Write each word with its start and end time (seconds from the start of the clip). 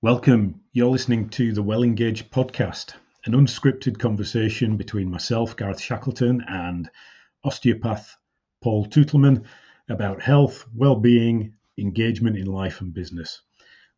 Welcome. 0.00 0.60
You're 0.72 0.90
listening 0.90 1.28
to 1.30 1.52
the 1.52 1.62
Well 1.64 1.82
Engaged 1.82 2.30
podcast, 2.30 2.94
an 3.24 3.32
unscripted 3.32 3.98
conversation 3.98 4.76
between 4.76 5.10
myself, 5.10 5.56
Gareth 5.56 5.80
Shackleton, 5.80 6.40
and 6.46 6.88
osteopath 7.42 8.16
Paul 8.62 8.86
Tootleman 8.86 9.42
about 9.88 10.22
health, 10.22 10.64
well-being, 10.72 11.52
engagement 11.78 12.36
in 12.36 12.46
life 12.46 12.80
and 12.80 12.94
business. 12.94 13.42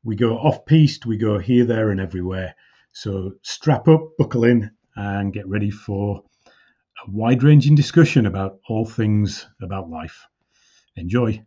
We 0.03 0.17
go 0.17 0.39
off-piste, 0.39 1.05
we 1.05 1.19
go 1.19 1.39
here, 1.39 1.67
there, 1.67 1.91
and 1.91 2.01
everywhere. 2.01 2.55
So 2.93 3.33
strap 3.43 3.87
up, 3.87 4.01
buckle 4.17 4.45
in, 4.45 4.71
and 4.97 5.35
get 5.35 5.47
ready 5.47 5.71
for 5.71 6.25
a 6.47 7.11
wide-ranging 7.11 7.75
discussion 7.75 8.25
about 8.25 8.59
all 8.71 8.87
things 8.87 9.47
about 9.61 9.91
life. 9.91 10.27
Enjoy. 10.97 11.45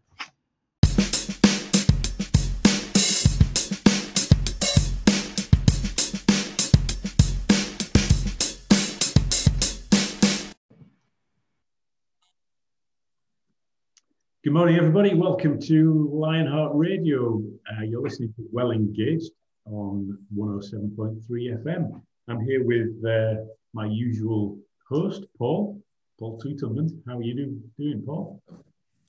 Good 14.43 14.52
morning, 14.52 14.75
everybody. 14.75 15.14
Welcome 15.14 15.57
to 15.61 16.10
Lionheart 16.11 16.74
Radio. 16.75 17.42
Uh, 17.71 17.83
you're 17.83 18.02
listening 18.02 18.33
to 18.36 18.46
Well 18.52 18.71
Engaged 18.71 19.32
on 19.66 20.18
107.3 20.38 21.21
FM. 21.64 22.02
I'm 22.28 22.42
here 22.42 22.66
with 22.66 22.92
uh, 23.06 23.46
my 23.74 23.86
usual 23.86 24.60
host, 24.89 25.24
Paul, 25.38 25.82
Paul 26.19 26.42
Tootleman. 26.42 26.89
How 27.07 27.19
are 27.19 27.21
you 27.21 27.33
do, 27.36 27.61
doing, 27.79 28.04
Paul? 28.06 28.43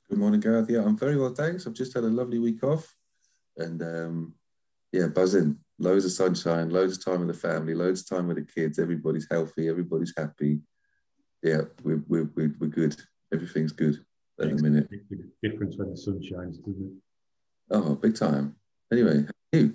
Good 0.08 0.20
morning, 0.20 0.38
Gareth. 0.38 0.70
Yeah, 0.70 0.84
I'm 0.84 0.96
very 0.96 1.16
well, 1.16 1.34
thanks. 1.34 1.66
I've 1.66 1.74
just 1.74 1.94
had 1.94 2.04
a 2.04 2.08
lovely 2.08 2.38
week 2.38 2.62
off 2.62 2.94
and 3.56 3.82
um, 3.82 4.34
yeah, 4.92 5.08
buzzing. 5.08 5.58
Loads 5.80 6.04
of 6.04 6.12
sunshine, 6.12 6.70
loads 6.70 6.96
of 6.96 7.04
time 7.04 7.26
with 7.26 7.34
the 7.34 7.48
family, 7.48 7.74
loads 7.74 8.02
of 8.02 8.08
time 8.08 8.28
with 8.28 8.36
the 8.36 8.44
kids. 8.44 8.78
Everybody's 8.78 9.26
healthy, 9.28 9.68
everybody's 9.68 10.14
happy. 10.16 10.60
Yeah, 11.42 11.62
we're, 11.82 12.04
we're, 12.06 12.30
we're, 12.36 12.54
we're 12.60 12.68
good. 12.68 12.94
Everything's 13.32 13.72
good 13.72 13.98
at 14.40 14.56
the 14.56 14.62
minute. 14.62 14.88
difference 15.42 15.76
when 15.76 15.90
the 15.90 15.96
sun 15.96 16.20
shines, 16.22 16.58
doesn't 16.58 16.84
it? 16.84 16.92
Oh, 17.70 17.94
big 17.94 18.16
time. 18.16 18.56
Anyway, 18.92 19.26
you? 19.52 19.74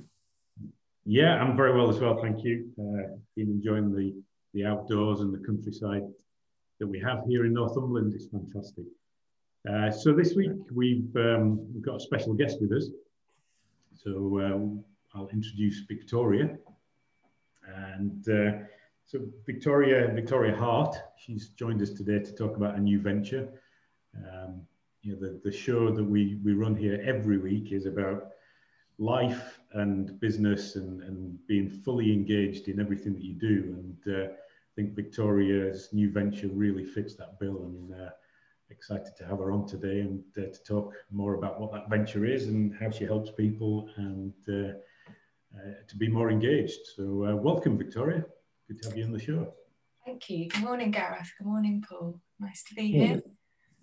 Yeah, 1.06 1.42
I'm 1.42 1.58
very 1.58 1.76
well 1.76 1.90
as 1.90 2.00
well, 2.00 2.22
thank 2.22 2.44
you. 2.44 2.70
Uh, 2.78 3.16
been 3.36 3.50
enjoying 3.50 3.96
the 3.96 4.14
the 4.54 4.66
outdoors 4.66 5.22
and 5.22 5.34
the 5.34 5.46
countryside 5.46 6.04
that 6.80 6.88
we 6.88 7.00
have 7.00 7.24
here 7.28 7.46
in 7.46 7.54
Northumberland. 7.54 8.14
It's 8.14 8.28
fantastic. 8.28 8.86
Uh, 9.70 9.92
so 9.92 10.14
this 10.14 10.34
week 10.36 10.52
we've 10.74 11.16
um, 11.16 11.72
we've 11.74 11.84
got 11.84 11.96
a 11.96 12.00
special 12.00 12.34
guest 12.34 12.58
with 12.62 12.72
us. 12.72 12.88
So 13.96 14.40
uh, 14.40 15.18
I'll 15.18 15.30
introduce 15.30 15.82
Victoria, 15.88 16.58
and 17.76 18.30
uh, 18.30 18.66
so 19.06 19.20
Victoria 19.46 20.12
Victoria 20.14 20.56
Hart. 20.56 20.96
She's 21.18 21.50
joined 21.50 21.82
us 21.82 21.92
today 21.92 22.20
to 22.20 22.32
talk 22.34 22.56
about 22.56 22.76
a 22.76 22.80
new 22.80 23.02
venture. 23.02 23.50
Um, 24.16 24.62
you 25.02 25.14
know, 25.14 25.20
the, 25.20 25.40
the 25.44 25.52
show 25.52 25.92
that 25.92 26.04
we, 26.04 26.40
we 26.44 26.54
run 26.54 26.76
here 26.76 27.02
every 27.06 27.38
week 27.38 27.72
is 27.72 27.86
about 27.86 28.32
life 28.98 29.60
and 29.74 30.20
business 30.20 30.76
and, 30.76 31.02
and 31.04 31.40
being 31.48 31.70
fully 31.70 32.12
engaged 32.12 32.68
in 32.68 32.80
everything 32.80 33.14
that 33.14 33.24
you 33.24 33.34
do. 33.34 33.76
And 34.06 34.16
uh, 34.16 34.32
I 34.32 34.76
think 34.76 34.96
Victoria's 34.96 35.90
new 35.94 36.12
venture 36.12 36.50
really 36.50 36.84
fits 36.84 37.16
that 37.16 37.40
bill. 37.40 37.64
And 37.66 37.94
uh, 37.94 38.10
excited 38.70 39.16
to 39.18 39.26
have 39.26 39.40
her 39.40 39.52
on 39.52 39.68
today 39.68 40.02
and 40.02 40.24
uh, 40.38 40.42
to 40.42 40.64
talk 40.64 40.94
more 41.12 41.36
about 41.36 41.60
what 41.60 41.72
that 41.72 41.90
venture 41.90 42.26
is 42.26 42.48
and 42.48 42.76
how 42.80 42.90
she 42.90 43.06
helps 43.06 43.32
people 43.32 43.90
and 43.98 44.34
uh, 44.48 44.74
uh, 45.58 45.74
to 45.88 45.98
be 45.98 46.08
more 46.08 46.30
engaged. 46.30 46.80
So, 46.96 47.26
uh, 47.26 47.36
welcome, 47.36 47.78
Victoria. 47.78 48.24
Good 48.68 48.82
to 48.84 48.90
have 48.90 48.98
you 48.98 49.06
on 49.06 49.12
the 49.12 49.20
show. 49.20 49.54
Thank 50.06 50.30
you. 50.30 50.50
Good 50.50 50.64
morning, 50.64 50.92
Gareth. 50.92 51.32
Good 51.38 51.48
morning, 51.48 51.84
Paul. 51.88 52.20
Nice 52.40 52.64
to 52.66 52.76
be 52.76 52.92
here. 52.92 53.22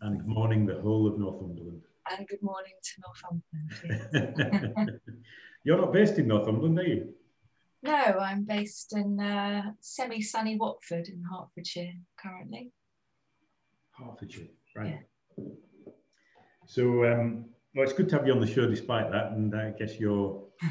And 0.02 0.18
good 0.18 0.28
morning, 0.28 0.66
the 0.66 0.80
whole 0.80 1.06
of 1.06 1.18
Northumberland. 1.18 1.82
And 2.10 2.28
good 2.28 2.42
morning 2.42 2.74
to 2.82 3.02
Northumberland. 4.12 5.00
You're 5.64 5.78
not 5.78 5.92
based 5.92 6.18
in 6.18 6.28
Northumberland, 6.28 6.78
are 6.78 6.84
you? 6.84 7.14
No, 7.82 7.94
I'm 7.94 8.44
based 8.44 8.94
in 8.94 9.18
uh, 9.20 9.72
semi 9.80 10.20
sunny 10.20 10.56
Watford 10.56 11.08
in 11.08 11.22
Hertfordshire 11.30 11.94
currently. 12.20 12.72
Hertfordshire, 13.92 14.48
right. 14.76 15.00
Yeah. 15.38 15.44
So, 16.66 17.04
um, 17.04 17.46
well, 17.74 17.84
it's 17.84 17.92
good 17.92 18.08
to 18.10 18.16
have 18.16 18.26
you 18.26 18.32
on 18.32 18.40
the 18.40 18.46
show 18.46 18.68
despite 18.68 19.10
that. 19.12 19.32
And 19.32 19.54
I 19.54 19.70
guess 19.70 19.98
your 19.98 20.44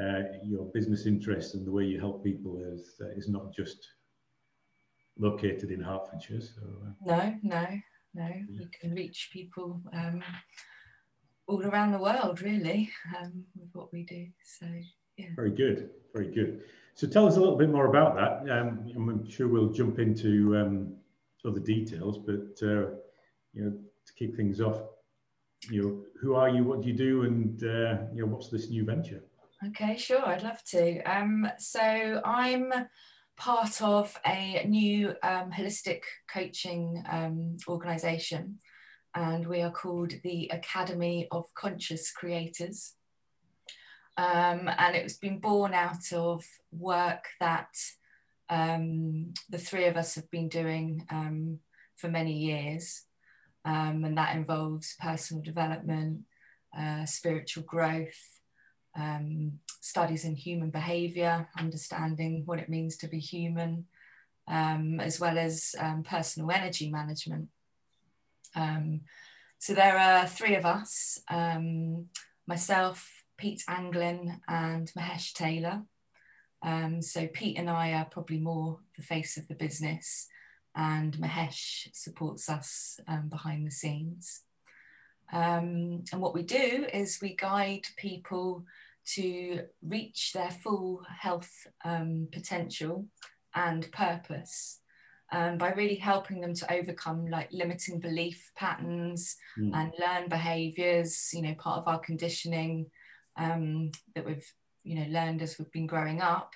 uh, 0.00 0.22
your 0.42 0.66
business 0.74 1.06
interests 1.06 1.54
and 1.54 1.66
the 1.66 1.72
way 1.72 1.84
you 1.84 1.98
help 1.98 2.22
people 2.22 2.60
is 2.62 3.00
uh, 3.00 3.08
is 3.16 3.28
not 3.28 3.54
just 3.54 3.88
located 5.18 5.70
in 5.70 5.80
Hertfordshire. 5.80 6.40
So, 6.40 6.62
uh, 6.86 6.90
no, 7.16 7.34
no, 7.42 7.66
no, 8.14 8.28
we 8.48 8.68
can 8.80 8.94
reach 8.94 9.30
people 9.32 9.80
um, 9.92 10.22
all 11.46 11.62
around 11.62 11.92
the 11.92 11.98
world, 11.98 12.40
really, 12.40 12.90
um, 13.18 13.44
with 13.56 13.68
what 13.72 13.92
we 13.92 14.04
do. 14.04 14.26
So, 14.58 14.66
yeah. 15.16 15.26
Very 15.36 15.50
good, 15.50 15.90
very 16.14 16.32
good. 16.32 16.62
So, 16.94 17.06
tell 17.06 17.26
us 17.26 17.36
a 17.36 17.40
little 17.40 17.56
bit 17.56 17.70
more 17.70 17.86
about 17.86 18.14
that. 18.14 18.50
Um, 18.50 18.86
I'm 18.94 19.28
sure 19.28 19.48
we'll 19.48 19.72
jump 19.72 19.98
into 19.98 20.56
um, 20.56 20.94
other 21.44 21.60
details, 21.60 22.18
but 22.18 22.66
uh, 22.66 22.90
you 23.52 23.64
know, 23.64 23.72
to 23.72 24.14
kick 24.16 24.36
things 24.36 24.60
off, 24.60 24.80
you 25.70 25.82
know, 25.82 26.04
who 26.20 26.34
are 26.34 26.48
you? 26.48 26.64
What 26.64 26.82
do 26.82 26.88
you 26.88 26.94
do? 26.94 27.22
And 27.22 27.62
uh, 27.62 28.04
you 28.14 28.22
know, 28.22 28.26
what's 28.26 28.48
this 28.48 28.70
new 28.70 28.84
venture? 28.84 29.24
Okay, 29.68 29.96
sure, 29.96 30.24
I'd 30.24 30.42
love 30.42 30.62
to. 30.70 31.02
Um, 31.02 31.48
so, 31.58 32.22
I'm 32.24 32.72
part 33.36 33.82
of 33.82 34.18
a 34.26 34.64
new 34.66 35.10
um, 35.22 35.50
holistic 35.50 36.02
coaching 36.32 37.02
um, 37.10 37.56
organization, 37.68 38.58
and 39.14 39.46
we 39.46 39.62
are 39.62 39.70
called 39.70 40.12
the 40.22 40.48
Academy 40.52 41.28
of 41.30 41.52
Conscious 41.54 42.10
Creators. 42.10 42.94
Um, 44.16 44.70
and 44.78 44.94
it's 44.94 45.16
been 45.16 45.40
born 45.40 45.74
out 45.74 46.12
of 46.12 46.44
work 46.70 47.24
that 47.40 47.74
um, 48.48 49.34
the 49.48 49.58
three 49.58 49.86
of 49.86 49.96
us 49.96 50.14
have 50.14 50.30
been 50.30 50.48
doing 50.48 51.06
um, 51.10 51.58
for 51.96 52.08
many 52.08 52.32
years. 52.32 53.02
Um, 53.64 54.04
and 54.04 54.16
that 54.18 54.36
involves 54.36 54.94
personal 55.00 55.42
development, 55.42 56.20
uh, 56.78 57.06
spiritual 57.06 57.64
growth, 57.64 58.40
um, 58.96 59.60
studies 59.84 60.24
in 60.24 60.34
human 60.34 60.70
behaviour, 60.70 61.46
understanding 61.58 62.42
what 62.46 62.58
it 62.58 62.70
means 62.70 62.96
to 62.96 63.06
be 63.06 63.18
human, 63.18 63.84
um, 64.48 64.98
as 64.98 65.20
well 65.20 65.36
as 65.36 65.74
um, 65.78 66.02
personal 66.02 66.50
energy 66.50 66.90
management. 66.90 67.48
Um, 68.56 69.02
so 69.58 69.74
there 69.74 69.98
are 69.98 70.26
three 70.26 70.54
of 70.54 70.64
us 70.64 71.20
um, 71.30 72.06
myself, 72.46 73.24
Pete 73.36 73.62
Anglin, 73.68 74.40
and 74.48 74.90
Mahesh 74.98 75.34
Taylor. 75.34 75.82
Um, 76.62 77.02
so 77.02 77.26
Pete 77.26 77.58
and 77.58 77.68
I 77.68 77.92
are 77.92 78.06
probably 78.06 78.38
more 78.38 78.78
the 78.96 79.02
face 79.02 79.36
of 79.36 79.48
the 79.48 79.54
business, 79.54 80.28
and 80.74 81.14
Mahesh 81.18 81.88
supports 81.92 82.48
us 82.48 82.98
behind 83.28 83.66
the 83.66 83.70
scenes. 83.70 84.44
Um, 85.30 86.04
and 86.10 86.22
what 86.22 86.32
we 86.32 86.42
do 86.42 86.86
is 86.94 87.18
we 87.20 87.34
guide 87.36 87.86
people 87.98 88.64
to 89.06 89.60
reach 89.82 90.32
their 90.32 90.50
full 90.50 91.02
health 91.20 91.50
um, 91.84 92.28
potential 92.32 93.06
and 93.54 93.90
purpose 93.92 94.80
um, 95.32 95.58
by 95.58 95.72
really 95.72 95.96
helping 95.96 96.40
them 96.40 96.54
to 96.54 96.72
overcome 96.72 97.26
like 97.26 97.48
limiting 97.52 97.98
belief 97.98 98.50
patterns 98.56 99.36
mm. 99.58 99.70
and 99.74 99.92
learn 99.98 100.28
behaviors 100.28 101.30
you 101.32 101.42
know 101.42 101.54
part 101.54 101.78
of 101.78 101.88
our 101.88 101.98
conditioning 101.98 102.86
um, 103.36 103.90
that 104.14 104.24
we've 104.24 104.52
you 104.84 104.96
know 104.96 105.06
learned 105.08 105.42
as 105.42 105.58
we've 105.58 105.72
been 105.72 105.86
growing 105.86 106.20
up 106.20 106.52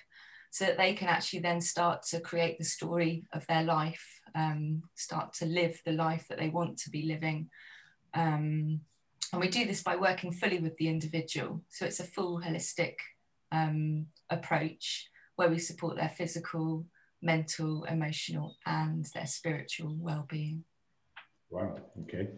so 0.51 0.65
that 0.65 0.77
they 0.77 0.93
can 0.93 1.07
actually 1.07 1.39
then 1.39 1.61
start 1.61 2.03
to 2.03 2.19
create 2.19 2.57
the 2.57 2.63
story 2.63 3.25
of 3.33 3.45
their 3.47 3.63
life 3.63 4.05
um, 4.35 4.81
start 4.95 5.33
to 5.33 5.45
live 5.45 5.79
the 5.85 5.91
life 5.91 6.25
that 6.29 6.39
they 6.39 6.49
want 6.49 6.77
to 6.77 6.89
be 6.89 7.03
living 7.03 7.49
um, 8.13 8.81
and 9.31 9.41
we 9.41 9.47
do 9.49 9.65
this 9.65 9.83
by 9.83 9.95
working 9.95 10.31
fully 10.31 10.59
with 10.59 10.75
the 10.77 10.87
individual. 10.87 11.61
So 11.69 11.85
it's 11.85 11.99
a 11.99 12.03
full 12.05 12.41
holistic 12.41 12.95
um, 13.51 14.07
approach 14.29 15.09
where 15.35 15.49
we 15.49 15.59
support 15.59 15.97
their 15.97 16.09
physical, 16.09 16.85
mental, 17.21 17.83
emotional, 17.85 18.57
and 18.65 19.05
their 19.13 19.27
spiritual 19.27 19.95
well-being. 19.99 20.63
Wow. 21.49 21.75
Okay. 22.03 22.29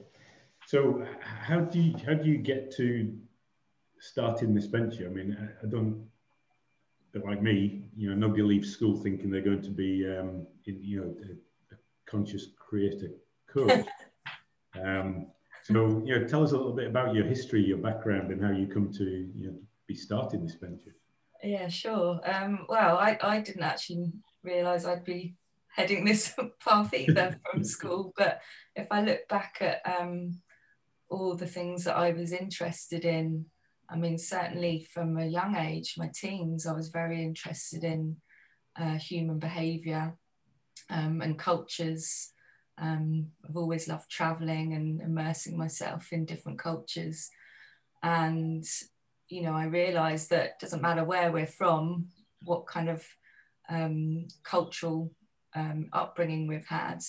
So 0.68 1.06
how 1.20 1.62
do 1.62 1.82
you 1.82 1.96
how 2.06 2.14
do 2.14 2.30
you 2.30 2.38
get 2.38 2.72
to 2.78 3.14
starting 4.00 4.54
this 4.54 4.68
venture? 4.68 5.06
I 5.06 5.10
mean, 5.10 5.38
I, 5.40 5.66
I 5.66 5.70
don't. 5.70 6.06
But 7.14 7.26
like 7.26 7.42
me, 7.42 7.84
you 7.98 8.10
know, 8.10 8.16
nobody 8.16 8.42
leaves 8.42 8.72
school 8.72 8.96
thinking 8.96 9.30
they're 9.30 9.42
going 9.42 9.62
to 9.64 9.70
be, 9.70 10.08
um, 10.08 10.48
in, 10.66 10.82
you 10.82 11.02
know, 11.02 11.14
a, 11.28 11.74
a 11.74 11.78
conscious 12.10 12.48
creator 12.58 13.10
coach. 13.48 13.86
um, 14.82 15.28
so, 15.72 16.02
you 16.06 16.20
know, 16.20 16.28
tell 16.28 16.44
us 16.44 16.52
a 16.52 16.58
little 16.58 16.74
bit 16.74 16.88
about 16.88 17.16
your 17.16 17.26
history, 17.26 17.64
your 17.64 17.78
background, 17.78 18.32
and 18.32 18.44
how 18.44 18.52
you 18.52 18.68
come 18.68 18.92
to 18.94 19.04
you 19.04 19.48
know, 19.48 19.56
be 19.88 19.96
starting 19.96 20.44
this 20.46 20.56
venture. 20.56 20.96
Yeah, 21.44 21.68
sure. 21.68 22.20
Um, 22.24 22.66
well, 22.70 22.98
I, 22.98 23.18
I 23.22 23.40
didn't 23.42 23.64
actually 23.64 24.12
realise 24.44 24.86
I'd 24.86 25.04
be 25.04 25.36
heading 25.76 26.06
this 26.06 26.34
path 26.64 26.94
either 26.94 27.40
from 27.52 27.64
school, 27.76 28.14
but 28.16 28.42
if 28.76 28.88
I 28.92 29.02
look 29.02 29.28
back 29.28 29.58
at 29.62 29.82
um, 29.86 30.40
all 31.10 31.36
the 31.36 31.48
things 31.48 31.84
that 31.86 31.98
I 31.98 32.12
was 32.12 32.32
interested 32.32 33.06
in, 33.06 33.46
I 33.90 33.98
mean, 33.98 34.18
certainly 34.18 34.88
from 34.94 35.18
a 35.18 35.26
young 35.26 35.56
age, 35.56 35.96
my 35.98 36.10
teens, 36.14 36.66
I 36.66 36.74
was 36.74 36.90
very 36.90 37.22
interested 37.24 37.84
in 37.84 38.18
uh, 38.80 38.98
human 38.98 39.40
behaviour 39.40 40.16
um, 40.90 41.22
and 41.22 41.38
cultures. 41.38 42.32
Um, 42.82 43.28
I've 43.48 43.56
always 43.56 43.88
loved 43.88 44.10
travelling 44.10 44.74
and 44.74 45.02
immersing 45.02 45.58
myself 45.58 46.12
in 46.12 46.26
different 46.26 46.60
cultures. 46.60 47.30
And, 48.04 48.66
you 49.30 49.44
know, 49.44 49.54
I 49.54 49.66
realised 49.66 50.32
that 50.32 50.46
it 50.46 50.54
doesn't 50.60 50.82
matter 50.82 51.04
where 51.04 51.32
we're 51.32 51.46
from, 51.46 52.08
what 52.44 52.66
kind 52.66 52.90
of 52.90 53.06
um, 53.70 54.28
cultural 54.44 55.12
um, 55.56 55.90
upbringing 55.94 56.48
we've 56.48 56.68
had, 56.68 57.02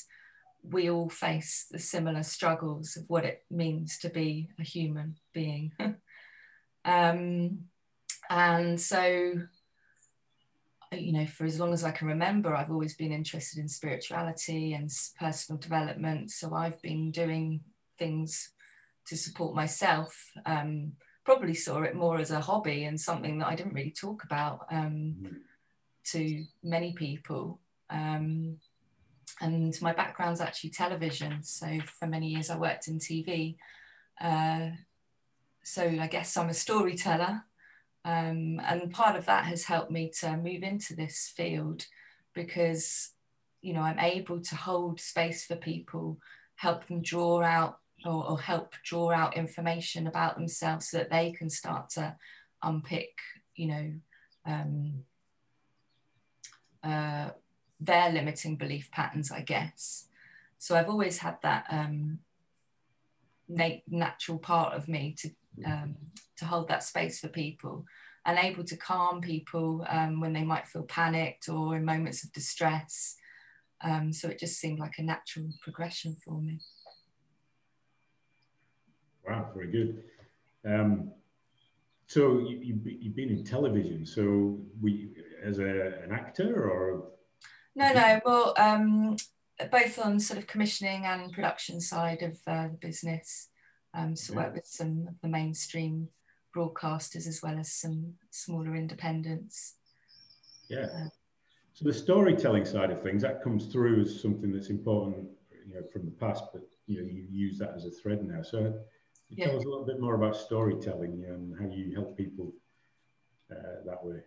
we 0.62 0.90
all 0.90 1.08
face 1.08 1.66
the 1.70 1.78
similar 1.78 2.22
struggles 2.22 2.96
of 2.96 3.04
what 3.08 3.24
it 3.24 3.42
means 3.50 3.98
to 3.98 4.08
be 4.08 4.48
a 4.60 4.62
human 4.62 5.16
being. 5.34 5.72
um, 6.84 7.58
and 8.30 8.80
so, 8.80 9.34
you 10.92 11.12
know, 11.12 11.26
for 11.26 11.44
as 11.44 11.58
long 11.58 11.72
as 11.72 11.84
I 11.84 11.90
can 11.90 12.08
remember, 12.08 12.54
I've 12.54 12.70
always 12.70 12.94
been 12.94 13.12
interested 13.12 13.58
in 13.58 13.68
spirituality 13.68 14.74
and 14.74 14.90
personal 15.18 15.58
development. 15.58 16.30
So 16.30 16.54
I've 16.54 16.80
been 16.82 17.10
doing 17.10 17.60
things 17.98 18.50
to 19.06 19.16
support 19.16 19.54
myself. 19.54 20.14
Um, 20.46 20.92
probably 21.24 21.54
saw 21.54 21.82
it 21.82 21.94
more 21.94 22.18
as 22.18 22.30
a 22.30 22.40
hobby 22.40 22.84
and 22.84 23.00
something 23.00 23.38
that 23.38 23.48
I 23.48 23.54
didn't 23.54 23.74
really 23.74 23.92
talk 23.92 24.24
about 24.24 24.66
um, 24.70 25.16
mm-hmm. 25.20 25.36
to 26.12 26.44
many 26.62 26.92
people. 26.92 27.60
Um, 27.90 28.58
and 29.40 29.74
my 29.80 29.92
background's 29.92 30.40
actually 30.40 30.70
television. 30.70 31.42
So 31.42 31.66
for 31.98 32.06
many 32.06 32.28
years 32.28 32.50
I 32.50 32.56
worked 32.56 32.88
in 32.88 32.98
TV. 32.98 33.56
Uh, 34.20 34.70
so 35.62 35.82
I 35.82 36.06
guess 36.06 36.36
I'm 36.36 36.48
a 36.48 36.54
storyteller. 36.54 37.44
Um, 38.04 38.60
and 38.64 38.92
part 38.92 39.16
of 39.16 39.26
that 39.26 39.44
has 39.44 39.64
helped 39.64 39.90
me 39.90 40.10
to 40.20 40.36
move 40.36 40.62
into 40.62 40.94
this 40.94 41.32
field 41.34 41.86
because, 42.34 43.10
you 43.60 43.72
know, 43.72 43.82
I'm 43.82 44.00
able 44.00 44.40
to 44.40 44.56
hold 44.56 45.00
space 45.00 45.44
for 45.44 45.56
people, 45.56 46.18
help 46.56 46.86
them 46.86 47.02
draw 47.02 47.42
out 47.42 47.78
or, 48.04 48.30
or 48.30 48.40
help 48.40 48.74
draw 48.84 49.12
out 49.12 49.36
information 49.36 50.06
about 50.06 50.36
themselves 50.36 50.88
so 50.88 50.98
that 50.98 51.10
they 51.10 51.32
can 51.32 51.48
start 51.48 51.90
to 51.90 52.16
unpick, 52.62 53.16
you 53.54 53.66
know, 53.68 53.92
um, 54.46 55.04
uh, 56.82 57.30
their 57.80 58.10
limiting 58.10 58.56
belief 58.56 58.90
patterns, 58.90 59.30
I 59.30 59.42
guess. 59.42 60.08
So 60.58 60.76
I've 60.76 60.88
always 60.88 61.18
had 61.18 61.38
that 61.42 61.66
um, 61.70 62.20
nat- 63.48 63.82
natural 63.88 64.38
part 64.38 64.74
of 64.74 64.88
me 64.88 65.14
to 65.18 65.30
um, 65.64 65.96
to 66.42 66.48
hold 66.48 66.68
that 66.68 66.82
space 66.82 67.20
for 67.20 67.28
people 67.28 67.84
and 68.26 68.38
able 68.38 68.64
to 68.64 68.76
calm 68.76 69.20
people 69.20 69.84
um, 69.88 70.20
when 70.20 70.32
they 70.32 70.44
might 70.44 70.66
feel 70.66 70.84
panicked 70.84 71.48
or 71.48 71.76
in 71.76 71.84
moments 71.84 72.24
of 72.24 72.32
distress. 72.32 73.16
Um, 73.80 74.12
so 74.12 74.28
it 74.28 74.38
just 74.38 74.60
seemed 74.60 74.78
like 74.78 74.98
a 74.98 75.02
natural 75.02 75.48
progression 75.62 76.16
for 76.24 76.40
me. 76.40 76.60
Wow, 79.26 79.50
very 79.54 79.70
good. 79.70 80.02
Um, 80.64 81.12
so 82.06 82.38
you, 82.38 82.74
have 83.04 83.16
been 83.16 83.30
in 83.30 83.44
television. 83.44 84.04
So 84.06 84.58
we, 84.80 85.10
as 85.42 85.58
a, 85.58 86.02
an 86.04 86.12
actor 86.12 86.70
or 86.70 87.04
no, 87.74 87.92
no. 87.92 88.20
Well, 88.24 88.54
um, 88.58 89.16
both 89.70 89.98
on 89.98 90.20
sort 90.20 90.38
of 90.38 90.46
commissioning 90.46 91.06
and 91.06 91.32
production 91.32 91.80
side 91.80 92.22
of 92.22 92.38
uh, 92.46 92.68
the 92.68 92.78
business. 92.80 93.48
Um, 93.94 94.14
so 94.14 94.34
work 94.34 94.54
with 94.54 94.66
some 94.66 95.06
of 95.08 95.14
the 95.22 95.28
mainstream 95.28 96.08
broadcasters 96.54 97.26
as 97.26 97.42
well 97.42 97.58
as 97.58 97.72
some 97.72 98.14
smaller 98.30 98.74
independents. 98.74 99.74
Yeah. 100.68 100.86
Uh, 100.86 101.08
so 101.72 101.84
the 101.84 101.92
storytelling 101.92 102.64
side 102.64 102.90
of 102.90 103.02
things 103.02 103.22
that 103.22 103.42
comes 103.42 103.66
through 103.66 104.02
as 104.02 104.20
something 104.20 104.52
that's 104.52 104.70
important, 104.70 105.28
you 105.66 105.74
know, 105.74 105.82
from 105.92 106.04
the 106.04 106.10
past, 106.12 106.44
but 106.52 106.62
you 106.86 107.00
know, 107.00 107.08
you 107.08 107.26
use 107.30 107.58
that 107.58 107.72
as 107.74 107.86
a 107.86 107.90
thread 107.90 108.22
now. 108.24 108.42
So 108.42 108.74
yeah. 109.30 109.46
tell 109.46 109.56
us 109.56 109.64
a 109.64 109.68
little 109.68 109.86
bit 109.86 110.00
more 110.00 110.14
about 110.14 110.36
storytelling 110.36 111.24
and 111.28 111.54
how 111.58 111.74
you 111.74 111.94
help 111.94 112.16
people 112.16 112.52
uh, 113.50 113.84
that 113.86 114.04
way 114.04 114.20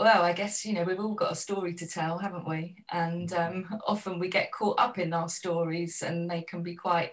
well, 0.00 0.22
I 0.22 0.32
guess, 0.32 0.64
you 0.64 0.72
know, 0.72 0.82
we've 0.82 0.98
all 0.98 1.14
got 1.14 1.32
a 1.32 1.36
story 1.36 1.74
to 1.74 1.86
tell, 1.86 2.16
haven't 2.16 2.48
we? 2.48 2.74
And 2.90 3.30
um, 3.34 3.80
often 3.86 4.18
we 4.18 4.28
get 4.28 4.50
caught 4.50 4.80
up 4.80 4.98
in 4.98 5.12
our 5.12 5.28
stories 5.28 6.00
and 6.00 6.28
they 6.28 6.40
can 6.40 6.62
be 6.62 6.74
quite, 6.74 7.12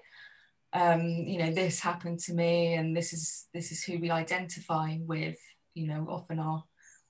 um, 0.74 1.02
you 1.02 1.40
know, 1.40 1.52
this 1.52 1.80
happened 1.80 2.20
to 2.20 2.34
me 2.34 2.74
and 2.74 2.96
this 2.96 3.14
is, 3.14 3.48
this 3.54 3.72
is 3.72 3.84
who 3.84 4.00
we 4.00 4.12
identify 4.12 4.98
with, 5.02 5.38
you 5.74 5.88
know, 5.88 6.08
often 6.10 6.40
our 6.40 6.64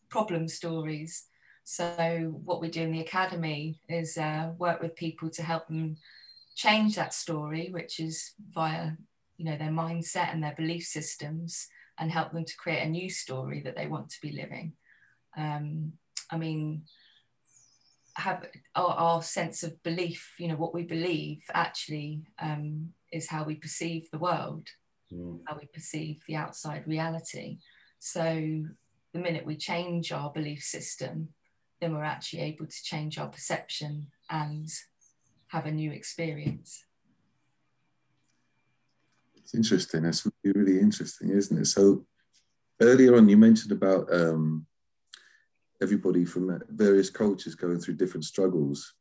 problem 0.09 0.47
stories. 0.47 1.25
So 1.63 2.33
what 2.43 2.61
we 2.61 2.69
do 2.69 2.81
in 2.81 2.91
the 2.91 3.01
academy 3.01 3.79
is 3.89 4.17
uh, 4.17 4.51
work 4.57 4.81
with 4.81 4.95
people 4.95 5.29
to 5.31 5.43
help 5.43 5.67
them 5.67 5.97
change 6.55 6.95
that 6.95 7.13
story, 7.13 7.69
which 7.71 7.99
is 7.99 8.33
via, 8.53 8.91
you 9.37 9.45
know, 9.45 9.57
their 9.57 9.69
mindset 9.69 10.31
and 10.33 10.43
their 10.43 10.55
belief 10.55 10.85
systems 10.85 11.67
and 11.99 12.11
help 12.11 12.31
them 12.31 12.45
to 12.45 12.57
create 12.57 12.83
a 12.83 12.89
new 12.89 13.09
story 13.09 13.61
that 13.63 13.75
they 13.75 13.87
want 13.87 14.09
to 14.09 14.21
be 14.21 14.31
living 14.31 14.73
um, 15.37 15.93
I 16.31 16.37
mean, 16.37 16.83
have 18.15 18.45
our, 18.75 18.89
our, 18.89 19.21
sense 19.21 19.63
of 19.63 19.81
belief, 19.83 20.33
you 20.39 20.47
know, 20.47 20.55
what 20.55 20.73
we 20.73 20.83
believe 20.83 21.43
actually 21.53 22.23
um, 22.39 22.89
is 23.11 23.29
how 23.29 23.43
we 23.43 23.55
perceive 23.55 24.09
the 24.11 24.19
world, 24.19 24.67
mm. 25.11 25.39
how 25.45 25.57
we 25.59 25.67
perceive 25.73 26.19
the 26.27 26.35
outside 26.35 26.87
reality. 26.87 27.59
So 27.99 28.63
the 29.13 29.19
minute 29.19 29.45
we 29.45 29.55
change 29.55 30.11
our 30.11 30.31
belief 30.31 30.61
system, 30.63 31.29
then 31.79 31.93
we're 31.93 32.03
actually 32.03 32.41
able 32.41 32.65
to 32.65 32.83
change 32.83 33.17
our 33.17 33.27
perception 33.27 34.07
and 34.29 34.67
have 35.47 35.65
a 35.65 35.71
new 35.71 35.91
experience. 35.91 36.85
It's 39.35 39.55
interesting. 39.55 40.03
That's 40.03 40.27
really, 40.43 40.59
really 40.59 40.79
interesting, 40.79 41.29
isn't 41.29 41.57
it? 41.57 41.65
So 41.67 42.05
earlier 42.81 43.15
on, 43.15 43.29
you 43.29 43.37
mentioned 43.37 43.71
about 43.71 44.11
um, 44.13 44.65
everybody 45.81 46.25
from 46.25 46.61
various 46.69 47.09
cultures 47.09 47.55
going 47.55 47.79
through 47.79 47.95
different 47.95 48.25
struggles. 48.25 48.93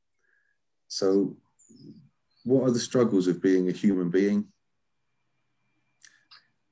So, 0.88 1.36
what 2.46 2.62
are 2.62 2.70
the 2.70 2.78
struggles 2.78 3.26
of 3.26 3.42
being 3.42 3.68
a 3.68 3.72
human 3.72 4.08
being? 4.08 4.46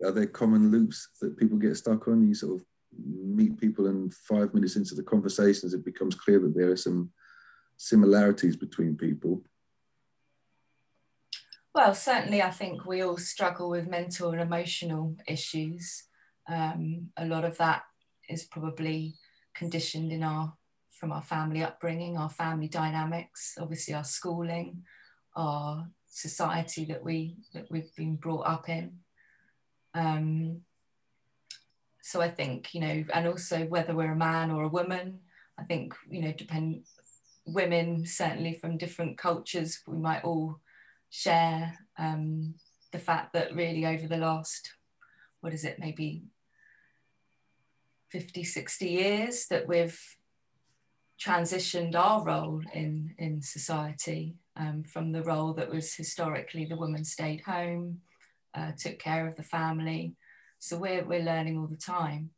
Are 0.04 0.12
there 0.12 0.26
common 0.26 0.70
loops 0.70 1.08
that 1.20 1.36
people 1.36 1.58
get 1.58 1.76
stuck 1.76 2.06
on? 2.06 2.28
You 2.28 2.34
sort 2.34 2.60
of 2.60 2.66
meet 2.96 3.58
people, 3.58 3.88
and 3.88 4.14
five 4.14 4.54
minutes 4.54 4.76
into 4.76 4.94
the 4.94 5.02
conversations, 5.02 5.74
it 5.74 5.84
becomes 5.84 6.14
clear 6.14 6.38
that 6.38 6.54
there 6.54 6.70
are 6.70 6.76
some 6.76 7.10
similarities 7.76 8.54
between 8.54 8.96
people. 8.96 9.42
Well, 11.74 11.92
certainly, 11.92 12.40
I 12.40 12.52
think 12.52 12.86
we 12.86 13.02
all 13.02 13.16
struggle 13.16 13.68
with 13.68 13.88
mental 13.88 14.30
and 14.30 14.40
emotional 14.40 15.16
issues. 15.26 16.04
Um, 16.48 17.08
a 17.16 17.26
lot 17.26 17.44
of 17.44 17.58
that 17.58 17.82
is 18.28 18.44
probably 18.44 19.16
conditioned 19.56 20.12
in 20.12 20.22
our 20.22 20.54
from 20.92 21.10
our 21.10 21.22
family 21.22 21.64
upbringing, 21.64 22.16
our 22.16 22.30
family 22.30 22.68
dynamics, 22.68 23.56
obviously 23.60 23.92
our 23.92 24.04
schooling, 24.04 24.84
our 25.36 25.88
society 26.08 26.84
that 26.86 27.02
we 27.02 27.36
that 27.52 27.70
we've 27.70 27.94
been 27.96 28.16
brought 28.16 28.46
up 28.46 28.68
in. 28.68 28.98
Um, 29.94 30.60
so 32.02 32.20
I 32.20 32.28
think 32.28 32.74
you 32.74 32.80
know, 32.80 33.04
and 33.12 33.26
also 33.26 33.66
whether 33.66 33.94
we're 33.94 34.12
a 34.12 34.16
man 34.16 34.50
or 34.50 34.64
a 34.64 34.68
woman, 34.68 35.20
I 35.58 35.64
think 35.64 35.94
you 36.08 36.20
know, 36.20 36.32
depend 36.32 36.84
women 37.46 38.06
certainly 38.06 38.54
from 38.54 38.78
different 38.78 39.18
cultures, 39.18 39.80
we 39.86 39.98
might 39.98 40.24
all 40.24 40.60
share 41.10 41.78
um, 41.98 42.54
the 42.92 42.98
fact 42.98 43.32
that 43.32 43.54
really 43.54 43.86
over 43.86 44.06
the 44.06 44.16
last 44.16 44.72
what 45.40 45.52
is 45.52 45.64
it 45.64 45.78
maybe 45.78 46.22
50, 48.10 48.44
60 48.44 48.88
years 48.88 49.46
that 49.48 49.68
we've 49.68 50.00
transitioned 51.20 51.94
our 51.94 52.24
role 52.24 52.62
in, 52.72 53.14
in 53.18 53.42
society 53.42 54.36
um, 54.56 54.82
from 54.84 55.12
the 55.12 55.22
role 55.22 55.52
that 55.54 55.70
was 55.70 55.94
historically 55.94 56.64
the 56.64 56.76
woman 56.76 57.04
stayed 57.04 57.42
home, 57.42 58.00
uh, 58.54 58.72
took 58.78 58.98
care 58.98 59.26
of 59.26 59.36
the 59.36 59.42
family. 59.42 60.14
So 60.58 60.78
we're, 60.78 61.04
we're 61.04 61.22
learning 61.22 61.58
all 61.58 61.66
the 61.66 61.76
time. 61.76 62.30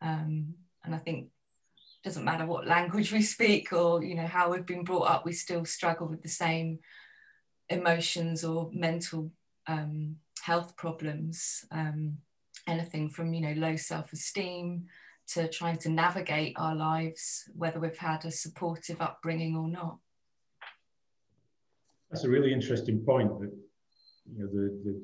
Um, 0.00 0.54
and 0.84 0.94
I 0.94 0.98
think 0.98 1.26
it 1.26 2.08
doesn't 2.08 2.24
matter 2.24 2.46
what 2.46 2.66
language 2.66 3.12
we 3.18 3.22
speak 3.22 3.72
or 3.72 4.02
you 4.02 4.14
know 4.14 4.26
how 4.26 4.50
we've 4.50 4.66
been 4.66 4.84
brought 4.84 5.10
up, 5.10 5.24
we 5.24 5.32
still 5.32 5.64
struggle 5.64 6.06
with 6.06 6.22
the 6.22 6.28
same 6.28 6.78
emotions 7.68 8.44
or 8.44 8.70
mental 8.72 9.30
um, 9.66 10.16
health 10.42 10.76
problems. 10.76 11.64
Um, 11.70 12.18
anything 12.66 13.08
from 13.08 13.32
you 13.32 13.40
know 13.40 13.54
low 13.54 13.76
self-esteem 13.76 14.86
to 15.28 15.48
trying 15.48 15.76
to 15.78 15.90
navigate 15.90 16.54
our 16.56 16.74
lives, 16.74 17.48
whether 17.54 17.80
we've 17.80 17.98
had 17.98 18.24
a 18.24 18.30
supportive 18.30 19.00
upbringing 19.00 19.56
or 19.56 19.68
not. 19.68 19.98
That's 22.10 22.24
a 22.24 22.28
really 22.28 22.52
interesting 22.52 23.00
point 23.00 23.38
that 23.40 23.52
you 24.32 24.38
know 24.38 24.46
the, 24.46 24.80
the 24.84 25.00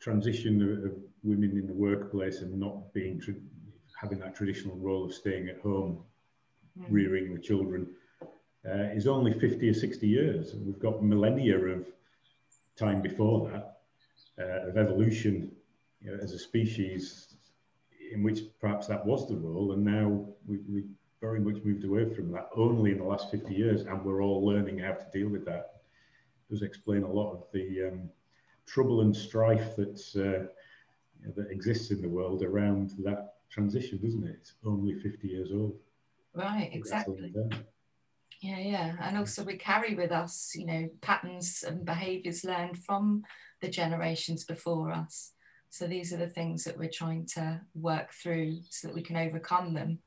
transition 0.00 0.62
of, 0.62 0.90
of 0.90 0.98
women 1.22 1.56
in 1.56 1.66
the 1.66 1.72
workplace 1.72 2.40
and 2.40 2.58
not 2.58 2.92
being 2.92 3.20
having 4.00 4.18
that 4.18 4.34
traditional 4.34 4.76
role 4.76 5.04
of 5.04 5.14
staying 5.14 5.48
at 5.48 5.58
home, 5.60 5.98
rearing 6.88 7.34
the 7.34 7.40
children, 7.40 7.86
uh, 8.68 8.90
is 8.94 9.06
only 9.06 9.32
50 9.38 9.68
or 9.68 9.74
60 9.74 10.06
years. 10.06 10.52
And 10.52 10.66
we've 10.66 10.78
got 10.78 11.02
millennia 11.02 11.58
of 11.58 11.86
time 12.76 13.00
before 13.00 13.50
that, 13.50 13.78
uh, 14.38 14.68
of 14.68 14.76
evolution 14.76 15.50
you 16.00 16.10
know, 16.10 16.18
as 16.22 16.32
a 16.32 16.38
species, 16.38 17.36
in 18.12 18.22
which 18.22 18.40
perhaps 18.60 18.86
that 18.86 19.04
was 19.04 19.26
the 19.28 19.36
role. 19.36 19.72
And 19.72 19.84
now 19.84 20.26
we, 20.46 20.58
we 20.68 20.84
very 21.20 21.40
much 21.40 21.62
moved 21.64 21.84
away 21.84 22.12
from 22.14 22.30
that 22.32 22.48
only 22.54 22.92
in 22.92 22.98
the 22.98 23.04
last 23.04 23.30
50 23.30 23.54
years. 23.54 23.82
And 23.82 24.04
we're 24.04 24.22
all 24.22 24.44
learning 24.44 24.78
how 24.78 24.92
to 24.92 25.06
deal 25.12 25.28
with 25.28 25.44
that. 25.46 25.80
It 26.48 26.54
does 26.54 26.62
explain 26.62 27.02
a 27.02 27.10
lot 27.10 27.32
of 27.32 27.44
the 27.52 27.88
um, 27.88 28.10
trouble 28.66 29.00
and 29.00 29.16
strife 29.16 29.76
that's, 29.76 30.14
uh, 30.16 30.46
that 31.34 31.50
exists 31.50 31.90
in 31.90 32.02
the 32.02 32.08
world 32.08 32.42
around 32.42 32.92
that 33.04 33.34
transition, 33.50 33.98
doesn't 34.02 34.24
it? 34.24 34.36
It's 34.40 34.54
only 34.64 34.94
50 35.00 35.28
years 35.28 35.50
old. 35.52 35.78
Right, 36.34 36.70
exactly. 36.72 37.32
Yeah, 38.42 38.58
yeah. 38.58 38.96
And 39.00 39.16
also 39.16 39.42
we 39.42 39.56
carry 39.56 39.94
with 39.94 40.12
us, 40.12 40.52
you 40.54 40.66
know, 40.66 40.90
patterns 41.00 41.64
and 41.66 41.86
behaviors 41.86 42.44
learned 42.44 42.78
from 42.78 43.24
the 43.62 43.68
generations 43.68 44.44
before 44.44 44.92
us. 44.92 45.32
So 45.70 45.86
these 45.86 46.12
are 46.12 46.18
the 46.18 46.28
things 46.28 46.64
that 46.64 46.78
we're 46.78 46.90
trying 46.90 47.26
to 47.34 47.62
work 47.74 48.12
through 48.12 48.58
so 48.68 48.88
that 48.88 48.94
we 48.94 49.02
can 49.02 49.16
overcome 49.16 49.72
them 49.72 50.00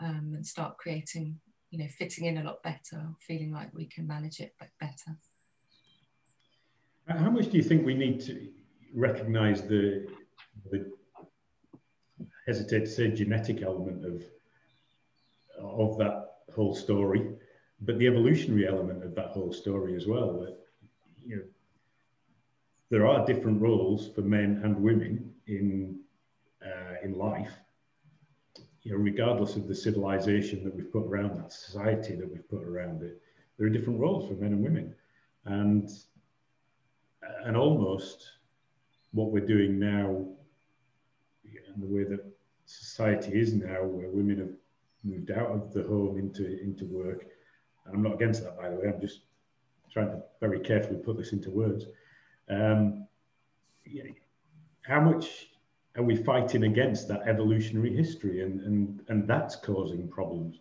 um, 0.00 0.32
and 0.34 0.46
start 0.46 0.76
creating, 0.78 1.38
you 1.70 1.78
know, 1.78 1.88
fitting 1.98 2.26
in 2.26 2.38
a 2.38 2.44
lot 2.44 2.62
better, 2.62 3.08
feeling 3.20 3.52
like 3.52 3.70
we 3.74 3.86
can 3.86 4.06
manage 4.06 4.40
it 4.40 4.54
better. 4.80 5.16
How 7.08 7.30
much 7.30 7.50
do 7.50 7.56
you 7.56 7.62
think 7.62 7.84
we 7.84 7.94
need 7.94 8.20
to 8.22 8.48
recognize 8.94 9.62
the, 9.62 10.06
the 10.70 10.90
hesitate 12.46 12.84
to 12.86 12.90
say 12.90 13.10
genetic 13.10 13.62
element 13.62 14.04
of 14.04 14.22
of 15.58 15.96
that 15.98 16.32
whole 16.54 16.74
story, 16.74 17.30
but 17.80 17.98
the 17.98 18.06
evolutionary 18.06 18.66
element 18.66 19.04
of 19.04 19.14
that 19.14 19.28
whole 19.28 19.52
story 19.52 19.94
as 19.94 20.06
well. 20.06 20.40
That 20.40 20.56
you 21.24 21.36
know, 21.36 21.42
there 22.90 23.06
are 23.06 23.24
different 23.24 23.60
roles 23.60 24.08
for 24.14 24.22
men 24.22 24.60
and 24.64 24.76
women 24.76 25.32
in 25.46 26.00
uh, 26.64 26.94
in 27.02 27.16
life. 27.16 27.52
You 28.82 28.92
know, 28.92 28.98
regardless 28.98 29.56
of 29.56 29.68
the 29.68 29.74
civilization 29.74 30.64
that 30.64 30.74
we've 30.74 30.92
put 30.92 31.04
around 31.04 31.36
that 31.36 31.52
society 31.52 32.16
that 32.16 32.30
we've 32.30 32.48
put 32.48 32.64
around 32.64 33.02
it, 33.02 33.20
there 33.56 33.66
are 33.66 33.70
different 33.70 34.00
roles 34.00 34.28
for 34.28 34.34
men 34.34 34.52
and 34.52 34.62
women, 34.62 34.94
and 35.44 35.88
and 37.44 37.56
almost 37.56 38.32
what 39.12 39.30
we're 39.30 39.46
doing 39.46 39.78
now 39.78 40.26
and 41.74 41.82
the 41.82 41.86
way 41.86 42.04
that 42.04 42.24
society 42.66 43.38
is 43.38 43.54
now, 43.54 43.82
where 43.84 44.08
women 44.08 44.38
have 44.38 44.50
moved 45.04 45.30
out 45.30 45.50
of 45.50 45.72
the 45.72 45.82
home 45.82 46.18
into 46.18 46.60
into 46.60 46.84
work. 46.86 47.26
And 47.84 47.94
I'm 47.94 48.02
not 48.02 48.14
against 48.14 48.42
that, 48.44 48.56
by 48.56 48.70
the 48.70 48.76
way. 48.76 48.88
I'm 48.88 49.00
just 49.00 49.20
trying 49.92 50.08
to 50.08 50.22
very 50.40 50.60
carefully 50.60 50.98
put 50.98 51.16
this 51.16 51.32
into 51.32 51.50
words. 51.50 51.86
Um, 52.48 53.06
how 54.82 55.00
much 55.00 55.48
are 55.96 56.02
we 56.02 56.16
fighting 56.16 56.64
against 56.64 57.08
that 57.08 57.28
evolutionary 57.28 57.94
history, 57.94 58.42
and 58.42 58.60
and 58.62 59.00
and 59.08 59.28
that's 59.28 59.56
causing 59.56 60.08
problems? 60.08 60.58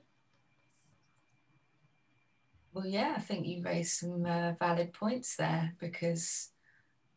Well, 2.74 2.86
yeah, 2.86 3.16
I 3.18 3.22
think 3.22 3.46
you 3.46 3.64
raised 3.64 3.98
some 3.98 4.26
uh, 4.26 4.54
valid 4.54 4.94
points 4.94 5.36
there 5.36 5.74
because 5.80 6.52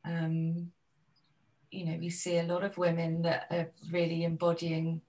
um, 0.04 0.72
you 1.74 1.84
know, 1.84 1.96
we 1.98 2.08
see 2.08 2.38
a 2.38 2.44
lot 2.44 2.62
of 2.62 2.78
women 2.78 3.22
that 3.22 3.46
are 3.50 3.72
really 3.90 4.24
embodying 4.24 5.00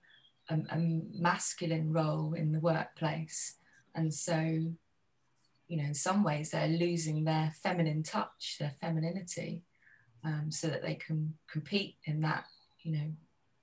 a, 0.50 0.56
a 0.72 0.78
masculine 1.14 1.94
role 1.94 2.34
in 2.34 2.52
the 2.52 2.60
workplace. 2.60 3.56
And 3.94 4.14
so, 4.14 4.40
you 4.40 5.78
know, 5.78 5.84
in 5.84 5.94
some 5.94 6.24
ways 6.24 6.50
they're 6.50 6.68
losing 6.68 7.24
their 7.24 7.54
feminine 7.62 8.02
touch, 8.02 8.58
their 8.60 8.74
femininity, 8.82 9.62
um, 10.24 10.48
so 10.50 10.68
that 10.68 10.82
they 10.82 10.96
can 10.96 11.36
compete 11.48 11.98
in 12.06 12.22
that, 12.22 12.46
you 12.86 12.92
know, 12.92 13.12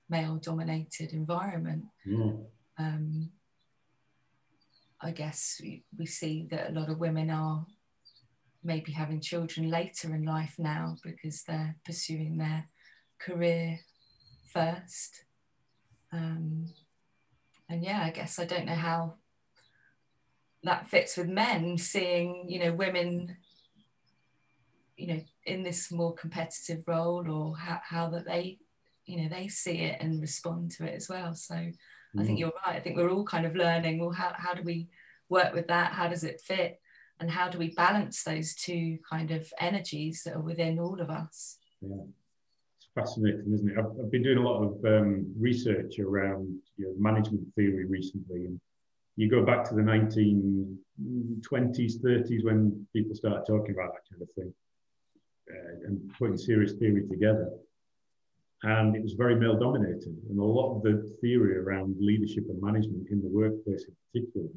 male 0.09 0.35
dominated 0.35 1.13
environment. 1.13 1.85
Mm. 2.05 2.43
Um, 2.77 3.29
I 5.01 5.11
guess 5.11 5.59
we, 5.61 5.85
we 5.97 6.05
see 6.05 6.47
that 6.51 6.69
a 6.69 6.73
lot 6.73 6.89
of 6.89 6.99
women 6.99 7.29
are 7.29 7.65
maybe 8.63 8.91
having 8.91 9.21
children 9.21 9.69
later 9.69 10.13
in 10.13 10.25
life 10.25 10.55
now 10.57 10.97
because 11.03 11.43
they're 11.43 11.77
pursuing 11.85 12.37
their 12.37 12.67
career 13.19 13.79
first. 14.53 15.23
Um, 16.11 16.67
and 17.69 17.81
yeah, 17.83 18.01
I 18.03 18.09
guess 18.11 18.39
I 18.39 18.45
don't 18.45 18.65
know 18.65 18.75
how 18.75 19.15
that 20.63 20.87
fits 20.87 21.15
with 21.17 21.27
men 21.27 21.77
seeing, 21.77 22.45
you 22.49 22.59
know, 22.59 22.73
women, 22.73 23.37
you 24.97 25.07
know, 25.07 25.21
in 25.45 25.63
this 25.63 25.91
more 25.91 26.13
competitive 26.13 26.83
role 26.87 27.29
or 27.29 27.57
how, 27.57 27.79
how 27.83 28.09
that 28.09 28.25
they, 28.25 28.59
you 29.05 29.21
know, 29.21 29.29
they 29.29 29.47
see 29.47 29.79
it 29.79 29.97
and 29.99 30.21
respond 30.21 30.71
to 30.71 30.85
it 30.85 30.95
as 30.95 31.09
well. 31.09 31.33
So 31.33 31.55
mm. 31.55 31.73
I 32.17 32.23
think 32.23 32.37
mm. 32.37 32.41
you're 32.41 32.53
right. 32.65 32.75
I 32.75 32.79
think 32.79 32.97
we're 32.97 33.11
all 33.11 33.25
kind 33.25 33.45
of 33.45 33.55
learning, 33.55 33.99
well, 33.99 34.11
how, 34.11 34.33
how 34.35 34.53
do 34.53 34.63
we 34.63 34.87
work 35.29 35.53
with 35.53 35.67
that? 35.67 35.93
How 35.93 36.07
does 36.07 36.23
it 36.23 36.41
fit? 36.41 36.79
And 37.19 37.29
how 37.29 37.47
do 37.47 37.57
we 37.57 37.69
balance 37.69 38.23
those 38.23 38.55
two 38.55 38.97
kind 39.09 39.31
of 39.31 39.47
energies 39.59 40.23
that 40.25 40.35
are 40.35 40.41
within 40.41 40.79
all 40.79 40.99
of 40.99 41.09
us? 41.09 41.57
Yeah 41.81 42.03
it's 42.83 42.89
fascinating, 42.93 43.53
isn't 43.53 43.69
it? 43.69 43.77
I've, 43.77 43.91
I've 43.99 44.11
been 44.11 44.23
doing 44.23 44.39
a 44.39 44.47
lot 44.47 44.61
of 44.61 44.83
um, 44.85 45.25
research 45.39 45.99
around 45.99 46.59
you 46.77 46.85
know, 46.85 46.93
management 46.97 47.47
theory 47.55 47.85
recently, 47.85 48.45
and 48.45 48.59
you 49.15 49.29
go 49.29 49.45
back 49.45 49.63
to 49.69 49.75
the 49.75 49.81
1920s, 49.81 50.77
30s 52.01 52.43
when 52.43 52.87
people 52.93 53.15
started 53.15 53.45
talking 53.47 53.75
about 53.75 53.93
that 53.93 54.03
kind 54.09 54.21
of 54.21 54.29
thing 54.33 54.53
uh, 55.49 55.87
and 55.87 56.11
putting 56.17 56.37
serious 56.37 56.73
theory 56.73 57.07
together. 57.07 57.49
And 58.63 58.95
it 58.95 59.03
was 59.03 59.13
very 59.13 59.35
male 59.35 59.59
dominated. 59.59 60.15
And 60.29 60.39
a 60.39 60.43
lot 60.43 60.75
of 60.75 60.83
the 60.83 61.15
theory 61.21 61.57
around 61.57 61.97
leadership 61.99 62.45
and 62.49 62.61
management 62.61 63.09
in 63.11 63.21
the 63.21 63.27
workplace 63.27 63.85
in 63.87 63.95
particular, 64.11 64.47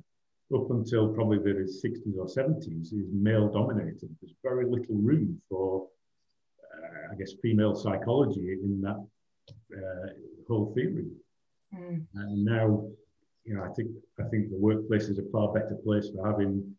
up 0.55 0.71
until 0.71 1.13
probably 1.13 1.39
the 1.39 1.67
60s 1.67 2.17
or 2.17 2.27
70s, 2.27 2.93
is 2.93 3.11
male 3.13 3.49
dominated. 3.49 4.09
There's 4.21 4.35
very 4.45 4.65
little 4.65 4.95
room 4.95 5.41
for 5.49 5.89
uh, 6.77 7.13
I 7.13 7.15
guess, 7.17 7.33
female 7.43 7.75
psychology 7.75 8.59
in 8.63 8.81
that 8.83 9.07
uh, 9.77 10.09
whole 10.49 10.73
theory. 10.75 11.07
Mm. 11.75 12.07
And 12.15 12.45
now, 12.45 12.89
you 13.45 13.55
know, 13.55 13.65
I 13.65 13.73
think 13.75 13.91
I 14.19 14.25
think 14.25 14.51
the 14.51 14.59
workplace 14.59 15.05
is 15.05 15.19
a 15.19 15.31
far 15.31 15.53
better 15.53 15.77
place 15.85 16.11
for 16.11 16.27
having 16.27 16.75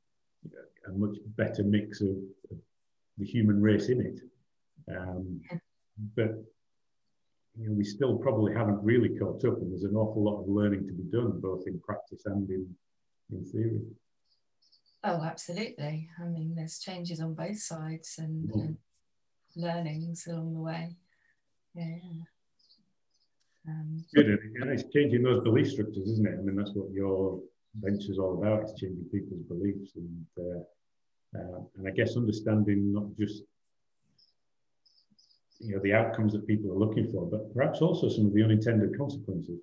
a 0.87 0.91
much 0.91 1.17
better 1.35 1.63
mix 1.63 2.01
of, 2.01 2.17
of 2.51 2.57
the 3.17 3.25
human 3.25 3.61
race 3.61 3.89
in 3.89 4.01
it. 4.01 4.19
Um, 4.95 5.41
but 6.15 6.43
you 7.59 7.67
know, 7.67 7.75
we 7.75 7.83
still 7.83 8.17
probably 8.17 8.53
haven't 8.53 8.83
really 8.83 9.09
caught 9.17 9.43
up, 9.45 9.57
and 9.57 9.71
there's 9.71 9.83
an 9.83 9.95
awful 9.95 10.23
lot 10.23 10.41
of 10.41 10.47
learning 10.47 10.85
to 10.87 10.93
be 10.93 11.03
done, 11.03 11.39
both 11.39 11.63
in 11.67 11.79
practice 11.79 12.23
and 12.25 12.49
in 12.49 12.75
in 13.31 13.45
theory. 13.45 13.81
Oh, 15.03 15.23
absolutely. 15.23 16.09
I 16.19 16.25
mean, 16.25 16.55
there's 16.55 16.79
changes 16.79 17.19
on 17.19 17.33
both 17.33 17.59
sides, 17.59 18.15
and, 18.19 18.49
mm. 18.49 18.61
and 18.61 18.77
learnings 19.55 20.27
along 20.27 20.53
the 20.53 20.59
way. 20.59 20.95
Yeah. 21.73 21.97
Um, 23.67 24.05
Good, 24.13 24.27
and 24.27 24.69
it's 24.71 24.89
changing 24.93 25.23
those 25.23 25.43
belief 25.43 25.69
structures, 25.69 26.07
isn't 26.07 26.27
it? 26.27 26.37
I 26.39 26.41
mean, 26.41 26.55
that's 26.55 26.71
what 26.73 26.91
your 26.91 27.39
venture 27.75 28.11
is 28.11 28.19
all 28.19 28.37
about. 28.41 28.61
It's 28.63 28.79
changing 28.79 29.05
people's 29.11 29.43
beliefs, 29.43 29.91
and 29.95 30.25
uh, 30.39 30.59
uh, 31.37 31.59
and 31.77 31.87
I 31.87 31.91
guess 31.91 32.15
understanding 32.15 32.93
not 32.93 33.05
just 33.17 33.43
you 35.59 35.75
know 35.75 35.81
the 35.81 35.93
outcomes 35.93 36.33
that 36.33 36.47
people 36.47 36.71
are 36.71 36.77
looking 36.77 37.11
for, 37.11 37.25
but 37.25 37.53
perhaps 37.53 37.81
also 37.81 38.09
some 38.09 38.27
of 38.27 38.33
the 38.33 38.43
unintended 38.43 38.97
consequences. 38.97 39.59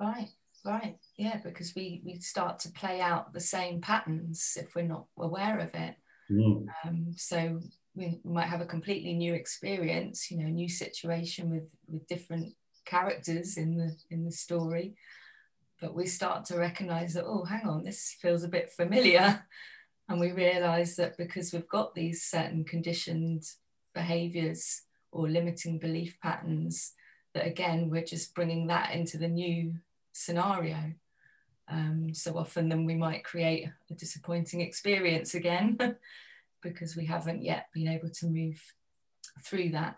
Right, 0.00 0.28
right, 0.64 0.96
yeah, 1.16 1.40
because 1.42 1.74
we 1.74 2.02
we 2.04 2.18
start 2.20 2.58
to 2.60 2.72
play 2.72 3.00
out 3.00 3.32
the 3.32 3.40
same 3.40 3.80
patterns 3.80 4.56
if 4.60 4.74
we're 4.74 4.82
not 4.82 5.06
aware 5.18 5.58
of 5.58 5.74
it. 5.74 5.96
Mm. 6.30 6.66
Um, 6.84 7.06
so 7.16 7.60
we 7.94 8.20
might 8.24 8.48
have 8.48 8.60
a 8.60 8.66
completely 8.66 9.14
new 9.14 9.34
experience, 9.34 10.30
you 10.30 10.38
know, 10.38 10.48
new 10.48 10.68
situation 10.68 11.50
with 11.50 11.74
with 11.88 12.06
different 12.06 12.54
characters 12.84 13.56
in 13.56 13.76
the 13.76 13.96
in 14.10 14.24
the 14.24 14.32
story, 14.32 14.96
but 15.80 15.94
we 15.94 16.06
start 16.06 16.44
to 16.46 16.58
recognize 16.58 17.14
that 17.14 17.24
oh, 17.24 17.44
hang 17.44 17.66
on, 17.66 17.84
this 17.84 18.16
feels 18.20 18.42
a 18.42 18.48
bit 18.48 18.70
familiar, 18.70 19.44
and 20.08 20.20
we 20.20 20.32
realize 20.32 20.96
that 20.96 21.16
because 21.16 21.52
we've 21.52 21.68
got 21.68 21.94
these 21.94 22.22
certain 22.22 22.64
conditioned 22.64 23.44
behaviors 23.96 24.82
or 25.10 25.28
limiting 25.28 25.78
belief 25.80 26.16
patterns, 26.22 26.92
that 27.34 27.46
again, 27.46 27.90
we're 27.90 28.04
just 28.04 28.34
bringing 28.34 28.68
that 28.68 28.92
into 28.92 29.18
the 29.18 29.26
new 29.26 29.74
scenario. 30.12 30.92
Um, 31.68 32.14
so 32.14 32.38
often 32.38 32.68
then 32.68 32.84
we 32.84 32.94
might 32.94 33.24
create 33.24 33.68
a 33.90 33.94
disappointing 33.94 34.60
experience 34.60 35.34
again 35.34 35.78
because 36.62 36.94
we 36.94 37.06
haven't 37.06 37.42
yet 37.42 37.66
been 37.74 37.88
able 37.88 38.10
to 38.10 38.26
move 38.26 38.62
through 39.44 39.70
that. 39.70 39.96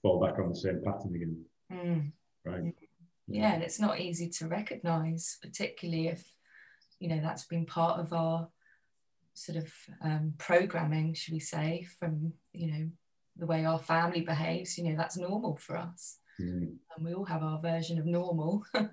Fall 0.00 0.20
back 0.20 0.38
on 0.38 0.48
the 0.48 0.56
same 0.56 0.80
pattern 0.84 1.14
again. 1.14 1.44
Mm. 1.72 2.12
Right. 2.44 2.74
Yeah, 3.28 3.52
and 3.52 3.62
it's 3.62 3.78
not 3.78 4.00
easy 4.00 4.28
to 4.38 4.48
recognize, 4.48 5.38
particularly 5.40 6.08
if, 6.08 6.24
you 6.98 7.08
know, 7.08 7.20
that's 7.22 7.44
been 7.46 7.66
part 7.66 8.00
of 8.00 8.12
our 8.12 8.48
sort 9.40 9.58
of 9.58 9.72
um, 10.02 10.34
programming, 10.36 11.14
should 11.14 11.32
we 11.32 11.40
say, 11.40 11.86
from, 11.98 12.32
you 12.52 12.70
know, 12.70 12.90
the 13.36 13.46
way 13.46 13.64
our 13.64 13.78
family 13.78 14.20
behaves, 14.20 14.76
you 14.76 14.84
know, 14.84 14.96
that's 14.96 15.16
normal 15.16 15.56
for 15.56 15.78
us. 15.78 16.18
Mm. 16.38 16.76
And 16.96 17.06
we 17.06 17.14
all 17.14 17.24
have 17.24 17.42
our 17.42 17.58
version 17.58 17.98
of 17.98 18.04
normal. 18.04 18.62
yeah, 18.74 18.90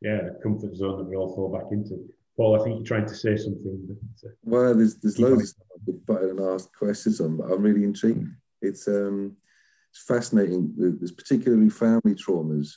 the 0.00 0.38
comfort 0.42 0.74
zone 0.74 0.98
that 0.98 1.08
we 1.08 1.16
all 1.16 1.34
fall 1.34 1.52
back 1.52 1.70
into. 1.72 2.08
Paul, 2.36 2.58
I 2.58 2.64
think 2.64 2.76
you're 2.76 2.86
trying 2.86 3.06
to 3.06 3.14
say 3.14 3.36
something. 3.36 3.86
But, 3.86 4.28
uh, 4.28 4.32
well, 4.42 4.74
there's 4.74 4.96
there's 4.96 5.18
loads 5.18 5.42
of 5.42 5.48
stuff 5.48 5.66
I 5.76 5.84
could 5.84 6.06
put 6.06 6.22
and 6.22 6.40
ask 6.40 6.72
questions 6.74 7.20
on, 7.20 7.36
but 7.36 7.52
I'm 7.52 7.62
really 7.62 7.84
intrigued. 7.84 8.26
It's 8.62 8.88
um 8.88 9.36
it's 9.90 10.02
fascinating. 10.04 10.72
There's 10.74 11.12
particularly 11.12 11.68
family 11.68 12.14
traumas. 12.14 12.76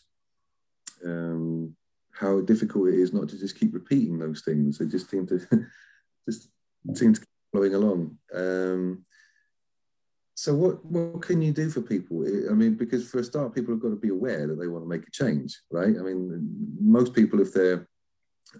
Um, 1.05 1.77
how 2.19 2.41
difficult 2.41 2.89
it 2.89 2.95
is 2.95 3.13
not 3.13 3.29
to 3.29 3.37
just 3.37 3.59
keep 3.59 3.73
repeating 3.73 4.17
those 4.17 4.41
things. 4.41 4.77
They 4.77 4.85
just 4.85 5.09
seem 5.09 5.27
to 5.27 5.39
just 6.29 6.49
seem 6.93 7.13
to 7.13 7.19
keep 7.19 7.73
along. 7.73 8.17
Um, 8.33 9.05
so 10.35 10.53
what 10.53 10.83
what 10.85 11.21
can 11.21 11.41
you 11.41 11.51
do 11.51 11.69
for 11.69 11.81
people? 11.81 12.25
I 12.49 12.53
mean, 12.53 12.75
because 12.75 13.09
for 13.09 13.19
a 13.19 13.23
start, 13.23 13.55
people 13.55 13.73
have 13.73 13.81
got 13.81 13.89
to 13.89 13.95
be 13.95 14.09
aware 14.09 14.47
that 14.47 14.55
they 14.55 14.67
want 14.67 14.83
to 14.83 14.89
make 14.89 15.07
a 15.07 15.11
change, 15.11 15.59
right? 15.71 15.95
I 15.97 16.01
mean, 16.01 16.75
most 16.79 17.13
people, 17.13 17.39
if 17.39 17.53
they're 17.53 17.87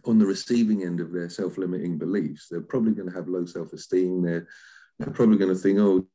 on 0.05 0.17
the 0.17 0.25
receiving 0.25 0.83
end 0.83 0.99
of 0.99 1.11
their 1.11 1.29
self-limiting 1.29 1.97
beliefs, 1.97 2.47
they're 2.49 2.61
probably 2.61 2.93
going 2.93 3.09
to 3.09 3.15
have 3.15 3.27
low 3.27 3.45
self-esteem. 3.45 4.21
They're 4.21 4.47
they're 4.99 5.13
probably 5.13 5.37
going 5.37 5.53
to 5.53 5.59
think, 5.59 5.79
oh, 5.79 6.07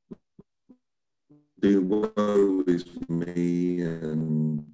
do 1.60 1.82
woe 1.82 2.64
is 2.66 2.86
me, 3.08 3.82
and 3.82 4.64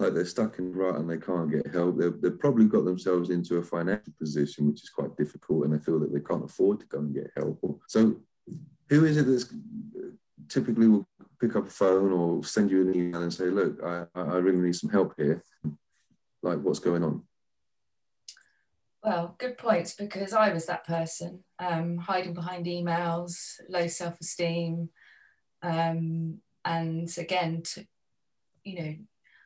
like 0.00 0.14
they're 0.14 0.24
stuck 0.24 0.58
in 0.58 0.72
rut 0.72 0.96
and 0.96 1.08
they 1.08 1.18
can't 1.18 1.50
get 1.50 1.72
help. 1.72 1.98
They've, 1.98 2.20
they've 2.20 2.38
probably 2.38 2.64
got 2.64 2.84
themselves 2.84 3.30
into 3.30 3.58
a 3.58 3.62
financial 3.62 4.12
position 4.18 4.66
which 4.66 4.82
is 4.82 4.90
quite 4.90 5.16
difficult, 5.16 5.64
and 5.64 5.74
they 5.74 5.84
feel 5.84 5.98
that 6.00 6.12
they 6.12 6.20
can't 6.20 6.44
afford 6.44 6.80
to 6.80 6.86
go 6.86 6.98
and 6.98 7.14
get 7.14 7.30
help. 7.36 7.60
So 7.86 8.16
who 8.88 9.04
is 9.04 9.16
it 9.16 9.26
that's 9.26 9.52
typically 10.48 10.88
will 10.88 11.06
pick 11.40 11.54
up 11.56 11.66
a 11.66 11.70
phone 11.70 12.12
or 12.12 12.42
send 12.42 12.70
you 12.70 12.82
an 12.82 12.94
email 12.94 13.22
and 13.22 13.32
say, 13.32 13.44
look, 13.44 13.78
I, 13.84 14.06
I 14.14 14.36
really 14.36 14.58
need 14.58 14.76
some 14.76 14.90
help 14.90 15.14
here? 15.16 15.44
Like, 16.42 16.60
what's 16.60 16.78
going 16.78 17.04
on? 17.04 17.22
Well, 19.02 19.34
good 19.38 19.56
points 19.56 19.94
because 19.94 20.34
I 20.34 20.52
was 20.52 20.66
that 20.66 20.86
person, 20.86 21.44
um, 21.58 21.96
hiding 21.96 22.34
behind 22.34 22.66
emails, 22.66 23.60
low 23.68 23.86
self 23.86 24.20
esteem. 24.20 24.90
Um, 25.62 26.38
and 26.64 27.10
again, 27.16 27.62
to, 27.62 27.86
you 28.64 28.82
know, 28.82 28.94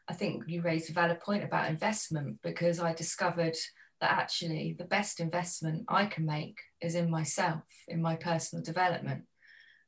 I 0.08 0.12
think 0.12 0.44
you 0.46 0.60
raised 0.60 0.90
a 0.90 0.92
valid 0.92 1.20
point 1.20 1.44
about 1.44 1.70
investment 1.70 2.38
because 2.42 2.78
I 2.78 2.92
discovered 2.92 3.56
that 4.00 4.10
actually 4.10 4.74
the 4.78 4.84
best 4.84 5.20
investment 5.20 5.84
I 5.88 6.06
can 6.06 6.26
make 6.26 6.58
is 6.80 6.94
in 6.94 7.10
myself, 7.10 7.62
in 7.88 8.02
my 8.02 8.16
personal 8.16 8.62
development 8.62 9.24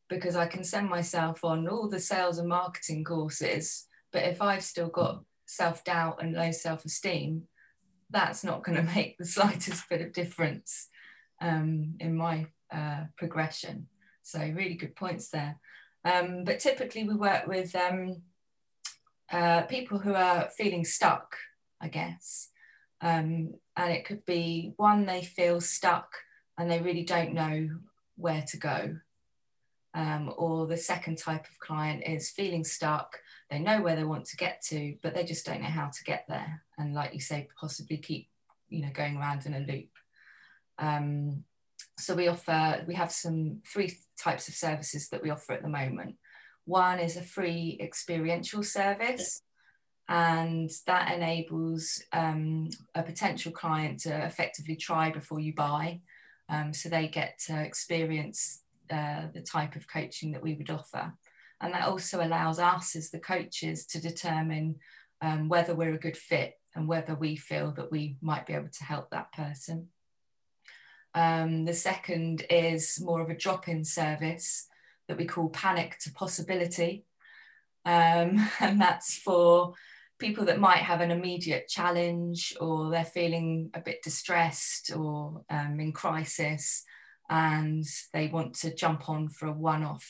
because 0.09 0.37
I 0.37 0.47
can 0.47 0.65
send 0.65 0.89
myself 0.89 1.45
on 1.45 1.69
all 1.69 1.89
the 1.89 2.01
sales 2.01 2.39
and 2.39 2.49
marketing 2.49 3.05
courses. 3.05 3.87
But 4.13 4.25
if 4.25 4.41
I've 4.41 4.65
still 4.65 4.89
got 4.89 5.25
self 5.47 5.85
doubt 5.85 6.23
and 6.23 6.35
low 6.35 6.51
self 6.53 6.85
esteem, 6.85 7.43
that's 8.11 8.45
not 8.45 8.63
going 8.63 8.77
to 8.87 8.95
make 8.95 9.19
the 9.19 9.25
slightest 9.25 9.89
bit 9.89 10.01
of 10.01 10.13
difference 10.13 10.89
um, 11.41 11.97
in 12.01 12.17
my 12.17 12.47
uh, 12.73 13.05
progression. 13.17 13.89
So, 14.23 14.41
really 14.41 14.75
good 14.75 14.97
points 14.97 15.29
there. 15.29 15.59
Um, 16.05 16.45
but 16.45 16.61
typically, 16.61 17.05
we 17.05 17.15
work 17.15 17.47
with 17.47 17.75
um, 17.75 18.23
uh, 19.31 19.63
people 19.63 19.99
who 19.99 20.15
are 20.15 20.49
feeling 20.57 20.85
stuck, 20.85 21.37
I 21.81 21.89
guess. 21.89 22.49
Um, 23.01 23.55
and 23.77 23.93
it 23.93 24.05
could 24.05 24.25
be 24.25 24.73
one, 24.77 25.07
they 25.07 25.23
feel 25.23 25.61
stuck 25.61 26.15
and 26.59 26.71
they 26.71 26.81
really 26.81 27.05
don't 27.05 27.35
know 27.35 27.69
where 28.17 28.45
to 28.49 28.57
go. 28.57 28.97
Um, 29.95 30.33
or 30.37 30.67
the 30.67 30.77
second 30.77 31.17
type 31.19 31.47
of 31.49 31.59
client 31.59 32.03
is 32.07 32.31
feeling 32.31 32.65
stuck. 32.65 33.19
They 33.51 33.59
know 33.59 33.81
where 33.81 33.97
they 33.97 34.05
want 34.05 34.27
to 34.27 34.37
get 34.37 34.63
to, 34.69 34.97
but 35.03 35.15
they 35.15 35.25
just 35.25 35.47
don't 35.47 35.63
know 35.63 35.69
how 35.69 35.87
to 35.89 36.05
get 36.05 36.25
there. 36.29 36.63
And 36.79 36.95
like 36.95 37.15
you 37.15 37.21
say, 37.21 37.49
possibly 37.59 37.97
keep, 37.97 38.29
you 38.69 38.83
know, 38.83 38.91
going 38.93 39.17
around 39.17 39.47
in 39.47 39.55
a 39.55 39.61
loop. 39.61 39.89
Um, 40.79 41.45
so 41.99 42.15
we 42.15 42.29
offer, 42.29 42.85
we 42.87 42.95
have 42.95 43.13
some 43.13 43.63
three 43.67 43.97
types 44.19 44.49
of 44.49 44.55
services 44.55 45.09
that 45.09 45.23
we 45.23 45.31
offer 45.31 45.53
at 45.53 45.63
the 45.63 45.69
moment. 45.69 46.17
One 46.67 46.99
is 46.99 47.17
a 47.17 47.23
free 47.23 47.79
experiential 47.81 48.63
service, 48.63 49.43
and 50.09 50.69
that 50.87 51.15
enables 51.15 52.03
um, 52.13 52.71
a 52.95 53.03
potential 53.03 53.53
client 53.53 54.01
to 54.01 54.27
effectively 54.27 54.77
try 54.77 55.11
before 55.11 55.41
you 55.41 55.55
buy. 55.55 56.01
Um, 56.49 56.75
so 56.75 56.89
they 56.89 57.09
get 57.09 57.39
to 57.47 57.61
experience 57.61 58.63
uh, 58.91 59.27
the 59.33 59.41
type 59.41 59.77
of 59.77 59.89
coaching 59.89 60.33
that 60.33 60.43
we 60.43 60.55
would 60.55 60.71
offer. 60.71 61.15
And 61.61 61.73
that 61.73 61.89
also 61.89 62.25
allows 62.25 62.59
us 62.59 62.95
as 62.95 63.11
the 63.11 63.19
coaches 63.19 63.87
to 63.87 64.01
determine 64.01 64.77
um, 65.23 65.49
whether 65.49 65.75
we're 65.75 65.95
a 65.95 65.99
good 65.99 66.17
fit 66.17 66.55
and 66.75 66.87
whether 66.87 67.15
we 67.15 67.37
feel 67.37 67.73
that 67.73 67.91
we 67.91 68.17
might 68.21 68.47
be 68.47 68.53
able 68.53 68.69
to 68.69 68.85
help 68.85 69.11
that 69.11 69.33
person. 69.33 69.89
Um, 71.15 71.65
the 71.65 71.75
second 71.75 72.45
is 72.51 73.01
more 73.01 73.23
of 73.23 73.31
a 73.31 73.37
drop 73.37 73.69
in 73.69 73.85
service 73.85 74.69
that 75.09 75.17
we 75.17 75.25
call 75.25 75.49
Panic 75.49 75.99
to 76.01 76.13
Possibility. 76.13 77.05
Um, 77.85 78.49
and 78.61 78.81
that's 78.81 79.17
for 79.17 79.75
people 80.19 80.47
that 80.47 80.59
might 80.59 80.79
have 80.79 81.01
an 81.01 81.11
immediate 81.11 81.69
challenge 81.69 82.57
or 82.61 82.91
they're 82.91 83.05
feeling 83.05 83.71
a 83.75 83.81
bit 83.81 84.03
distressed 84.03 84.91
or 84.97 85.43
um, 85.51 85.79
in 85.79 85.93
crisis 85.93 86.85
and 87.29 87.85
they 88.13 88.29
want 88.29 88.55
to 88.55 88.75
jump 88.75 89.09
on 89.09 89.29
for 89.29 89.47
a 89.47 89.53
one-off 89.53 90.09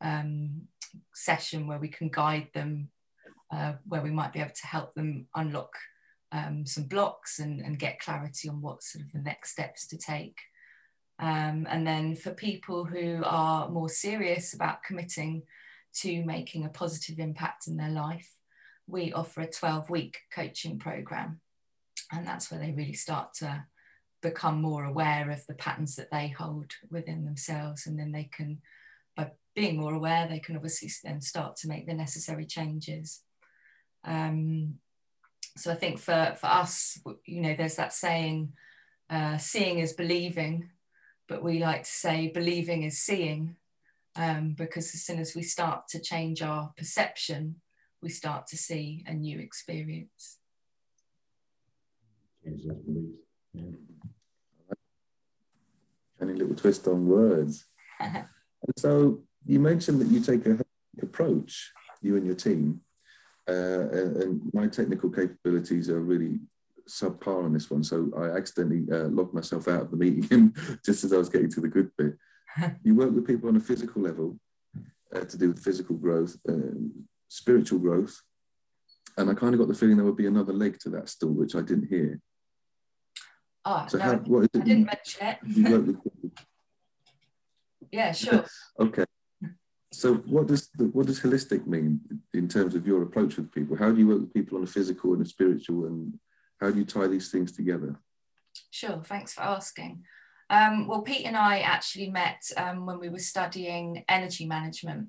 um, 0.00 0.62
session 1.14 1.66
where 1.66 1.78
we 1.78 1.88
can 1.88 2.08
guide 2.08 2.48
them, 2.54 2.88
uh, 3.52 3.74
where 3.86 4.02
we 4.02 4.10
might 4.10 4.32
be 4.32 4.40
able 4.40 4.50
to 4.50 4.66
help 4.66 4.94
them 4.94 5.26
unlock 5.34 5.72
um, 6.32 6.66
some 6.66 6.84
blocks 6.84 7.38
and, 7.38 7.60
and, 7.60 7.78
get 7.78 8.00
clarity 8.00 8.48
on 8.48 8.60
what 8.60 8.82
sort 8.82 9.04
of 9.04 9.12
the 9.12 9.20
next 9.20 9.52
steps 9.52 9.86
to 9.86 9.96
take. 9.96 10.36
Um, 11.18 11.66
and 11.70 11.86
then 11.86 12.16
for 12.16 12.32
people 12.32 12.84
who 12.84 13.22
are 13.24 13.68
more 13.68 13.88
serious 13.88 14.52
about 14.52 14.82
committing 14.82 15.42
to 15.96 16.24
making 16.24 16.64
a 16.64 16.70
positive 16.70 17.18
impact 17.18 17.66
in 17.66 17.76
their 17.76 17.90
life, 17.90 18.30
we 18.86 19.12
offer 19.12 19.42
a 19.42 19.50
12 19.50 19.90
week 19.90 20.18
coaching 20.32 20.78
program. 20.78 21.40
And 22.12 22.26
that's 22.26 22.50
where 22.50 22.60
they 22.60 22.72
really 22.72 22.94
start 22.94 23.34
to 23.34 23.64
become 24.22 24.60
more 24.60 24.84
aware 24.84 25.30
of 25.30 25.46
the 25.46 25.54
patterns 25.54 25.96
that 25.96 26.10
they 26.10 26.28
hold 26.28 26.72
within 26.90 27.24
themselves. 27.24 27.86
And 27.86 27.98
then 27.98 28.12
they 28.12 28.28
can 28.32 28.60
by 29.16 29.30
being 29.54 29.76
more 29.76 29.94
aware 29.94 30.26
they 30.26 30.40
can 30.40 30.56
obviously 30.56 30.90
then 31.04 31.20
start 31.20 31.56
to 31.56 31.68
make 31.68 31.86
the 31.86 31.94
necessary 31.94 32.44
changes. 32.44 33.22
Um, 34.02 34.80
so 35.56 35.70
i 35.70 35.74
think 35.74 35.98
for 35.98 36.34
for 36.38 36.46
us 36.46 36.98
you 37.26 37.40
know 37.40 37.54
there's 37.56 37.76
that 37.76 37.92
saying 37.92 38.52
uh, 39.10 39.36
seeing 39.36 39.78
is 39.80 39.92
believing 39.92 40.70
but 41.28 41.42
we 41.42 41.58
like 41.58 41.82
to 41.84 41.90
say 41.90 42.28
believing 42.28 42.82
is 42.82 42.98
seeing 42.98 43.56
um, 44.16 44.54
because 44.56 44.94
as 44.94 45.02
soon 45.02 45.18
as 45.18 45.34
we 45.34 45.42
start 45.42 45.88
to 45.88 46.00
change 46.00 46.42
our 46.42 46.72
perception 46.76 47.56
we 48.00 48.08
start 48.08 48.46
to 48.46 48.56
see 48.56 49.04
a 49.06 49.14
new 49.14 49.38
experience 49.38 50.38
yeah 52.44 53.62
any 56.20 56.34
little 56.34 56.54
twist 56.54 56.86
on 56.88 57.06
words. 57.06 57.64
and 58.00 58.24
so 58.76 59.20
you 59.46 59.60
mentioned 59.60 60.00
that 60.00 60.08
you 60.08 60.20
take 60.20 60.46
a 60.46 60.58
approach, 61.02 61.72
you 62.02 62.16
and 62.16 62.24
your 62.24 62.34
team, 62.34 62.80
uh, 63.48 63.52
and, 63.52 64.16
and, 64.16 64.40
my 64.54 64.66
technical 64.66 65.10
capabilities 65.10 65.90
are 65.90 66.00
really 66.00 66.38
subpar 66.88 67.44
on 67.44 67.52
this 67.52 67.70
one. 67.70 67.82
So 67.82 68.10
I 68.16 68.36
accidentally 68.36 68.84
uh, 68.92 69.08
locked 69.08 69.34
myself 69.34 69.68
out 69.68 69.82
of 69.82 69.90
the 69.90 69.96
meeting 69.96 70.54
just 70.84 71.04
as 71.04 71.12
I 71.12 71.16
was 71.16 71.28
getting 71.28 71.50
to 71.50 71.60
the 71.60 71.68
good 71.68 71.90
bit. 71.96 72.16
you 72.84 72.94
work 72.94 73.12
with 73.12 73.26
people 73.26 73.48
on 73.48 73.56
a 73.56 73.60
physical 73.60 74.02
level 74.02 74.38
uh, 75.14 75.20
to 75.24 75.38
do 75.38 75.48
with 75.48 75.62
physical 75.62 75.96
growth, 75.96 76.36
spiritual 77.28 77.78
growth, 77.78 78.20
and 79.16 79.30
I 79.30 79.34
kind 79.34 79.54
of 79.54 79.60
got 79.60 79.68
the 79.68 79.74
feeling 79.74 79.96
there 79.96 80.06
would 80.06 80.16
be 80.16 80.26
another 80.26 80.52
leg 80.52 80.78
to 80.80 80.90
that 80.90 81.08
stool, 81.08 81.32
which 81.32 81.54
I 81.54 81.60
didn't 81.60 81.88
hear. 81.88 82.20
Oh, 83.64 83.86
so 83.88 83.98
no, 83.98 84.04
how, 84.04 84.16
what 84.16 84.40
is 84.40 84.48
it? 84.54 84.62
I 84.62 84.64
didn't 84.64 84.86
mention 84.86 85.26
it. 85.26 85.38
You 85.46 85.70
work 85.70 85.86
with 85.86 86.32
yeah, 87.92 88.12
sure. 88.12 88.44
okay. 88.78 89.04
So 89.92 90.14
what 90.14 90.48
does 90.48 90.68
the, 90.74 90.86
what 90.86 91.06
does 91.06 91.20
holistic 91.20 91.66
mean 91.66 92.00
in 92.34 92.48
terms 92.48 92.74
of 92.74 92.86
your 92.86 93.02
approach 93.02 93.36
with 93.36 93.52
people? 93.52 93.76
How 93.76 93.92
do 93.92 93.98
you 93.98 94.08
work 94.08 94.20
with 94.20 94.34
people 94.34 94.58
on 94.58 94.64
a 94.64 94.66
physical 94.66 95.12
and 95.14 95.22
a 95.22 95.28
spiritual, 95.28 95.86
and 95.86 96.18
how 96.64 96.70
do 96.70 96.78
you 96.78 96.84
tie 96.84 97.06
these 97.06 97.30
things 97.30 97.52
together? 97.52 97.96
Sure, 98.70 99.02
thanks 99.04 99.34
for 99.34 99.42
asking. 99.42 100.02
Um, 100.48 100.86
well, 100.86 101.02
Pete 101.02 101.26
and 101.26 101.36
I 101.36 101.58
actually 101.58 102.10
met 102.10 102.42
um, 102.56 102.86
when 102.86 102.98
we 102.98 103.10
were 103.10 103.18
studying 103.18 104.04
energy 104.08 104.46
management 104.46 105.08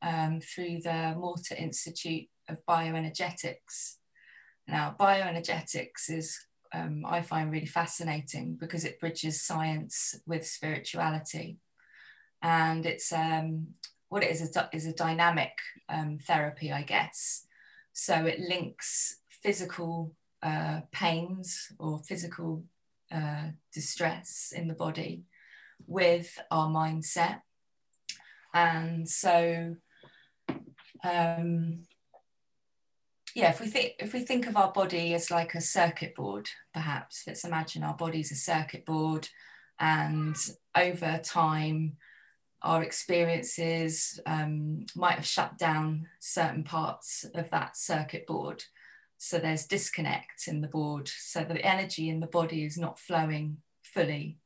um, 0.00 0.40
through 0.40 0.80
the 0.82 1.14
Morter 1.18 1.56
Institute 1.56 2.28
of 2.48 2.64
Bioenergetics. 2.66 3.96
Now, 4.66 4.96
bioenergetics 4.98 6.08
is, 6.08 6.38
um, 6.72 7.04
I 7.06 7.20
find 7.20 7.50
really 7.50 7.66
fascinating 7.66 8.56
because 8.58 8.84
it 8.84 9.00
bridges 9.00 9.44
science 9.44 10.14
with 10.26 10.46
spirituality. 10.46 11.58
And 12.40 12.86
it's 12.86 13.12
um, 13.12 13.68
what 14.08 14.22
it 14.22 14.30
is, 14.30 14.56
is 14.72 14.86
a 14.86 14.92
dynamic 14.94 15.52
um, 15.88 16.18
therapy, 16.18 16.72
I 16.72 16.82
guess. 16.82 17.46
So 17.92 18.24
it 18.24 18.40
links 18.40 19.18
physical 19.28 20.14
uh, 20.44 20.82
pains 20.92 21.72
or 21.78 21.98
physical 22.00 22.62
uh, 23.10 23.48
distress 23.72 24.52
in 24.54 24.68
the 24.68 24.74
body 24.74 25.24
with 25.86 26.38
our 26.50 26.68
mindset. 26.68 27.40
And 28.52 29.08
so, 29.08 29.76
um, 31.02 31.84
yeah, 33.34 33.50
if 33.50 33.60
we 33.60 33.66
think 33.66 33.94
if 33.98 34.12
we 34.12 34.20
think 34.20 34.46
of 34.46 34.56
our 34.56 34.70
body 34.70 35.14
as 35.14 35.30
like 35.30 35.54
a 35.54 35.60
circuit 35.60 36.14
board, 36.14 36.48
perhaps 36.72 37.24
let's 37.26 37.44
imagine 37.44 37.82
our 37.82 37.96
body 37.96 38.20
is 38.20 38.30
a 38.30 38.36
circuit 38.36 38.84
board, 38.84 39.28
and 39.80 40.36
over 40.76 41.18
time, 41.24 41.96
our 42.62 42.82
experiences 42.82 44.20
um, 44.26 44.86
might 44.94 45.16
have 45.16 45.26
shut 45.26 45.58
down 45.58 46.06
certain 46.20 46.62
parts 46.62 47.24
of 47.34 47.50
that 47.50 47.76
circuit 47.76 48.26
board. 48.26 48.64
So 49.24 49.38
there's 49.38 49.64
disconnect 49.64 50.48
in 50.48 50.60
the 50.60 50.68
board. 50.68 51.08
So 51.08 51.44
the 51.44 51.58
energy 51.64 52.10
in 52.10 52.20
the 52.20 52.26
body 52.26 52.66
is 52.66 52.76
not 52.76 52.98
flowing 52.98 53.56
fully. 53.82 54.36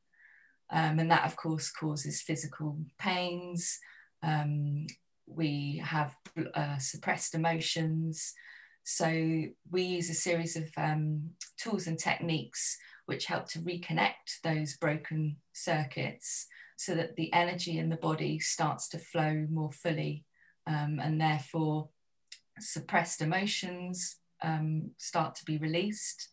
Um, 0.69 0.99
and 0.99 1.11
that, 1.11 1.25
of 1.25 1.35
course, 1.35 1.69
causes 1.69 2.21
physical 2.21 2.77
pains. 2.97 3.77
Um, 4.23 4.87
we 5.27 5.81
have 5.83 6.15
uh, 6.53 6.77
suppressed 6.77 7.35
emotions. 7.35 8.33
So 8.85 9.09
we 9.69 9.81
use 9.81 10.09
a 10.09 10.13
series 10.13 10.55
of 10.55 10.69
um, 10.77 11.31
tools 11.57 11.85
and 11.85 11.99
techniques 11.99 12.77
which 13.05 13.25
help 13.25 13.49
to 13.49 13.59
reconnect 13.59 14.39
those 14.45 14.77
broken 14.77 15.35
circuits 15.51 16.47
so 16.77 16.95
that 16.95 17.17
the 17.17 17.33
energy 17.33 17.79
in 17.79 17.89
the 17.89 17.97
body 17.97 18.39
starts 18.39 18.87
to 18.89 18.97
flow 18.97 19.45
more 19.51 19.73
fully 19.73 20.23
um, 20.65 21.01
and 21.03 21.19
therefore 21.19 21.89
suppressed 22.61 23.21
emotions 23.21 24.19
um, 24.41 24.91
start 24.97 25.35
to 25.35 25.45
be 25.45 25.57
released. 25.57 26.29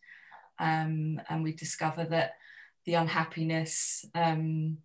Um, 0.59 1.21
and 1.29 1.43
we 1.43 1.53
discover 1.53 2.03
that 2.05 2.33
the 2.85 2.95
unhappiness, 2.95 4.05
um, 4.15 4.77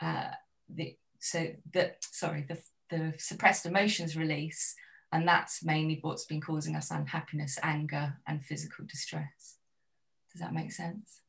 uh, 0.00 0.30
the, 0.68 0.96
so 1.18 1.46
that, 1.72 1.98
sorry, 2.10 2.44
the, 2.48 2.58
the 2.90 3.14
suppressed 3.18 3.64
emotions 3.64 4.16
release, 4.16 4.74
and 5.12 5.26
that's 5.26 5.64
mainly 5.64 5.98
what's 6.02 6.24
been 6.24 6.40
causing 6.40 6.74
us 6.74 6.90
unhappiness, 6.90 7.58
anger, 7.62 8.18
and 8.26 8.44
physical 8.44 8.84
distress. 8.86 9.56
Does 10.32 10.40
that 10.40 10.54
make 10.54 10.72
sense? 10.72 11.20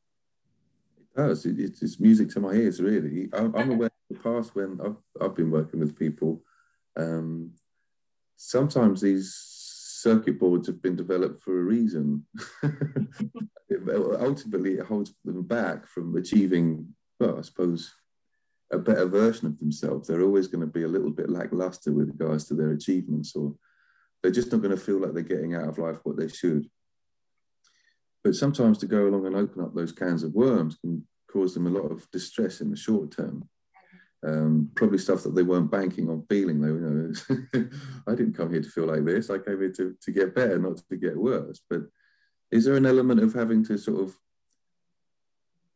It 0.98 1.16
does. 1.16 1.46
It, 1.46 1.58
it's 1.58 2.00
music 2.00 2.30
to 2.30 2.40
my 2.40 2.52
ears, 2.52 2.80
really. 2.80 3.28
I'm, 3.32 3.54
I'm 3.54 3.70
aware 3.70 3.86
of 3.86 4.16
the 4.16 4.22
past 4.22 4.54
when 4.54 4.80
I've, 4.84 4.96
I've 5.20 5.34
been 5.34 5.50
working 5.50 5.80
with 5.80 5.98
people. 5.98 6.42
Um, 6.96 7.52
sometimes 8.36 9.00
these 9.00 9.34
circuit 10.04 10.38
boards 10.38 10.66
have 10.66 10.82
been 10.82 10.96
developed 10.96 11.42
for 11.42 11.58
a 11.58 11.64
reason. 11.64 12.26
ultimately, 14.20 14.74
it 14.74 14.84
holds 14.84 15.14
them 15.24 15.42
back 15.42 15.86
from 15.86 16.14
achieving, 16.16 16.94
well, 17.18 17.38
I 17.38 17.42
suppose, 17.42 17.94
a 18.70 18.78
better 18.78 19.06
version 19.06 19.46
of 19.46 19.58
themselves. 19.58 20.06
They're 20.06 20.22
always 20.28 20.46
going 20.46 20.60
to 20.60 20.72
be 20.78 20.82
a 20.82 20.88
little 20.88 21.10
bit 21.10 21.30
lackluster 21.30 21.90
with 21.90 22.08
regards 22.08 22.44
to 22.46 22.54
their 22.54 22.72
achievements, 22.72 23.34
or 23.34 23.54
they're 24.22 24.38
just 24.38 24.52
not 24.52 24.60
going 24.60 24.76
to 24.76 24.84
feel 24.86 25.00
like 25.00 25.14
they're 25.14 25.22
getting 25.22 25.54
out 25.54 25.68
of 25.68 25.78
life 25.78 26.00
what 26.04 26.18
they 26.18 26.28
should. 26.28 26.68
But 28.22 28.34
sometimes 28.34 28.76
to 28.78 28.86
go 28.86 29.08
along 29.08 29.26
and 29.26 29.36
open 29.36 29.62
up 29.62 29.74
those 29.74 29.92
cans 29.92 30.22
of 30.22 30.34
worms 30.34 30.76
can 30.76 31.06
cause 31.30 31.54
them 31.54 31.66
a 31.66 31.70
lot 31.70 31.90
of 31.90 32.10
distress 32.10 32.60
in 32.60 32.70
the 32.70 32.76
short 32.76 33.10
term 33.10 33.48
um, 34.24 34.70
probably 34.74 34.98
stuff 34.98 35.22
that 35.22 35.34
they 35.34 35.42
weren't 35.42 35.70
banking 35.70 36.08
on 36.08 36.24
feeling. 36.28 36.60
You 36.60 37.14
know, 37.54 37.68
I 38.06 38.14
didn't 38.14 38.34
come 38.34 38.52
here 38.52 38.62
to 38.62 38.68
feel 38.68 38.86
like 38.86 39.04
this. 39.04 39.30
I 39.30 39.38
came 39.38 39.58
here 39.60 39.72
to, 39.72 39.94
to 40.00 40.12
get 40.12 40.34
better, 40.34 40.58
not 40.58 40.78
to 40.88 40.96
get 40.96 41.16
worse. 41.16 41.60
But 41.68 41.82
is 42.50 42.64
there 42.64 42.76
an 42.76 42.86
element 42.86 43.22
of 43.22 43.34
having 43.34 43.64
to 43.66 43.76
sort 43.76 44.00
of 44.00 44.14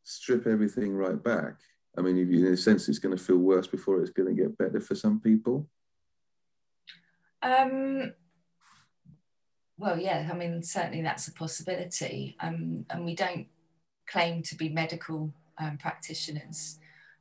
strip 0.03 0.47
everything 0.47 0.95
right 0.95 1.23
back? 1.23 1.57
I 1.97 2.01
mean, 2.01 2.17
in 2.17 2.47
a 2.47 2.57
sense, 2.57 2.89
it's 2.89 2.99
going 2.99 3.17
to 3.17 3.23
feel 3.23 3.39
worse 3.39 3.67
before 3.67 4.01
it's 4.01 4.11
going 4.11 4.35
to 4.35 4.43
get 4.43 4.57
better 4.57 4.81
for 4.81 4.95
some 4.95 5.21
people. 5.21 5.69
Um, 7.43 8.13
well, 9.77 9.99
yeah, 9.99 10.29
I 10.31 10.35
mean, 10.35 10.63
certainly 10.63 11.03
that's 11.03 11.29
a 11.29 11.33
possibility. 11.33 12.37
Um, 12.41 12.87
and 12.91 13.05
we 13.05 13.15
don't 13.15 13.47
claim 14.07 14.43
to 14.43 14.55
be 14.55 14.69
medical 14.69 15.33
um, 15.59 15.77
practitioners 15.77 16.79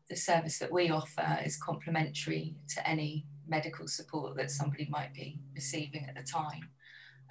the 0.10 0.16
service 0.16 0.60
that 0.60 0.72
we 0.72 0.90
offer 0.90 1.40
is 1.44 1.58
complementary 1.58 2.56
to 2.70 2.88
any 2.88 3.26
medical 3.48 3.88
support 3.88 4.38
that 4.38 4.52
somebody 4.52 4.88
might 4.90 5.14
be 5.14 5.40
receiving 5.54 6.06
at 6.08 6.16
the 6.16 6.24
time. 6.24 6.70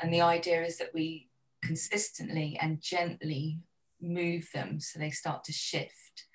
And 0.00 0.12
the 0.12 0.20
idea 0.20 0.62
is 0.62 0.78
that 0.78 0.92
we 0.94 1.28
consistently 1.62 2.58
and 2.60 2.80
gently 2.80 3.60
move 4.00 4.48
them 4.52 4.78
so 4.78 4.98
they 4.98 5.10
start 5.10 5.44
to 5.44 5.52
shift. 5.52 6.26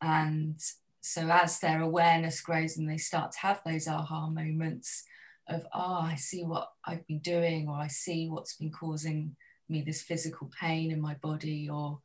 And 0.00 0.60
so 1.00 1.28
as 1.28 1.60
their 1.60 1.82
awareness 1.82 2.40
grows 2.40 2.76
and 2.76 2.88
they 2.88 2.96
start 2.96 3.32
to 3.32 3.38
have 3.40 3.60
those 3.64 3.86
aha 3.86 4.30
moments 4.30 5.04
of, 5.48 5.66
oh, 5.74 6.00
I 6.00 6.16
see 6.16 6.44
what 6.44 6.70
I've 6.86 7.06
been 7.06 7.18
doing, 7.18 7.68
or 7.68 7.76
I 7.76 7.88
see 7.88 8.28
what's 8.28 8.56
been 8.56 8.72
causing 8.72 9.36
me 9.68 9.82
this 9.82 10.02
physical 10.02 10.50
pain 10.58 10.90
in 10.90 11.00
my 11.00 11.14
body, 11.14 11.68
or, 11.68 12.00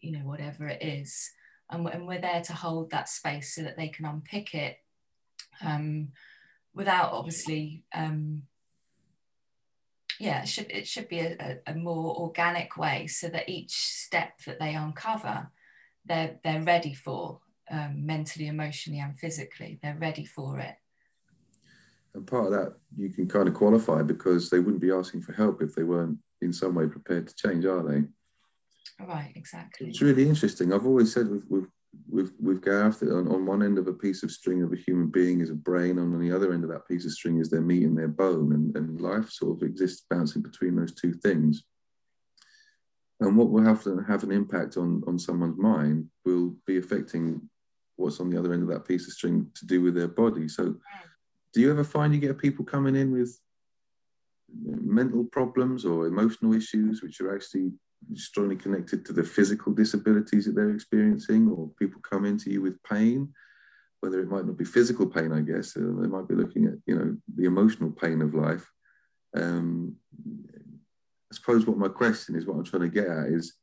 you 0.00 0.12
know, 0.12 0.24
whatever 0.26 0.68
it 0.68 0.82
is 0.82 1.30
and, 1.72 1.86
and 1.88 2.06
we're 2.06 2.20
there 2.20 2.42
to 2.42 2.52
hold 2.52 2.90
that 2.90 3.08
space 3.08 3.54
so 3.54 3.62
that 3.62 3.76
they 3.76 3.88
can 3.88 4.04
unpick 4.04 4.54
it 4.54 4.76
um, 5.64 6.08
without 6.74 7.12
obviously 7.12 7.84
um, 7.94 8.42
yeah 10.20 10.42
it 10.42 10.48
should 10.48 10.70
it 10.70 10.86
should 10.86 11.08
be 11.08 11.20
a, 11.20 11.58
a, 11.66 11.74
more 11.74 12.14
organic 12.16 12.76
way 12.76 13.06
so 13.06 13.28
that 13.28 13.48
each 13.48 13.72
step 13.72 14.38
that 14.46 14.60
they 14.60 14.74
uncover 14.74 15.50
they're 16.04 16.38
they're 16.44 16.62
ready 16.62 16.94
for 16.94 17.40
um, 17.72 18.04
mentally 18.04 18.46
emotionally 18.46 19.00
and 19.00 19.18
physically. 19.18 19.78
They're 19.82 19.98
ready 19.98 20.24
for 20.24 20.58
it. 20.58 20.74
And 22.14 22.26
part 22.26 22.46
of 22.46 22.52
that 22.52 22.74
you 22.96 23.08
can 23.08 23.26
kind 23.26 23.48
of 23.48 23.54
qualify 23.54 24.02
because 24.02 24.50
they 24.50 24.58
wouldn't 24.58 24.82
be 24.82 24.92
asking 24.92 25.22
for 25.22 25.32
help 25.32 25.62
if 25.62 25.74
they 25.74 25.82
weren't 25.82 26.18
in 26.42 26.52
some 26.52 26.74
way 26.74 26.86
prepared 26.86 27.26
to 27.28 27.34
change 27.34 27.64
are 27.64 27.82
they 27.82 28.02
Right, 29.00 29.32
exactly. 29.34 29.88
It's 29.88 30.02
really 30.02 30.28
interesting. 30.28 30.72
I've 30.72 30.86
always 30.86 31.12
said 31.12 31.28
we've, 31.28 31.44
we've 31.48 31.68
with, 32.08 32.32
with 32.40 32.62
Gareth 32.62 33.00
that 33.00 33.10
on, 33.10 33.28
on 33.28 33.46
one 33.46 33.62
end 33.62 33.78
of 33.78 33.86
a 33.86 33.92
piece 33.92 34.22
of 34.22 34.30
string 34.30 34.62
of 34.62 34.72
a 34.72 34.76
human 34.76 35.08
being 35.08 35.40
is 35.40 35.50
a 35.50 35.54
brain, 35.54 35.98
on 35.98 36.18
the 36.18 36.34
other 36.34 36.52
end 36.52 36.64
of 36.64 36.70
that 36.70 36.88
piece 36.88 37.04
of 37.04 37.12
string 37.12 37.38
is 37.38 37.50
their 37.50 37.60
meat 37.60 37.84
and 37.84 37.96
their 37.96 38.08
bone, 38.08 38.52
and, 38.52 38.76
and 38.76 39.00
life 39.00 39.30
sort 39.30 39.56
of 39.56 39.68
exists 39.68 40.06
bouncing 40.08 40.42
between 40.42 40.76
those 40.76 40.94
two 40.94 41.12
things. 41.12 41.64
And 43.20 43.36
what 43.36 43.50
will 43.50 43.62
have 43.62 43.82
to 43.84 44.02
have 44.08 44.24
an 44.24 44.32
impact 44.32 44.76
on 44.76 45.02
on 45.06 45.18
someone's 45.18 45.58
mind 45.58 46.08
will 46.24 46.56
be 46.66 46.78
affecting 46.78 47.48
what's 47.96 48.20
on 48.20 48.30
the 48.30 48.38
other 48.38 48.52
end 48.52 48.62
of 48.62 48.68
that 48.68 48.86
piece 48.86 49.06
of 49.06 49.12
string 49.12 49.46
to 49.54 49.66
do 49.66 49.80
with 49.80 49.94
their 49.94 50.08
body. 50.08 50.48
So, 50.48 50.74
do 51.52 51.60
you 51.60 51.70
ever 51.70 51.84
find 51.84 52.12
you 52.12 52.20
get 52.20 52.38
people 52.38 52.64
coming 52.64 52.96
in 52.96 53.12
with 53.12 53.38
mental 54.64 55.24
problems 55.24 55.84
or 55.84 56.06
emotional 56.06 56.52
issues 56.52 57.02
which 57.02 57.20
are 57.20 57.34
actually 57.34 57.70
strongly 58.14 58.56
connected 58.56 59.04
to 59.06 59.12
the 59.12 59.24
physical 59.24 59.72
disabilities 59.72 60.44
that 60.44 60.54
they're 60.54 60.74
experiencing, 60.74 61.48
or 61.48 61.70
people 61.78 62.00
come 62.00 62.24
into 62.24 62.50
you 62.50 62.60
with 62.62 62.82
pain, 62.82 63.32
whether 64.00 64.20
it 64.20 64.28
might 64.28 64.46
not 64.46 64.58
be 64.58 64.64
physical 64.64 65.06
pain, 65.06 65.32
I 65.32 65.40
guess, 65.40 65.76
uh, 65.76 65.80
they 66.00 66.08
might 66.08 66.28
be 66.28 66.34
looking 66.34 66.66
at, 66.66 66.74
you 66.86 66.96
know, 66.98 67.16
the 67.36 67.44
emotional 67.44 67.90
pain 67.90 68.20
of 68.20 68.34
life. 68.34 68.68
Um, 69.34 69.96
I 70.26 71.34
suppose 71.34 71.66
what 71.66 71.78
my 71.78 71.88
question 71.88 72.34
is, 72.34 72.44
what 72.44 72.56
I'm 72.56 72.64
trying 72.64 72.82
to 72.82 72.88
get 72.88 73.06
at 73.06 73.28
is, 73.28 73.54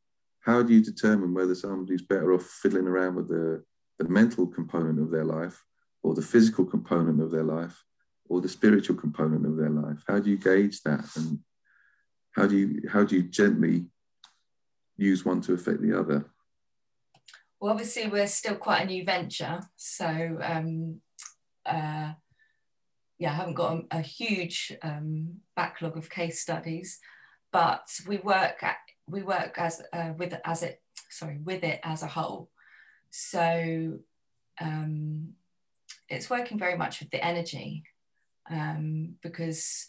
how 0.41 0.63
do 0.63 0.73
you 0.73 0.81
determine 0.81 1.33
whether 1.33 1.53
somebody's 1.53 2.01
better 2.01 2.33
off 2.33 2.43
fiddling 2.43 2.87
around 2.87 3.15
with 3.15 3.27
the, 3.27 3.63
the 3.99 4.07
mental 4.07 4.47
component 4.47 4.99
of 4.99 5.11
their 5.11 5.25
life, 5.25 5.61
or 6.01 6.15
the 6.15 6.21
physical 6.21 6.65
component 6.65 7.21
of 7.21 7.29
their 7.29 7.43
life, 7.43 7.83
or 8.29 8.39
the 8.39 8.47
spiritual 8.47 8.95
component 8.95 9.45
of 9.45 9.57
their 9.57 9.69
life? 9.69 10.01
How 10.07 10.19
do 10.19 10.29
you 10.29 10.37
gauge 10.37 10.81
that, 10.83 11.05
and 11.17 11.39
how 12.31 12.47
do 12.47 12.55
you 12.57 12.89
how 12.89 13.03
do 13.03 13.17
you 13.17 13.23
gently 13.23 13.87
use 14.99 15.25
one 15.25 15.41
to 15.41 15.53
affect 15.53 15.81
the 15.81 15.97
other? 15.97 16.25
Well, 17.59 17.71
obviously, 17.71 18.07
we're 18.07 18.27
still 18.27 18.55
quite 18.55 18.83
a 18.83 18.85
new 18.85 19.03
venture. 19.03 19.61
So, 19.75 20.39
um, 20.41 21.01
uh, 21.65 22.13
yeah, 23.17 23.31
I 23.31 23.33
haven't 23.33 23.55
got 23.55 23.85
a, 23.91 23.97
a 23.97 24.01
huge 24.01 24.73
um, 24.81 25.39
backlog 25.55 25.97
of 25.97 26.09
case 26.09 26.39
studies, 26.39 26.99
but 27.51 27.87
we 28.07 28.17
work 28.17 28.63
at, 28.63 28.77
we 29.07 29.23
work 29.23 29.55
as 29.57 29.81
uh, 29.91 30.13
with 30.17 30.35
as 30.45 30.63
it 30.63 30.81
sorry 31.09 31.39
with 31.43 31.63
it 31.63 31.79
as 31.83 32.03
a 32.03 32.07
whole. 32.07 32.49
So 33.09 33.99
um, 34.61 35.33
it's 36.07 36.29
working 36.29 36.57
very 36.57 36.77
much 36.77 36.99
with 36.99 37.09
the 37.09 37.23
energy 37.23 37.83
um, 38.49 39.15
because 39.21 39.87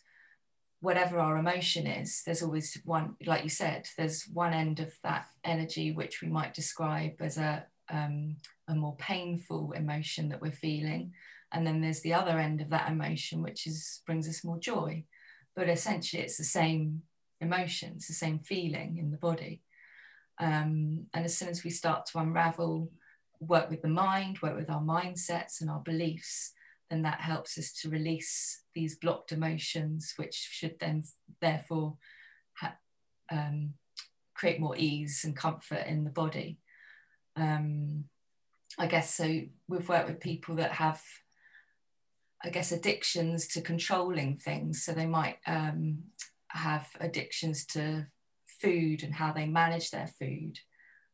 whatever 0.81 1.19
our 1.19 1.37
emotion 1.37 1.87
is, 1.87 2.23
there's 2.25 2.43
always 2.43 2.77
one, 2.85 3.15
like 3.27 3.45
you 3.45 3.51
said, 3.51 3.87
there's 3.97 4.25
one 4.25 4.55
end 4.55 4.81
of 4.81 4.93
that 5.03 5.27
energy 5.45 5.93
which 5.93 6.23
we 6.23 6.29
might 6.29 6.55
describe 6.55 7.13
as 7.21 7.37
a, 7.37 7.67
um, 7.91 8.37
a 8.67 8.75
more 8.75 8.97
painful 8.97 9.73
emotion 9.73 10.31
that 10.31 10.41
we're 10.41 10.51
feeling. 10.51 11.13
And 11.53 11.67
then 11.67 11.81
there's 11.81 12.01
the 12.01 12.15
other 12.15 12.39
end 12.39 12.61
of 12.61 12.71
that 12.71 12.91
emotion, 12.91 13.43
which 13.43 13.67
is 13.67 14.01
brings 14.07 14.29
us 14.29 14.45
more 14.45 14.59
joy. 14.59 15.05
But 15.55 15.69
essentially, 15.69 16.23
it's 16.23 16.39
the 16.39 16.45
same 16.45 17.03
emotion, 17.41 17.95
it's 17.97 18.09
the 18.09 18.15
same 18.15 18.39
feeling 18.39 18.99
in 18.99 19.11
the 19.11 19.17
body. 19.17 19.63
Um, 20.39 21.07
and 21.13 21.25
as 21.25 21.37
soon 21.37 21.49
as 21.49 21.65
we 21.65 21.71
start 21.71 22.07
to 22.07 22.19
unravel, 22.19 22.91
work 23.41 23.69
with 23.69 23.83
the 23.83 23.89
mind, 23.89 24.39
work 24.41 24.57
with 24.57 24.71
our 24.71 24.81
mindsets 24.81 25.61
and 25.61 25.69
our 25.69 25.81
beliefs, 25.81 26.53
then 26.91 27.03
that 27.03 27.21
helps 27.21 27.57
us 27.57 27.73
to 27.73 27.89
release 27.89 28.63
these 28.75 28.97
blocked 28.97 29.33
emotions, 29.33 30.15
which 30.17 30.35
should 30.35 30.77
then 30.81 31.05
therefore 31.41 31.97
um, 33.31 33.75
create 34.35 34.61
more 34.61 34.77
ease 34.77 35.23
and 35.25 35.37
comfort 35.37 35.87
in 35.87 36.05
the 36.05 36.11
body. 36.11 36.59
Um, 37.37 38.05
I 38.79 38.87
guess 38.87 39.15
so. 39.15 39.43
We've 39.69 39.89
worked 39.89 40.09
with 40.09 40.21
people 40.21 40.57
that 40.57 40.73
have, 40.73 41.01
I 42.43 42.51
guess, 42.51 42.73
addictions 42.73 43.47
to 43.49 43.61
controlling 43.61 44.37
things. 44.37 44.85
So 44.85 44.93
they 44.93 45.07
might 45.07 45.39
um, 45.47 45.99
have 46.49 46.89
addictions 47.01 47.67
to 47.67 48.07
food 48.61 49.03
and 49.03 49.15
how 49.15 49.33
they 49.33 49.47
manage 49.47 49.91
their 49.91 50.09
food, 50.19 50.59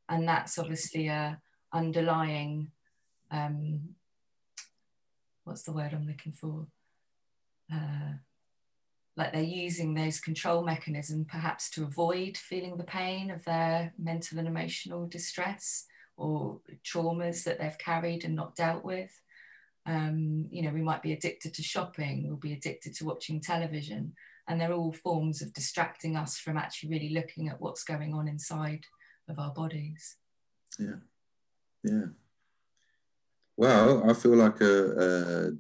and 0.09 0.27
that's 0.27 0.59
obviously 0.59 1.09
a 1.09 1.41
underlying 1.73 2.71
um, 3.31 3.81
what's 5.47 5.63
the 5.63 5.73
word 5.73 5.93
I'm 5.95 6.07
looking 6.07 6.33
for? 6.33 6.67
Uh, 7.73 8.19
like 9.17 9.33
they're 9.33 9.43
using 9.43 9.95
those 9.95 10.21
control 10.21 10.63
mechanisms 10.63 11.27
perhaps 11.31 11.71
to 11.71 11.85
avoid 11.85 12.37
feeling 12.37 12.77
the 12.77 12.85
pain 12.85 13.31
of 13.31 13.45
their 13.45 13.95
mental 13.99 14.39
and 14.39 14.49
emotional 14.49 15.07
distress 15.07 15.87
or 16.17 16.61
traumas 16.85 17.45
that 17.45 17.59
they've 17.59 17.79
carried 17.79 18.25
and 18.25 18.35
not 18.35 18.57
dealt 18.57 18.85
with. 18.85 19.23
Um, 19.87 20.49
you 20.51 20.63
know, 20.63 20.71
we 20.71 20.83
might 20.83 21.03
be 21.03 21.13
addicted 21.13 21.55
to 21.55 21.63
shopping, 21.63 22.27
we'll 22.27 22.37
be 22.37 22.53
addicted 22.53 22.95
to 22.97 23.05
watching 23.05 23.41
television, 23.41 24.15
and 24.49 24.61
they're 24.61 24.73
all 24.73 24.93
forms 24.93 25.43
of 25.43 25.53
distracting 25.53 26.17
us 26.17 26.37
from 26.39 26.57
actually 26.57 26.91
really 26.91 27.11
looking 27.11 27.49
at 27.49 27.61
what's 27.61 27.85
going 27.85 28.13
on 28.13 28.27
inside 28.27 28.85
of 29.29 29.39
our 29.39 29.53
bodies. 29.53 30.17
Yeah, 30.79 30.97
yeah. 31.85 32.07
Well, 33.57 34.09
I 34.09 34.13
feel 34.13 34.37
like 34.37 34.61
a, 34.61 35.51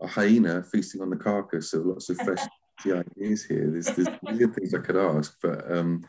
a, 0.00 0.04
a 0.04 0.06
hyena 0.08 0.62
feasting 0.64 1.00
on 1.00 1.10
the 1.10 1.16
carcass 1.16 1.72
of 1.72 1.86
lots 1.86 2.10
of 2.10 2.16
fresh 2.18 2.44
ideas 2.86 3.44
here. 3.44 3.70
There's, 3.70 3.86
there's 3.86 4.08
million 4.22 4.52
things 4.52 4.74
I 4.74 4.78
could 4.78 4.96
ask, 4.96 5.36
but 5.40 5.70
um, 5.70 6.04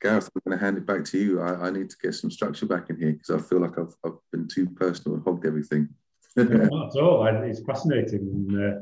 Gareth, 0.00 0.30
I'm 0.34 0.42
going 0.44 0.58
to 0.58 0.64
hand 0.64 0.78
it 0.78 0.86
back 0.86 1.04
to 1.06 1.18
you. 1.18 1.40
I, 1.40 1.66
I 1.66 1.70
need 1.70 1.90
to 1.90 1.96
get 2.02 2.14
some 2.14 2.30
structure 2.30 2.66
back 2.66 2.90
in 2.90 2.98
here 2.98 3.12
because 3.12 3.30
I 3.30 3.38
feel 3.38 3.60
like 3.60 3.78
I've, 3.78 3.94
I've 4.04 4.18
been 4.32 4.48
too 4.48 4.68
personal 4.70 5.16
and 5.16 5.24
hogged 5.24 5.46
everything. 5.46 5.88
Not 6.36 6.48
at 6.48 7.02
all. 7.02 7.26
It's 7.44 7.62
fascinating. 7.64 8.20
And, 8.20 8.56
uh, 8.56 8.78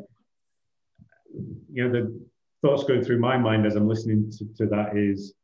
you 1.72 1.88
know, 1.88 1.92
the 1.92 2.20
thoughts 2.62 2.84
going 2.84 3.02
through 3.02 3.18
my 3.18 3.36
mind 3.36 3.66
as 3.66 3.76
I'm 3.76 3.88
listening 3.88 4.30
to, 4.38 4.44
to 4.56 4.66
that 4.70 4.96
is, 4.96 5.34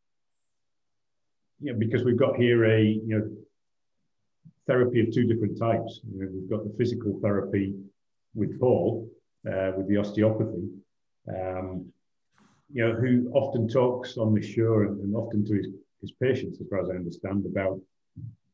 you 1.61 1.73
know, 1.73 1.79
because 1.79 2.05
we've 2.05 2.19
got 2.19 2.37
here 2.37 2.65
a, 2.65 2.81
you 2.81 3.03
know, 3.07 3.29
therapy 4.67 5.01
of 5.01 5.13
two 5.13 5.25
different 5.25 5.59
types. 5.59 6.01
You 6.13 6.21
know, 6.21 6.29
we've 6.33 6.51
got 6.51 6.65
the 6.65 6.75
physical 6.77 7.19
therapy 7.23 7.75
with 8.35 8.59
Paul, 8.61 9.09
uh, 9.47 9.73
with 9.77 9.89
the 9.89 9.97
osteopathy, 9.97 10.69
um, 11.29 11.87
you 12.73 12.87
know, 12.87 12.95
who 12.95 13.31
often 13.33 13.69
talks 13.69 14.17
on 14.17 14.35
the 14.35 14.43
show 14.43 14.81
and, 14.81 15.01
and, 15.01 15.15
often 15.15 15.45
to 15.47 15.55
his, 15.55 15.69
his 16.01 16.13
patients, 16.13 16.61
as 16.61 16.67
far 16.69 16.83
as 16.83 16.91
I 16.91 16.95
understand, 16.95 17.47
about 17.47 17.81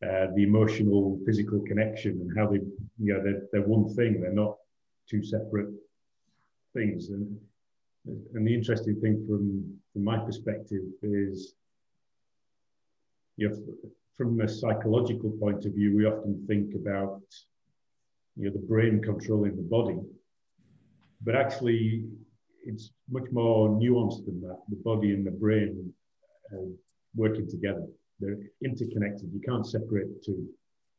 uh, 0.02 0.26
the 0.34 0.42
emotional, 0.42 1.18
physical 1.24 1.60
connection 1.60 2.12
and 2.12 2.38
how 2.38 2.46
they, 2.46 2.58
you 2.98 3.14
know, 3.14 3.22
they're, 3.22 3.42
they're 3.52 3.62
one 3.62 3.88
thing. 3.94 4.20
They're 4.20 4.32
not 4.32 4.56
two 5.08 5.24
separate 5.24 5.70
things. 6.74 7.08
And, 7.08 7.38
and 8.34 8.46
the 8.46 8.54
interesting 8.54 9.00
thing 9.00 9.24
from, 9.26 9.78
from 9.92 10.04
my 10.04 10.18
perspective 10.18 10.82
is, 11.02 11.54
you 13.36 13.48
know, 13.48 13.56
from 14.16 14.40
a 14.40 14.48
psychological 14.48 15.30
point 15.30 15.64
of 15.64 15.72
view, 15.74 15.96
we 15.96 16.04
often 16.04 16.44
think 16.46 16.74
about 16.74 17.22
you 18.36 18.46
know 18.46 18.52
the 18.52 18.66
brain 18.66 19.00
controlling 19.02 19.56
the 19.56 19.62
body, 19.62 19.98
but 21.22 21.34
actually 21.34 22.06
it's 22.64 22.90
much 23.10 23.28
more 23.32 23.68
nuanced 23.70 24.24
than 24.26 24.40
that. 24.42 24.58
The 24.68 24.76
body 24.76 25.12
and 25.12 25.26
the 25.26 25.30
brain 25.30 25.92
are 26.52 26.66
working 27.14 27.48
together; 27.48 27.86
they're 28.20 28.38
interconnected. 28.64 29.30
You 29.32 29.40
can't 29.40 29.66
separate 29.66 30.08
the 30.08 30.20
two. 30.24 30.48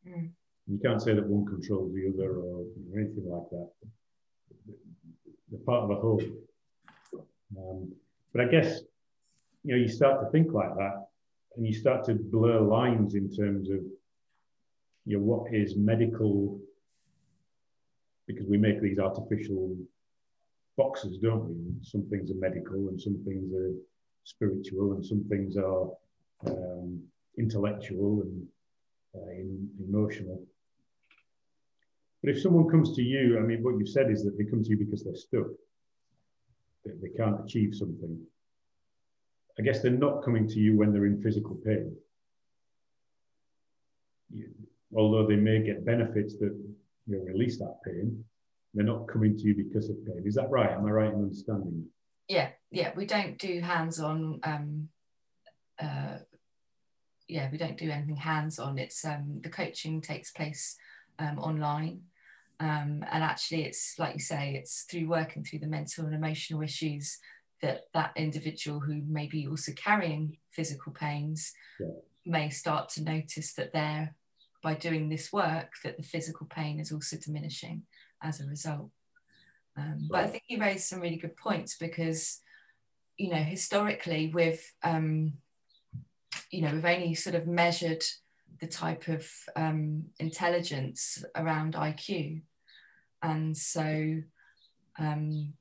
Mm. 0.08 0.32
You 0.68 0.80
can't 0.84 1.02
say 1.02 1.14
that 1.14 1.28
one 1.28 1.46
controls 1.46 1.94
the 1.94 2.12
other 2.14 2.38
or 2.38 2.66
anything 2.96 3.26
like 3.28 3.50
that. 3.52 3.70
They're 5.50 5.60
part 5.66 5.84
of 5.84 5.92
a 5.92 5.96
whole. 5.96 6.22
Um, 7.58 7.92
but 8.34 8.42
I 8.42 8.48
guess 8.50 8.82
you 9.64 9.76
know 9.76 9.82
you 9.82 9.88
start 9.88 10.22
to 10.22 10.32
think 10.32 10.52
like 10.52 10.76
that 10.76 11.08
and 11.56 11.66
you 11.66 11.74
start 11.74 12.06
to 12.06 12.16
blur 12.16 12.60
lines 12.60 13.16
in 13.16 13.30
terms 13.30 13.70
of 13.70 13.80
you 15.06 15.18
know 15.18 15.24
what 15.24 15.54
is 15.54 15.76
medical 15.76 16.60
because 18.28 18.48
we 18.48 18.58
make 18.58 18.82
these 18.82 19.00
artificial 19.00 19.76
boxes 20.78 21.18
don't 21.18 21.48
we? 21.50 21.56
Some 21.84 22.04
things 22.10 22.32
are 22.32 22.36
medical 22.36 22.88
and 22.90 23.00
some 23.00 23.22
things 23.26 23.54
are 23.54 23.74
spiritual 24.24 24.94
and 24.94 25.06
some 25.06 25.26
things 25.30 25.58
are 25.58 25.90
um, 26.48 27.02
intellectual 27.38 28.22
and 28.22 28.48
uh, 29.16 29.88
emotional. 29.88 30.42
But 32.24 32.32
if 32.32 32.42
someone 32.42 32.70
comes 32.70 32.96
to 32.96 33.04
you 33.04 33.38
i 33.38 33.42
mean 33.42 33.62
what 33.62 33.78
you've 33.78 33.90
said 33.90 34.10
is 34.10 34.24
that 34.24 34.38
they 34.38 34.46
come 34.46 34.64
to 34.64 34.70
you 34.70 34.78
because 34.78 35.04
they're 35.04 35.16
stuck. 35.16 35.48
They, 36.86 36.94
they 37.02 37.16
can't 37.16 37.44
achieve 37.44 37.76
something 37.76 38.20
I 39.60 39.62
guess 39.62 39.82
they're 39.82 39.92
not 39.92 40.24
coming 40.24 40.48
to 40.48 40.60
you 40.60 40.78
when 40.78 40.92
they're 40.92 41.06
in 41.06 41.22
physical 41.22 41.56
pain. 41.56 41.96
You, 44.32 44.50
although 44.96 45.28
they 45.28 45.36
may 45.36 45.62
get 45.62 45.86
benefits 45.86 46.34
that 46.40 46.56
you 47.06 47.18
know, 47.18 47.24
release 47.24 47.60
that 47.60 47.78
pain, 47.86 48.24
they're 48.74 48.86
not 48.86 49.08
coming 49.08 49.38
to 49.38 49.44
you 49.44 49.56
because 49.56 49.90
of 49.90 50.04
pain. 50.06 50.24
Is 50.26 50.36
that 50.36 50.50
right? 50.50 50.72
Am 50.72 50.86
I 50.86 50.92
right 50.92 51.14
in 51.14 51.16
understanding? 51.16 51.86
Yeah, 52.28 52.50
yeah. 52.72 52.92
We 52.96 53.06
don't 53.06 53.38
do 53.38 53.60
hands-on. 53.60 54.40
Um, 54.44 54.90
uh, 55.80 56.18
yeah, 57.28 57.50
we 57.52 57.58
don't 57.58 57.78
do 57.78 57.90
anything 57.90 58.16
hands-on. 58.16 58.78
It's 58.78 59.06
um, 59.06 59.42
the 59.44 59.50
coaching 59.50 60.02
takes 60.02 60.32
place 60.32 60.78
um, 61.20 61.38
online, 61.38 62.02
um, 62.60 63.04
and 63.12 63.24
actually, 63.24 63.64
it's 63.64 64.00
like 64.00 64.14
you 64.14 64.20
say, 64.20 64.56
it's 64.56 64.84
through 64.84 65.08
working 65.08 65.44
through 65.44 65.60
the 65.60 65.68
mental 65.68 66.06
and 66.06 66.16
emotional 66.16 66.62
issues 66.62 67.20
that 67.64 67.86
that 67.94 68.12
individual 68.18 68.82
who 68.82 69.02
may 69.08 69.26
be 69.26 69.48
also 69.48 69.72
carrying 69.72 70.38
physical 70.52 70.92
pains 70.92 71.54
yeah. 71.80 71.88
may 72.26 72.50
start 72.50 72.90
to 72.90 73.02
notice 73.02 73.54
that 73.54 73.72
they're 73.74 74.14
by 74.62 74.74
doing 74.74 75.10
this 75.10 75.34
work 75.34 75.72
that 75.84 75.98
the 75.98 76.04
physical 76.04 76.46
pain 76.46 76.80
is 76.80 76.92
also 76.92 77.18
diminishing 77.18 77.84
as 78.22 78.40
a 78.40 78.46
result 78.46 78.90
um, 79.78 79.94
right. 79.94 80.10
but 80.12 80.24
i 80.26 80.28
think 80.28 80.44
you 80.48 80.60
raised 80.60 80.88
some 80.88 81.00
really 81.00 81.16
good 81.16 81.38
points 81.38 81.78
because 81.78 82.40
you 83.18 83.30
know 83.30 83.38
historically 83.38 84.30
we've 84.34 84.72
um, 84.84 85.34
you 86.52 86.62
know 86.62 86.72
we've 86.72 86.86
only 86.86 87.16
sort 87.16 87.36
of 87.36 87.48
measured 87.48 88.04
the 88.60 88.68
type 88.68 89.08
of 89.08 89.26
um, 89.56 90.04
intelligence 90.20 91.24
around 91.36 91.76
iq 91.76 92.42
and 93.22 93.56
so 93.56 94.22
um, 95.00 95.54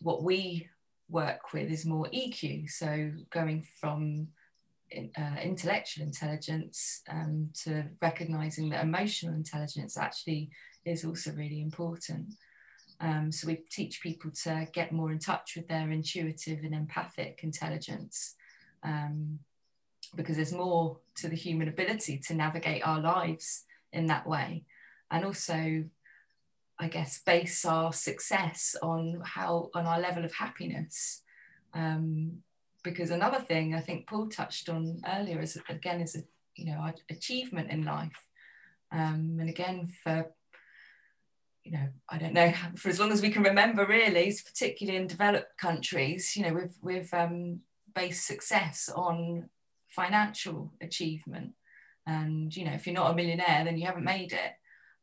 what 0.00 0.22
we 0.22 0.68
work 1.12 1.52
with 1.52 1.70
is 1.70 1.86
more 1.86 2.08
EQ. 2.12 2.70
So 2.70 3.12
going 3.30 3.66
from 3.80 4.28
uh, 4.96 5.36
intellectual 5.42 6.04
intelligence 6.04 7.02
um, 7.08 7.50
to 7.64 7.84
recognizing 8.00 8.70
that 8.70 8.84
emotional 8.84 9.34
intelligence 9.34 9.96
actually 9.96 10.50
is 10.84 11.04
also 11.04 11.32
really 11.32 11.60
important. 11.60 12.34
Um, 13.00 13.32
so 13.32 13.46
we 13.46 13.56
teach 13.70 14.00
people 14.02 14.30
to 14.44 14.66
get 14.72 14.92
more 14.92 15.10
in 15.10 15.18
touch 15.18 15.54
with 15.56 15.68
their 15.68 15.90
intuitive 15.90 16.60
and 16.62 16.74
empathic 16.74 17.40
intelligence 17.42 18.34
um, 18.82 19.38
because 20.14 20.36
there's 20.36 20.52
more 20.52 20.98
to 21.16 21.28
the 21.28 21.36
human 21.36 21.68
ability 21.68 22.18
to 22.26 22.34
navigate 22.34 22.86
our 22.86 23.00
lives 23.00 23.64
in 23.92 24.06
that 24.06 24.26
way. 24.26 24.64
And 25.10 25.24
also 25.24 25.84
I 26.78 26.88
guess, 26.88 27.20
base 27.24 27.64
our 27.64 27.92
success 27.92 28.74
on 28.82 29.22
how 29.24 29.70
on 29.74 29.86
our 29.86 30.00
level 30.00 30.24
of 30.24 30.34
happiness. 30.34 31.22
Um, 31.74 32.42
because 32.82 33.10
another 33.10 33.38
thing 33.38 33.74
I 33.74 33.80
think 33.80 34.08
Paul 34.08 34.28
touched 34.28 34.68
on 34.68 35.00
earlier 35.06 35.40
is 35.40 35.58
again 35.68 36.00
is 36.00 36.16
a 36.16 36.22
you 36.56 36.66
know 36.66 36.92
achievement 37.10 37.70
in 37.70 37.84
life, 37.84 38.26
um, 38.90 39.36
and 39.40 39.48
again 39.48 39.88
for 40.02 40.32
you 41.64 41.72
know 41.72 41.88
I 42.08 42.18
don't 42.18 42.34
know 42.34 42.52
for 42.76 42.88
as 42.88 42.98
long 42.98 43.12
as 43.12 43.22
we 43.22 43.30
can 43.30 43.42
remember 43.42 43.86
really, 43.86 44.34
particularly 44.44 44.98
in 44.98 45.06
developed 45.06 45.56
countries, 45.58 46.36
you 46.36 46.42
know 46.42 46.54
we've 46.54 46.76
we've 46.82 47.14
um, 47.14 47.60
based 47.94 48.26
success 48.26 48.90
on 48.94 49.48
financial 49.88 50.72
achievement, 50.80 51.52
and 52.06 52.54
you 52.54 52.64
know 52.64 52.72
if 52.72 52.86
you're 52.86 52.94
not 52.94 53.12
a 53.12 53.14
millionaire 53.14 53.64
then 53.64 53.78
you 53.78 53.86
haven't 53.86 54.04
made 54.04 54.32
it. 54.32 54.52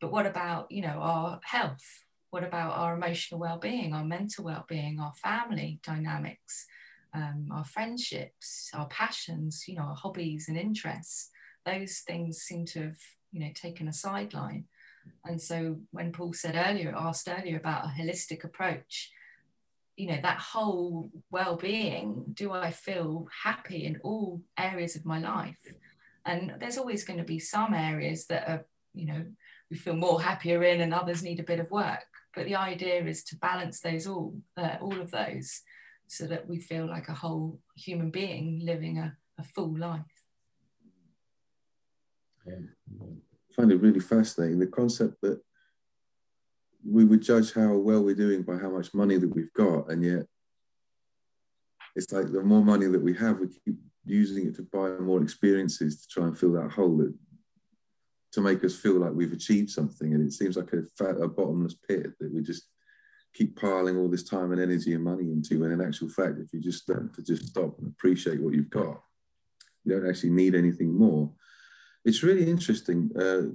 But 0.02 0.12
what 0.12 0.26
about 0.26 0.72
you 0.72 0.82
know 0.82 1.00
our 1.02 1.40
health? 1.44 2.06
What 2.32 2.44
about 2.44 2.78
our 2.78 2.96
emotional 2.96 3.40
well-being, 3.40 3.94
our 3.94 4.06
mental 4.06 4.46
well-being, 4.46 5.00
our 5.00 5.14
family 5.16 5.80
dynamics? 5.84 6.68
um, 7.14 7.48
our 7.52 7.64
friendships, 7.64 8.70
our 8.74 8.88
passions, 8.88 9.66
you 9.68 9.76
know, 9.76 9.84
our 9.84 9.96
hobbies 9.96 10.48
and 10.48 10.58
interests, 10.58 11.30
those 11.66 12.00
things 12.00 12.40
seem 12.40 12.66
to 12.66 12.84
have, 12.84 12.98
you 13.32 13.40
know, 13.40 13.52
taken 13.54 13.88
a 13.88 13.94
sideline. 13.94 14.66
And 15.26 15.42
so 15.42 15.80
when 15.92 16.12
Paul 16.12 16.34
said 16.34 16.56
earlier, 16.56 16.94
asked 16.96 17.28
earlier 17.28 17.58
about 17.58 17.86
a 17.86 17.88
holistic 17.88 18.44
approach, 18.44 19.12
you 19.96 20.08
know, 20.08 20.20
that 20.22 20.38
whole 20.38 21.10
well-being, 21.32 22.26
do 22.34 22.52
I 22.52 22.72
feel 22.72 23.28
happy 23.44 23.86
in 23.86 24.00
all 24.04 24.42
areas 24.58 24.96
of 24.96 25.06
my 25.06 25.20
life? 25.20 25.60
And 26.26 26.56
there's 26.60 26.78
always 26.78 27.04
going 27.04 27.20
to 27.20 27.26
be 27.26 27.40
some 27.40 27.74
areas 27.74 28.28
that 28.28 28.48
are, 28.48 28.66
you 28.94 29.08
know, 29.08 29.26
we 29.70 29.78
feel 29.78 29.96
more 29.96 30.22
happier 30.22 30.64
in 30.64 30.82
and 30.82 30.94
others 30.94 31.24
need 31.24 31.40
a 31.40 31.44
bit 31.44 31.60
of 31.60 31.72
work. 31.72 32.06
But 32.36 32.46
the 32.46 32.56
idea 32.56 33.04
is 33.04 33.24
to 33.26 33.36
balance 33.38 33.80
those 33.82 34.08
all, 34.08 34.36
uh, 34.58 34.78
all 34.82 35.00
of 35.00 35.12
those 35.12 35.62
so 36.08 36.26
that 36.26 36.48
we 36.48 36.60
feel 36.60 36.88
like 36.88 37.08
a 37.08 37.14
whole 37.14 37.60
human 37.76 38.10
being 38.10 38.62
living 38.64 38.98
a, 38.98 39.16
a 39.38 39.44
full 39.44 39.78
life. 39.78 40.02
I 42.48 42.54
find 43.56 43.72
it 43.72 43.82
really 43.82 44.00
fascinating 44.00 44.60
the 44.60 44.68
concept 44.68 45.22
that 45.22 45.40
we 46.84 47.04
would 47.04 47.22
judge 47.22 47.54
how 47.54 47.74
well 47.74 48.02
we're 48.02 48.16
doing 48.16 48.42
by 48.42 48.58
how 48.58 48.70
much 48.70 48.94
money 48.94 49.18
that 49.18 49.36
we've 49.36 49.54
got, 49.54 49.92
and 49.92 50.04
yet 50.04 50.26
it's 51.96 52.12
like 52.12 52.32
the 52.32 52.42
more 52.42 52.64
money 52.64 52.88
that 52.88 53.02
we 53.02 53.14
have, 53.16 53.40
we 53.40 53.48
keep 53.48 53.76
using 54.06 54.48
it 54.48 54.56
to 54.56 54.64
buy 54.64 54.90
more 54.92 55.22
experiences 55.22 56.02
to 56.02 56.08
try 56.08 56.24
and 56.26 56.38
fill 56.38 56.54
that 56.54 56.72
hole 56.72 56.98
that, 56.98 57.14
to 58.32 58.42
make 58.42 58.64
us 58.64 58.76
feel 58.76 59.00
like 59.00 59.14
we've 59.14 59.34
achieved 59.34 59.70
something. 59.70 60.14
And 60.14 60.26
it 60.26 60.34
seems 60.34 60.56
like 60.56 60.72
a, 60.74 61.06
a 61.06 61.28
bottomless 61.28 61.74
pit 61.74 62.12
that 62.20 62.34
we 62.34 62.42
just 62.42 62.64
keep 63.34 63.60
piling 63.60 63.98
all 63.98 64.10
this 64.10 64.24
time 64.24 64.52
and 64.52 64.62
energy 64.62 64.94
and 64.94 65.04
money 65.04 65.32
into. 65.32 65.64
And 65.64 65.74
in 65.74 65.82
actual 65.82 66.10
fact, 66.10 66.40
if 66.40 66.54
you 66.54 66.60
just 66.60 66.88
learn 66.90 67.12
to 67.16 67.24
just 67.24 67.48
stop 67.48 67.78
and 67.80 67.88
appreciate 67.88 68.42
what 68.42 68.54
you've 68.54 68.70
got, 68.70 69.02
you 69.84 69.94
don't 69.94 70.10
actually 70.10 70.32
need 70.32 70.56
anything 70.56 70.96
more. 70.98 71.32
It's 72.06 72.24
really 72.24 72.50
interesting. 72.50 73.12
Uh, 73.16 73.50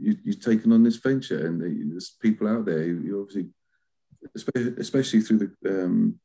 you, 0.00 0.16
have 0.26 0.40
taken 0.40 0.72
on 0.72 0.82
this 0.82 0.96
venture, 0.96 1.46
and 1.46 1.92
there's 1.92 2.16
people 2.20 2.46
out 2.46 2.66
there. 2.66 2.84
You 2.84 3.20
obviously, 3.20 3.50
especially 4.78 5.20
through 5.20 5.56
the 5.62 5.84
um, 5.84 6.20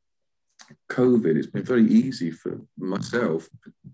COVID, 0.90 1.36
it's 1.36 1.46
been 1.46 1.64
very 1.64 1.86
easy 1.86 2.30
for 2.30 2.60
myself, 2.78 3.48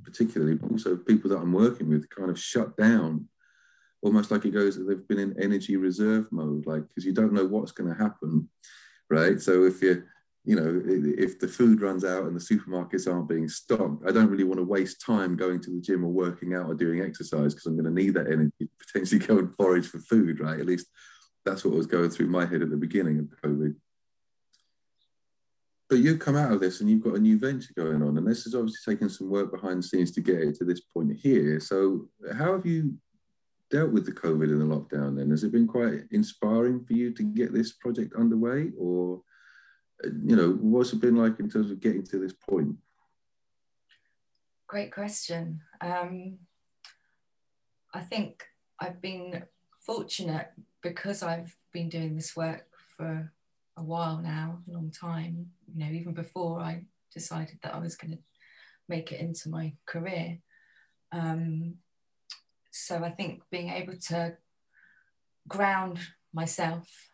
particularly, 0.05 0.55
but 0.55 0.71
also 0.71 0.97
people 0.97 1.31
that 1.31 1.39
I'm 1.39 1.53
working 1.53 1.89
with, 1.89 2.11
kind 2.11 2.31
of 2.31 2.39
shut 2.39 2.77
down 2.77 3.29
almost 4.03 4.31
like 4.31 4.45
it 4.45 4.51
goes 4.51 4.77
that 4.77 4.85
they've 4.85 5.09
been 5.09 5.19
in 5.19 5.41
energy 5.41 5.77
reserve 5.77 6.31
mode 6.33 6.67
like 6.67 6.87
because 6.89 7.05
you 7.05 7.13
don't 7.13 7.33
know 7.33 7.47
what's 7.47 7.73
going 7.73 7.89
to 7.89 8.03
happen 8.03 8.49
right? 9.11 9.41
So 9.41 9.65
if 9.65 9.83
you 9.83 10.05
you 10.43 10.57
know, 10.57 10.83
if 11.19 11.39
the 11.39 11.47
food 11.47 11.83
runs 11.83 12.03
out 12.03 12.25
and 12.25 12.35
the 12.35 12.41
supermarkets 12.41 13.07
aren't 13.07 13.29
being 13.29 13.47
stocked, 13.47 14.03
I 14.09 14.11
don't 14.11 14.31
really 14.31 14.45
want 14.45 14.59
to 14.59 14.65
waste 14.65 15.05
time 15.05 15.37
going 15.37 15.61
to 15.61 15.71
the 15.71 15.83
gym 15.83 16.03
or 16.03 16.09
working 16.09 16.55
out 16.55 16.67
or 16.67 16.73
doing 16.73 17.03
exercise 17.03 17.53
because 17.53 17.67
I'm 17.67 17.77
going 17.77 17.95
to 17.95 18.03
need 18.03 18.15
that 18.15 18.27
energy 18.27 18.51
to 18.59 18.69
potentially 18.79 19.19
go 19.27 19.39
and 19.39 19.55
forage 19.55 19.87
for 19.87 19.99
food, 19.99 20.41
right? 20.41 20.59
At 20.59 20.65
least 20.65 20.87
that's 21.45 21.63
what 21.63 21.75
was 21.75 21.87
going 21.87 22.09
through 22.09 22.29
my 22.29 22.47
head 22.47 22.63
at 22.63 22.71
the 22.71 22.79
beginning 22.79 23.19
of 23.19 23.27
COVID. 23.43 23.75
But 25.91 25.99
you've 25.99 26.21
come 26.21 26.37
out 26.37 26.53
of 26.53 26.61
this 26.61 26.81
and 26.81 26.89
you've 26.89 27.05
got 27.05 27.17
a 27.17 27.21
new 27.21 27.39
venture 27.39 27.75
going 27.77 28.03
on, 28.03 28.17
and 28.17 28.27
this 28.27 28.45
has 28.45 28.55
obviously 28.55 28.95
taken 28.95 29.11
some 29.11 29.29
work 29.29 29.53
behind 29.53 29.81
the 29.81 29.87
scenes 29.87 30.11
to 30.13 30.23
get 30.23 30.41
it 30.41 30.55
to 30.57 30.65
this 30.65 30.81
point 30.81 31.15
here. 31.21 31.61
So, 31.61 32.09
how 32.33 32.53
have 32.55 32.65
you 32.65 32.95
dealt 33.71 33.93
with 33.93 34.05
the 34.05 34.13
COVID 34.13 34.51
and 34.51 34.61
the 34.61 34.77
lockdown 34.77 35.17
then? 35.17 35.31
Has 35.31 35.45
it 35.45 35.53
been 35.53 35.67
quite 35.67 36.03
inspiring 36.11 36.85
for 36.85 36.93
you 36.93 37.13
to 37.15 37.23
get 37.23 37.53
this 37.53 37.73
project 37.73 38.15
underway? 38.15 38.71
Or, 38.79 39.23
you 40.05 40.37
know, 40.37 40.59
what's 40.61 40.93
it 40.93 41.01
been 41.01 41.17
like 41.17 41.39
in 41.41 41.49
terms 41.49 41.71
of 41.71 41.81
getting 41.81 42.05
to 42.07 42.19
this 42.19 42.33
point? 42.33 42.77
Great 44.67 44.93
question. 44.93 45.61
Um, 45.81 46.39
I 47.95 48.01
think 48.01 48.45
I've 48.79 49.01
been 49.01 49.45
fortunate 49.81 50.51
because 50.83 51.23
I've 51.23 51.57
been 51.73 51.89
doing 51.89 52.15
this 52.15 52.37
work 52.37 52.67
for 52.97 53.33
a 53.77 53.83
while 53.83 54.19
now, 54.19 54.59
a 54.69 54.73
long 54.73 54.91
time, 54.91 55.47
you 55.73 55.85
know, 55.85 55.93
even 55.93 56.13
before 56.13 56.61
I 56.61 56.85
decided 57.13 57.59
that 57.63 57.75
I 57.75 57.79
was 57.79 57.97
going 57.97 58.13
to 58.13 58.19
make 58.89 59.13
it 59.13 59.21
into 59.21 59.49
my 59.49 59.73
career. 59.87 60.39
Um, 61.13 61.75
so 62.71 63.03
I 63.05 63.11
think 63.11 63.43
being 63.51 63.71
able 63.71 63.97
to 64.09 64.37
ground 65.49 65.99
myself, 66.33 67.11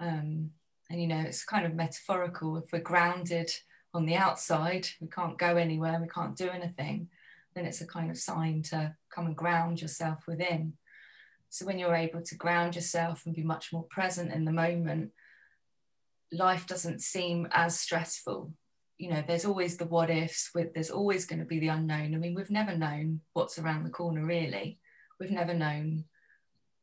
um, 0.00 0.50
and 0.88 1.00
you 1.00 1.06
know, 1.06 1.20
it's 1.20 1.44
kind 1.44 1.66
of 1.66 1.74
metaphorical. 1.74 2.56
If 2.56 2.72
we're 2.72 2.80
grounded 2.80 3.50
on 3.92 4.06
the 4.06 4.16
outside, 4.16 4.88
we 5.00 5.08
can't 5.08 5.38
go 5.38 5.56
anywhere, 5.56 5.98
we 6.00 6.08
can't 6.08 6.36
do 6.36 6.48
anything, 6.48 7.08
then 7.54 7.64
it's 7.64 7.80
a 7.80 7.86
kind 7.86 8.10
of 8.10 8.18
sign 8.18 8.62
to 8.62 8.94
come 9.10 9.26
and 9.26 9.36
ground 9.36 9.80
yourself 9.80 10.26
within. 10.28 10.74
So 11.48 11.64
when 11.64 11.78
you're 11.78 11.94
able 11.94 12.22
to 12.22 12.34
ground 12.34 12.74
yourself 12.74 13.24
and 13.24 13.34
be 13.34 13.42
much 13.42 13.72
more 13.72 13.84
present 13.84 14.32
in 14.32 14.44
the 14.44 14.52
moment, 14.52 15.12
life 16.30 16.66
doesn't 16.66 17.00
seem 17.00 17.48
as 17.52 17.80
stressful 17.80 18.52
you 18.98 19.10
know 19.10 19.22
there's 19.26 19.44
always 19.44 19.76
the 19.76 19.84
what 19.84 20.10
ifs 20.10 20.50
with 20.54 20.72
there's 20.74 20.90
always 20.90 21.26
going 21.26 21.38
to 21.38 21.44
be 21.44 21.58
the 21.58 21.68
unknown. 21.68 22.14
I 22.14 22.18
mean 22.18 22.34
we've 22.34 22.50
never 22.50 22.76
known 22.76 23.20
what's 23.32 23.58
around 23.58 23.84
the 23.84 23.90
corner 23.90 24.24
really. 24.24 24.78
We've 25.20 25.30
never 25.30 25.54
known 25.54 26.04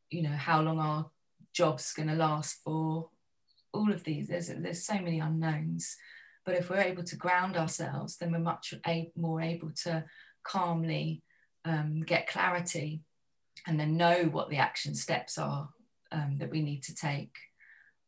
you 0.09 0.21
know 0.21 0.35
how 0.35 0.61
long 0.61 0.79
our 0.79 1.09
job's 1.53 1.93
going 1.93 2.09
to 2.09 2.15
last 2.15 2.59
for 2.63 3.09
all 3.73 3.91
of 3.91 4.03
these. 4.03 4.27
There's 4.27 4.47
there's 4.47 4.85
so 4.85 4.95
many 4.95 5.19
unknowns. 5.19 5.97
But 6.45 6.55
if 6.55 6.69
we're 6.69 6.81
able 6.81 7.03
to 7.03 7.15
ground 7.15 7.55
ourselves 7.55 8.17
then 8.17 8.31
we're 8.31 8.39
much 8.39 8.73
a, 8.85 9.11
more 9.15 9.41
able 9.41 9.71
to 9.83 10.03
calmly 10.43 11.23
um, 11.65 12.01
get 12.01 12.27
clarity 12.27 13.01
and 13.65 13.79
then 13.79 13.97
know 13.97 14.23
what 14.25 14.49
the 14.49 14.57
action 14.57 14.93
steps 14.93 15.37
are 15.37 15.69
um, 16.11 16.37
that 16.37 16.51
we 16.51 16.61
need 16.61 16.83
to 16.83 16.95
take 16.95 17.33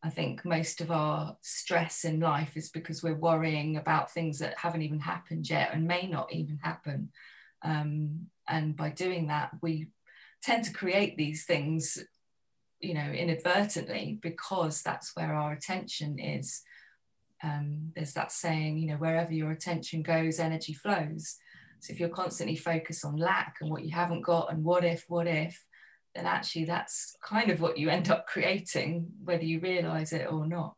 I 0.05 0.11
think 0.11 0.45
most 0.45 0.81
of 0.81 0.91
our 0.91 1.35
stress 1.41 2.05
in 2.05 2.19
life 2.19 2.55
is 2.55 2.69
because 2.69 3.01
we're 3.01 3.15
worrying 3.15 3.75
about 3.75 4.11
things 4.11 4.37
that 4.37 4.55
haven't 4.55 4.83
even 4.83 4.99
happened 4.99 5.49
yet 5.49 5.71
and 5.73 5.87
may 5.87 6.05
not 6.05 6.31
even 6.31 6.59
happen. 6.61 7.09
Um, 7.63 8.27
and 8.47 8.75
by 8.75 8.89
doing 8.89 9.27
that, 9.27 9.49
we 9.63 9.87
tend 10.43 10.63
to 10.65 10.73
create 10.73 11.17
these 11.17 11.45
things, 11.45 11.97
you 12.79 12.93
know, 12.93 13.09
inadvertently 13.09 14.19
because 14.21 14.83
that's 14.83 15.15
where 15.15 15.33
our 15.33 15.53
attention 15.53 16.19
is. 16.19 16.61
Um, 17.43 17.91
there's 17.95 18.13
that 18.13 18.31
saying, 18.31 18.77
you 18.77 18.89
know, 18.89 18.97
wherever 18.97 19.33
your 19.33 19.49
attention 19.49 20.03
goes, 20.03 20.39
energy 20.39 20.73
flows. 20.73 21.37
So 21.79 21.91
if 21.91 21.99
you're 21.99 22.09
constantly 22.09 22.57
focused 22.57 23.05
on 23.05 23.17
lack 23.17 23.55
and 23.59 23.71
what 23.71 23.83
you 23.83 23.91
haven't 23.91 24.21
got 24.21 24.51
and 24.51 24.63
what 24.63 24.85
if, 24.85 25.05
what 25.07 25.25
if, 25.25 25.65
then 26.15 26.25
actually 26.25 26.65
that's 26.65 27.15
kind 27.21 27.51
of 27.51 27.59
what 27.59 27.77
you 27.77 27.89
end 27.89 28.09
up 28.09 28.25
creating, 28.25 29.07
whether 29.23 29.43
you 29.43 29.59
realize 29.59 30.13
it 30.13 30.31
or 30.31 30.47
not. 30.47 30.75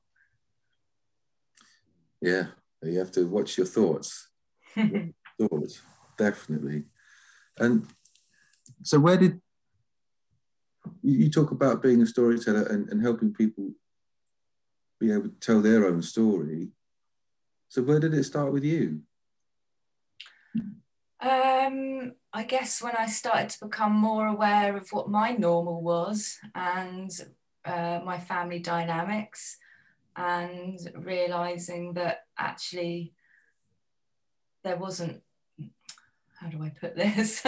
Yeah, 2.20 2.48
you 2.82 2.98
have 2.98 3.12
to 3.12 3.28
watch 3.28 3.58
your 3.58 3.68
thoughts. 3.68 4.30
thoughts, 4.76 5.82
definitely. 6.18 6.86
And 7.60 7.86
so, 8.82 9.00
where 9.00 9.18
did 9.18 9.40
you 11.04 11.30
talk 11.30 11.52
about 11.52 11.84
being 11.84 12.02
a 12.02 12.08
storyteller 12.08 12.64
and, 12.64 12.90
and 12.90 13.02
helping 13.02 13.34
people 13.34 13.72
be 15.00 15.12
able 15.12 15.30
to 15.30 15.40
tell 15.40 15.62
their 15.62 15.86
own 15.86 16.02
story? 16.02 16.70
So, 17.70 17.84
where 17.84 18.00
did 18.00 18.16
it 18.16 18.24
start 18.24 18.52
with 18.52 18.64
you? 18.64 19.02
Um, 21.20 22.14
I 22.34 22.44
guess 22.44 22.82
when 22.82 22.96
I 22.96 23.08
started 23.08 23.50
to 23.52 23.66
become 23.66 23.94
more 23.94 24.28
aware 24.28 24.76
of 24.76 24.90
what 24.92 25.10
my 25.10 25.32
normal 25.32 25.82
was 25.82 26.38
and 26.54 27.10
uh, 27.66 28.02
my 28.04 28.20
family 28.20 28.60
dynamics, 28.60 29.58
and 30.16 30.80
realizing 30.96 31.94
that 31.94 32.26
actually 32.38 33.14
there 34.64 34.76
wasn't, 34.76 35.22
how 36.40 36.48
do 36.50 36.64
I 36.64 36.70
put 36.70 36.96
this? 36.96 37.46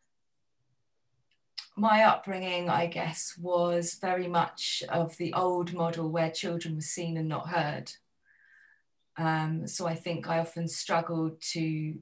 my 1.76 2.02
upbringing, 2.02 2.68
I 2.68 2.86
guess, 2.86 3.34
was 3.38 3.94
very 3.94 4.28
much 4.28 4.82
of 4.90 5.16
the 5.16 5.32
old 5.32 5.72
model 5.72 6.10
where 6.10 6.30
children 6.30 6.74
were 6.74 6.80
seen 6.82 7.16
and 7.16 7.28
not 7.28 7.48
heard. 7.48 7.92
Um, 9.16 9.66
so 9.66 9.86
I 9.86 9.94
think 9.94 10.28
I 10.28 10.38
often 10.38 10.68
struggled 10.68 11.40
to 11.52 11.98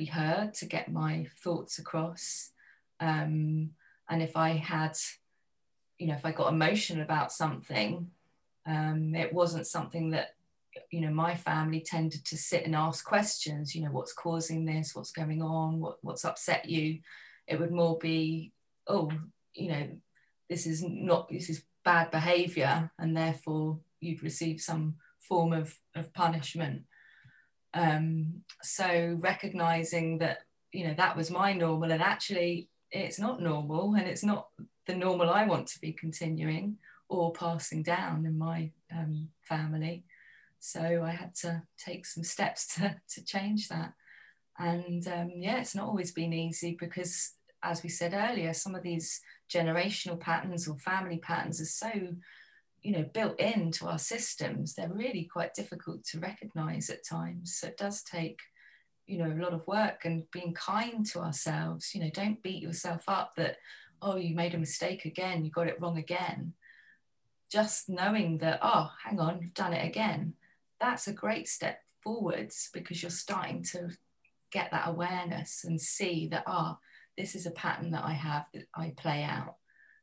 be 0.00 0.06
heard, 0.06 0.54
to 0.54 0.66
get 0.66 0.90
my 1.02 1.26
thoughts 1.44 1.78
across. 1.78 2.52
Um, 3.00 3.70
and 4.08 4.22
if 4.22 4.34
I 4.34 4.50
had, 4.74 4.96
you 5.98 6.06
know, 6.06 6.14
if 6.14 6.24
I 6.24 6.32
got 6.32 6.52
emotional 6.52 7.02
about 7.02 7.32
something, 7.32 8.10
um, 8.66 9.14
it 9.14 9.30
wasn't 9.32 9.66
something 9.66 10.10
that, 10.10 10.28
you 10.90 11.00
know, 11.02 11.12
my 11.12 11.34
family 11.34 11.80
tended 11.80 12.24
to 12.24 12.36
sit 12.36 12.64
and 12.64 12.74
ask 12.74 13.04
questions, 13.04 13.74
you 13.74 13.82
know, 13.82 13.92
what's 13.92 14.14
causing 14.14 14.64
this, 14.64 14.94
what's 14.94 15.12
going 15.12 15.42
on, 15.42 15.80
what, 15.80 15.96
what's 16.00 16.24
upset 16.24 16.68
you. 16.68 17.00
It 17.46 17.60
would 17.60 17.72
more 17.72 17.98
be, 17.98 18.52
oh, 18.86 19.10
you 19.52 19.68
know, 19.68 19.84
this 20.48 20.66
is 20.66 20.82
not, 20.82 21.28
this 21.28 21.50
is 21.50 21.64
bad 21.84 22.10
behavior, 22.10 22.90
and 22.98 23.14
therefore 23.14 23.80
you'd 24.00 24.22
receive 24.22 24.60
some 24.60 24.94
form 25.18 25.52
of, 25.52 25.76
of 25.94 26.12
punishment. 26.14 26.84
Um, 27.74 28.42
so 28.62 29.16
recognizing 29.20 30.18
that, 30.18 30.38
you 30.72 30.86
know, 30.86 30.94
that 30.94 31.16
was 31.16 31.30
my 31.30 31.52
normal 31.52 31.92
and 31.92 32.02
actually 32.02 32.68
it's 32.90 33.18
not 33.18 33.40
normal 33.40 33.94
and 33.94 34.06
it's 34.08 34.24
not 34.24 34.48
the 34.86 34.94
normal 34.94 35.30
I 35.30 35.44
want 35.44 35.68
to 35.68 35.80
be 35.80 35.92
continuing 35.92 36.78
or 37.08 37.32
passing 37.32 37.82
down 37.82 38.26
in 38.26 38.38
my 38.38 38.70
um, 38.96 39.28
family. 39.42 40.04
So 40.58 41.02
I 41.04 41.10
had 41.10 41.34
to 41.36 41.62
take 41.78 42.06
some 42.06 42.24
steps 42.24 42.74
to, 42.74 42.96
to 43.14 43.24
change 43.24 43.68
that. 43.68 43.94
And 44.58 45.06
um, 45.08 45.32
yeah, 45.36 45.60
it's 45.60 45.74
not 45.74 45.88
always 45.88 46.12
been 46.12 46.32
easy 46.32 46.76
because, 46.78 47.34
as 47.62 47.82
we 47.82 47.88
said 47.88 48.12
earlier, 48.14 48.52
some 48.52 48.74
of 48.74 48.82
these 48.82 49.20
generational 49.52 50.20
patterns 50.20 50.68
or 50.68 50.76
family 50.78 51.18
patterns 51.18 51.60
are 51.60 51.64
so, 51.64 51.90
you 52.82 52.92
know, 52.92 53.04
built 53.12 53.38
into 53.38 53.86
our 53.86 53.98
systems. 53.98 54.74
They're 54.74 54.92
really 54.92 55.28
quite 55.30 55.54
difficult 55.54 56.04
to 56.06 56.20
recognize 56.20 56.88
at 56.90 57.04
times. 57.04 57.56
So 57.56 57.68
it 57.68 57.76
does 57.76 58.02
take 58.02 58.40
you 59.10 59.18
know 59.18 59.32
a 59.32 59.42
lot 59.42 59.52
of 59.52 59.66
work 59.66 60.04
and 60.04 60.30
being 60.30 60.54
kind 60.54 61.04
to 61.04 61.18
ourselves 61.18 61.94
you 61.94 62.00
know 62.00 62.10
don't 62.14 62.42
beat 62.44 62.62
yourself 62.62 63.02
up 63.08 63.32
that 63.36 63.56
oh 64.00 64.14
you 64.14 64.36
made 64.36 64.54
a 64.54 64.58
mistake 64.58 65.04
again 65.04 65.44
you 65.44 65.50
got 65.50 65.66
it 65.66 65.80
wrong 65.80 65.98
again 65.98 66.52
just 67.50 67.88
knowing 67.88 68.38
that 68.38 68.60
oh 68.62 68.88
hang 69.04 69.18
on 69.18 69.40
you've 69.42 69.52
done 69.52 69.72
it 69.72 69.84
again 69.84 70.32
that's 70.80 71.08
a 71.08 71.12
great 71.12 71.48
step 71.48 71.80
forwards 72.00 72.70
because 72.72 73.02
you're 73.02 73.10
starting 73.10 73.64
to 73.64 73.90
get 74.52 74.70
that 74.70 74.88
awareness 74.88 75.64
and 75.64 75.80
see 75.80 76.28
that 76.28 76.44
ah 76.46 76.76
oh, 76.76 76.78
this 77.18 77.34
is 77.34 77.46
a 77.46 77.50
pattern 77.50 77.90
that 77.90 78.04
i 78.04 78.12
have 78.12 78.46
that 78.54 78.66
i 78.76 78.94
play 78.96 79.24
out 79.24 79.56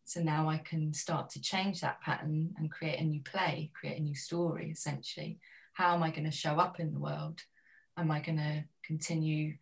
so 0.07 0.21
now 0.21 0.49
i 0.49 0.57
can 0.57 0.93
start 0.93 1.29
to 1.29 1.41
change 1.41 1.81
that 1.81 2.01
pattern 2.01 2.53
and 2.57 2.71
create 2.71 2.99
a 2.99 3.03
new 3.03 3.21
play 3.21 3.69
create 3.73 3.99
a 3.99 4.03
new 4.03 4.15
story 4.15 4.71
essentially 4.71 5.37
how 5.73 5.93
am 5.93 6.01
i 6.01 6.09
going 6.09 6.23
to 6.23 6.31
show 6.31 6.57
up 6.57 6.79
in 6.79 6.91
the 6.91 6.99
world 6.99 7.41
am 7.97 8.09
i 8.09 8.19
going 8.19 8.37
to 8.37 8.63
continue 8.83 9.53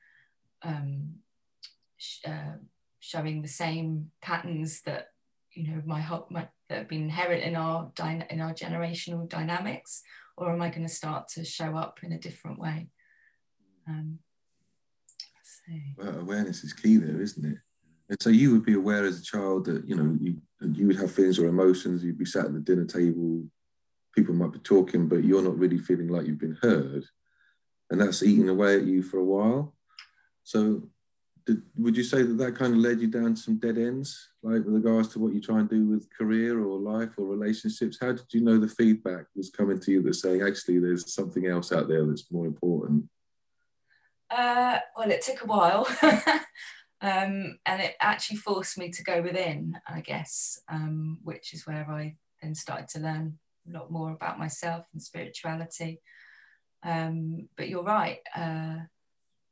um, 0.61 1.15
sh- 1.97 2.25
uh, 2.25 2.57
showing 2.99 3.41
the 3.41 3.47
same 3.47 4.11
patterns 4.21 4.81
that 4.81 5.09
you 5.53 5.67
know 5.67 5.81
my, 5.85 6.03
my 6.29 6.47
that 6.69 6.79
have 6.79 6.87
been 6.87 7.03
inherent 7.03 7.43
in 7.43 7.55
our 7.55 7.91
in 8.29 8.41
our 8.41 8.53
generational 8.53 9.27
dynamics, 9.29 10.01
or 10.37 10.51
am 10.51 10.61
I 10.61 10.69
going 10.69 10.87
to 10.87 10.93
start 10.93 11.27
to 11.29 11.45
show 11.45 11.77
up 11.77 11.99
in 12.03 12.11
a 12.11 12.19
different 12.19 12.59
way? 12.59 12.89
Um, 13.87 14.19
well, 15.97 16.19
awareness 16.19 16.63
is 16.63 16.73
key 16.73 16.97
there, 16.97 17.21
isn't 17.21 17.45
it? 17.45 17.57
And 18.09 18.21
so 18.21 18.29
you 18.29 18.51
would 18.51 18.65
be 18.65 18.73
aware 18.73 19.05
as 19.05 19.19
a 19.19 19.23
child 19.23 19.65
that 19.65 19.87
you 19.87 19.95
know 19.95 20.17
you 20.19 20.37
you 20.61 20.87
would 20.87 20.97
have 20.97 21.11
feelings 21.11 21.39
or 21.39 21.47
emotions. 21.47 22.03
You'd 22.03 22.17
be 22.17 22.25
sat 22.25 22.45
at 22.45 22.53
the 22.53 22.59
dinner 22.59 22.85
table, 22.85 23.43
people 24.15 24.33
might 24.33 24.53
be 24.53 24.59
talking, 24.59 25.07
but 25.07 25.23
you're 25.23 25.41
not 25.41 25.57
really 25.57 25.77
feeling 25.77 26.07
like 26.07 26.25
you've 26.25 26.39
been 26.39 26.57
heard 26.61 27.05
and 27.89 28.01
that's 28.01 28.23
eating 28.23 28.49
away 28.49 28.75
at 28.77 28.85
you 28.85 29.03
for 29.03 29.17
a 29.19 29.23
while. 29.23 29.73
So, 30.43 30.89
did, 31.45 31.61
would 31.77 31.95
you 31.95 32.03
say 32.03 32.23
that 32.23 32.37
that 32.39 32.55
kind 32.55 32.73
of 32.73 32.79
led 32.79 32.99
you 32.99 33.07
down 33.07 33.35
some 33.35 33.57
dead 33.57 33.77
ends, 33.77 34.29
like 34.41 34.63
with 34.65 34.73
regards 34.73 35.09
to 35.09 35.19
what 35.19 35.33
you 35.33 35.41
try 35.41 35.59
and 35.59 35.69
do 35.69 35.85
with 35.85 36.09
career 36.09 36.59
or 36.59 36.79
life 36.79 37.11
or 37.17 37.25
relationships? 37.25 37.97
How 38.01 38.13
did 38.13 38.25
you 38.31 38.41
know 38.41 38.57
the 38.57 38.67
feedback 38.67 39.25
was 39.35 39.51
coming 39.51 39.79
to 39.79 39.91
you 39.91 40.01
that's 40.01 40.21
saying 40.21 40.41
actually 40.41 40.79
there's 40.79 41.13
something 41.13 41.45
else 41.45 41.71
out 41.71 41.87
there 41.87 42.05
that's 42.05 42.31
more 42.31 42.47
important? 42.47 43.05
Uh, 44.31 44.79
well, 44.97 45.11
it 45.11 45.21
took 45.21 45.43
a 45.43 45.45
while. 45.45 45.87
um, 47.05 47.59
and 47.67 47.81
it 47.83 47.95
actually 48.01 48.37
forced 48.37 48.79
me 48.79 48.89
to 48.89 49.03
go 49.03 49.21
within, 49.21 49.77
I 49.87 50.01
guess, 50.01 50.59
um, 50.67 51.19
which 51.23 51.53
is 51.53 51.67
where 51.67 51.87
I 51.87 52.15
then 52.41 52.55
started 52.55 52.87
to 52.89 52.99
learn 52.99 53.37
a 53.69 53.77
lot 53.77 53.91
more 53.91 54.11
about 54.11 54.39
myself 54.39 54.87
and 54.91 54.99
spirituality. 54.99 56.01
Um, 56.83 57.47
but 57.57 57.69
you're 57.69 57.83
right, 57.83 58.21
uh, 58.35 58.77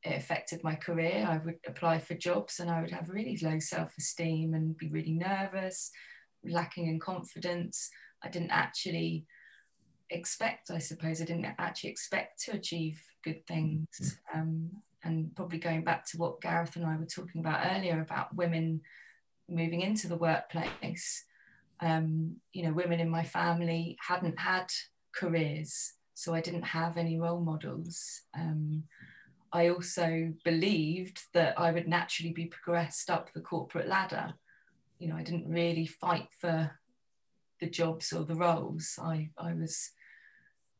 it 0.02 0.18
affected 0.18 0.64
my 0.64 0.74
career. 0.74 1.28
I 1.30 1.38
would 1.46 1.60
apply 1.68 2.00
for 2.00 2.16
jobs 2.16 2.60
and 2.60 2.72
I 2.72 2.82
would 2.82 2.90
have 2.90 3.10
really 3.10 3.38
low 3.40 3.60
self 3.60 3.94
esteem 4.00 4.56
and 4.56 4.76
be 4.76 4.90
really 4.90 5.14
nervous, 5.14 5.92
lacking 6.44 6.88
in 6.88 7.00
confidence. 7.00 7.92
I 8.24 8.30
didn't 8.30 8.50
actually 8.50 9.28
expect, 10.10 10.72
I 10.72 10.80
suppose, 10.80 11.22
I 11.22 11.26
didn't 11.26 11.54
actually 11.60 11.92
expect 11.92 12.44
to 12.46 12.54
achieve 12.54 13.00
good 13.24 13.46
things. 13.46 14.18
Um, 14.34 14.72
and 15.04 15.36
probably 15.36 15.60
going 15.60 15.84
back 15.84 16.06
to 16.08 16.18
what 16.18 16.42
Gareth 16.42 16.76
and 16.76 16.86
I 16.86 16.96
were 16.96 17.06
talking 17.06 17.42
about 17.42 17.68
earlier 17.76 18.02
about 18.02 18.36
women 18.36 18.82
moving 19.50 19.82
into 19.82 20.08
the 20.08 20.18
workplace. 20.18 21.26
Um, 21.80 22.38
you 22.54 22.64
know, 22.64 22.74
women 22.74 23.00
in 23.00 23.10
my 23.10 23.24
family 23.24 23.98
hadn't 24.08 24.40
had 24.40 24.68
careers 25.14 25.94
so 26.14 26.34
I 26.34 26.42
didn't 26.42 26.64
have 26.64 26.98
any 26.98 27.20
role 27.20 27.42
models. 27.42 28.22
Um, 28.38 28.84
I 29.52 29.70
also 29.70 30.34
believed 30.44 31.22
that 31.34 31.60
I 31.60 31.72
would 31.72 31.88
naturally 31.88 32.32
be 32.32 32.46
progressed 32.46 33.10
up 33.10 33.34
the 33.34 33.42
corporate 33.42 33.88
ladder. 33.88 34.34
You 35.00 35.10
know, 35.10 35.16
I 35.16 35.24
didn't 35.24 35.50
really 35.50 35.86
fight 35.86 36.28
for 36.40 36.80
the 37.60 37.70
jobs 37.70 38.14
or 38.14 38.24
the 38.24 38.36
roles. 38.36 38.98
I, 39.02 39.32
I 39.38 39.54
was, 39.54 39.92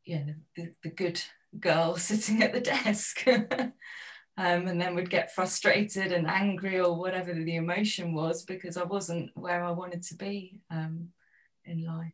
yeah, 0.04 0.24
the, 0.56 0.72
the 0.82 0.90
good 0.90 1.20
girl 1.58 1.96
sitting 1.98 2.42
at 2.42 2.52
the 2.52 2.60
desk. 2.60 3.24
um, 4.36 4.66
and 4.66 4.80
then 4.80 4.94
would 4.94 5.10
get 5.10 5.34
frustrated 5.34 6.12
and 6.12 6.26
angry 6.26 6.80
or 6.80 6.96
whatever 6.96 7.32
the 7.32 7.56
emotion 7.56 8.14
was 8.14 8.44
because 8.44 8.76
I 8.76 8.82
wasn't 8.82 9.30
where 9.34 9.62
I 9.62 9.70
wanted 9.70 10.02
to 10.04 10.16
be 10.16 10.60
um, 10.70 11.08
in 11.64 11.84
life. 11.84 12.12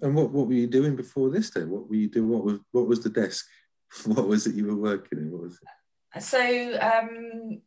And 0.00 0.14
what, 0.14 0.30
what 0.30 0.46
were 0.46 0.54
you 0.54 0.68
doing 0.68 0.94
before 0.94 1.30
this 1.30 1.50
then? 1.50 1.70
What 1.70 1.88
were 1.88 1.96
you 1.96 2.08
doing? 2.08 2.28
What 2.28 2.44
was 2.44 2.60
what 2.70 2.86
was 2.86 3.02
the 3.02 3.10
desk? 3.10 3.46
What 4.04 4.28
was 4.28 4.46
it 4.46 4.54
you 4.54 4.66
were 4.66 4.76
working 4.76 5.18
in? 5.18 5.30
What 5.32 5.42
was 5.42 5.58
it? 5.60 6.22
So 6.22 6.78
um, 6.80 7.62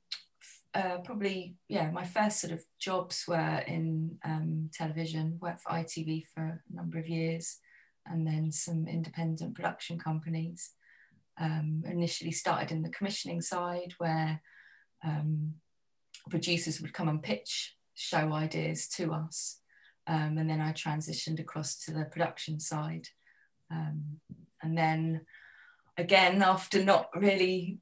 uh, 0.74 1.00
probably 1.00 1.56
yeah, 1.68 1.92
my 1.92 2.06
first 2.06 2.40
sort 2.40 2.54
of 2.54 2.64
jobs 2.80 3.26
were 3.28 3.64
in 3.68 4.18
um, 4.24 4.70
television. 4.74 5.40
Worked 5.42 5.62
for 5.62 5.72
ITV 5.72 6.24
for 6.34 6.44
a 6.44 6.74
number 6.74 6.98
of 7.00 7.10
years, 7.10 7.58
and 8.06 8.26
then 8.26 8.52
some 8.52 8.88
independent 8.88 9.56
production 9.56 10.00
companies. 10.00 10.72
Um, 11.40 11.84
initially 11.88 12.32
started 12.32 12.72
in 12.72 12.84
the 12.84 12.90
commissioning 12.90 13.42
side, 13.42 13.94
where 13.98 14.42
um, 15.04 15.56
producers 16.30 16.82
would 16.82 16.94
come 16.94 17.10
and 17.10 17.24
pitch 17.24 17.76
show 17.96 18.34
ideas 18.34 18.88
to 18.90 19.12
us 19.14 19.62
um, 20.08 20.38
and 20.38 20.50
then 20.50 20.62
I 20.62 20.72
transitioned 20.74 21.40
across 21.40 21.76
to 21.86 21.92
the 21.92 22.06
production 22.06 22.60
side. 22.60 23.08
Um, 23.70 24.20
and 24.62 24.78
then 24.78 25.22
again, 25.98 26.42
after 26.42 26.84
not 26.84 27.10
really 27.16 27.78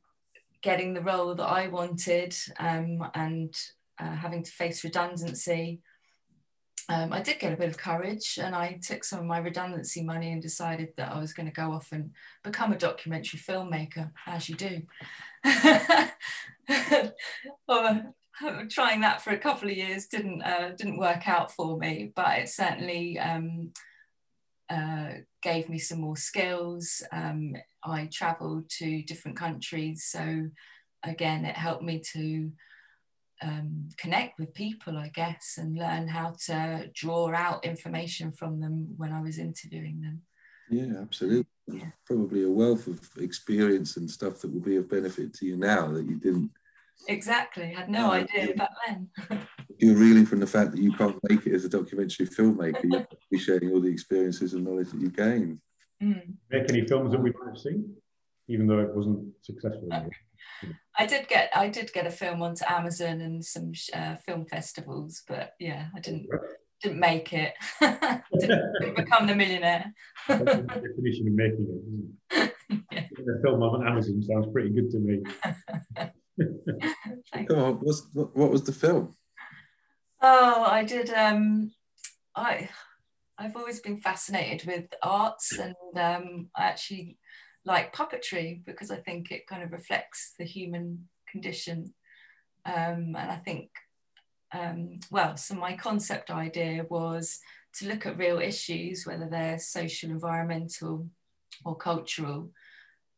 getting 0.62 0.94
the 0.94 1.02
role 1.02 1.34
that 1.34 1.46
I 1.46 1.68
wanted 1.68 2.36
um, 2.60 3.10
and 3.14 3.56
uh, 4.00 4.16
having 4.16 4.44
to 4.44 4.52
face 4.52 4.84
redundancy, 4.84 5.82
um, 6.90 7.14
I 7.14 7.22
did 7.22 7.40
get 7.40 7.54
a 7.54 7.58
bit 7.58 7.70
of 7.70 7.78
courage 7.78 8.40
and 8.42 8.56
I 8.56 8.80
took 8.82 9.04
some 9.04 9.20
of 9.20 9.26
my 9.26 9.38
redundancy 9.38 10.04
money 10.04 10.32
and 10.32 10.42
decided 10.42 10.90
that 10.98 11.12
I 11.14 11.20
was 11.20 11.34
going 11.34 11.46
to 11.46 11.54
go 11.54 11.72
off 11.72 11.92
and 11.92 12.12
become 12.44 12.74
a 12.74 12.78
documentary 12.78 13.40
filmmaker, 13.40 14.12
as 14.26 14.50
you 14.50 14.56
do. 14.56 14.82
trying 18.70 19.02
that 19.02 19.22
for 19.22 19.32
a 19.32 19.38
couple 19.38 19.70
of 19.70 19.78
years 19.78 20.08
didn't 20.08 20.42
uh, 20.42 20.72
didn't 20.78 20.98
work 20.98 21.28
out 21.28 21.52
for 21.52 21.78
me, 21.78 22.12
but 22.16 22.40
it 22.40 22.50
certainly 22.50 23.20
um, 23.20 23.72
uh, 24.70 25.10
gave 25.44 25.70
me 25.70 25.78
some 25.78 26.02
more 26.02 26.18
skills. 26.18 27.04
Um, 27.12 27.56
I 27.84 28.10
travelled 28.12 28.70
to 28.78 29.04
different 29.04 29.38
countries, 29.38 30.06
so 30.06 30.50
again, 31.04 31.46
it 31.46 31.56
helped 31.56 31.84
me 31.84 32.02
to 32.14 32.52
um, 33.42 33.90
connect 33.98 34.40
with 34.40 34.54
people, 34.54 34.98
I 34.98 35.10
guess, 35.10 35.56
and 35.58 35.78
learn 35.78 36.08
how 36.08 36.36
to 36.48 36.90
draw 36.94 37.34
out 37.34 37.66
information 37.66 38.32
from 38.32 38.60
them 38.60 38.94
when 38.98 39.12
I 39.12 39.22
was 39.22 39.38
interviewing 39.38 40.02
them. 40.02 40.22
Yeah, 40.70 41.02
absolutely. 41.02 41.46
Yeah. 41.68 41.92
Probably 42.06 42.44
a 42.44 42.50
wealth 42.50 42.88
of 42.88 43.00
experience 43.20 43.98
and 43.98 44.10
stuff 44.10 44.42
that 44.42 44.54
will 44.54 44.62
be 44.62 44.76
of 44.76 44.90
benefit 44.90 45.34
to 45.36 45.46
you 45.46 45.58
now 45.58 45.92
that 45.92 46.06
you 46.06 46.16
didn't 46.16 46.52
Exactly. 47.08 47.74
I 47.76 47.80
had 47.80 47.90
no 47.90 48.08
uh, 48.08 48.12
idea 48.12 48.54
back 48.56 48.72
then. 48.86 49.10
you're 49.78 49.96
reeling 49.96 50.26
from 50.26 50.40
the 50.40 50.48
fact 50.48 50.72
that 50.72 50.82
you 50.82 50.92
can't 50.92 51.18
make 51.30 51.46
it 51.46 51.54
as 51.54 51.66
a 51.66 51.70
documentary 51.70 52.28
filmmaker. 52.28 52.84
You're 52.84 53.08
be 53.32 53.40
sharing 53.40 53.72
all 53.72 53.80
the 53.80 53.90
experiences 53.90 54.54
and 54.54 54.64
knowledge 54.64 54.92
that 54.92 55.02
you 55.02 55.10
gained. 55.10 55.60
Mm. 56.02 56.34
Make 56.52 56.70
any 56.70 56.86
films 56.86 57.12
that 57.12 57.22
we 57.22 57.32
might 57.32 57.50
have 57.50 57.58
seen, 57.58 57.96
even 58.48 58.68
though 58.68 58.80
it 58.80 58.94
wasn't 58.94 59.28
successful. 59.42 59.90
I 60.98 61.06
did 61.06 61.28
get 61.28 61.50
I 61.56 61.70
did 61.70 61.94
get 61.94 62.08
a 62.08 62.12
film 62.12 62.42
onto 62.42 62.66
Amazon 62.68 63.22
and 63.22 63.44
some 63.44 63.72
uh, 63.94 64.16
film 64.18 64.46
festivals, 64.46 65.24
but 65.28 65.54
yeah, 65.60 65.88
I 65.96 66.00
didn't 66.00 66.28
didn't 66.82 67.00
make 67.00 67.34
it. 67.34 67.54
didn't, 67.82 68.74
didn't 68.80 68.96
become 68.96 69.28
the 69.28 69.36
millionaire. 69.36 69.94
That's 70.28 70.44
the 70.44 70.62
definition 70.64 71.28
of 71.28 71.34
making 71.34 71.68
it. 72.32 72.56
yeah. 72.92 73.02
A 73.02 73.42
film 73.42 73.62
on 73.62 73.88
Amazon 73.88 74.24
sounds 74.24 74.48
pretty 74.52 74.70
good 74.70 74.90
to 74.92 75.00
me. 75.00 75.22
Come 77.48 77.60
on, 77.60 77.74
what's, 77.76 78.08
what, 78.14 78.36
what 78.36 78.50
was 78.50 78.64
the 78.64 78.72
film? 78.72 79.16
Oh, 80.22 80.64
I 80.64 80.84
did. 80.84 81.10
Um, 81.10 81.72
I 82.36 82.70
I've 83.38 83.56
always 83.56 83.80
been 83.80 83.98
fascinated 83.98 84.68
with 84.68 84.94
arts, 85.02 85.58
and 85.58 85.76
um, 85.96 86.50
I 86.56 86.64
actually 86.66 87.18
like 87.66 87.96
puppetry 87.96 88.64
because 88.66 88.92
I 88.92 88.98
think 88.98 89.32
it 89.32 89.48
kind 89.48 89.64
of 89.64 89.72
reflects 89.72 90.34
the 90.38 90.46
human 90.46 91.08
condition. 91.30 91.94
Um, 92.66 93.16
and 93.16 93.32
I 93.32 93.36
think, 93.36 93.70
um, 94.54 95.00
well, 95.12 95.38
so 95.38 95.56
my 95.56 95.76
concept 95.76 96.32
idea 96.32 96.86
was 96.90 97.40
to 97.76 97.88
look 97.88 98.06
at 98.06 98.18
real 98.18 98.40
issues, 98.40 99.06
whether 99.06 99.28
they're 99.30 99.60
social, 99.60 100.10
environmental, 100.10 101.08
or 101.64 101.76
cultural. 101.76 102.52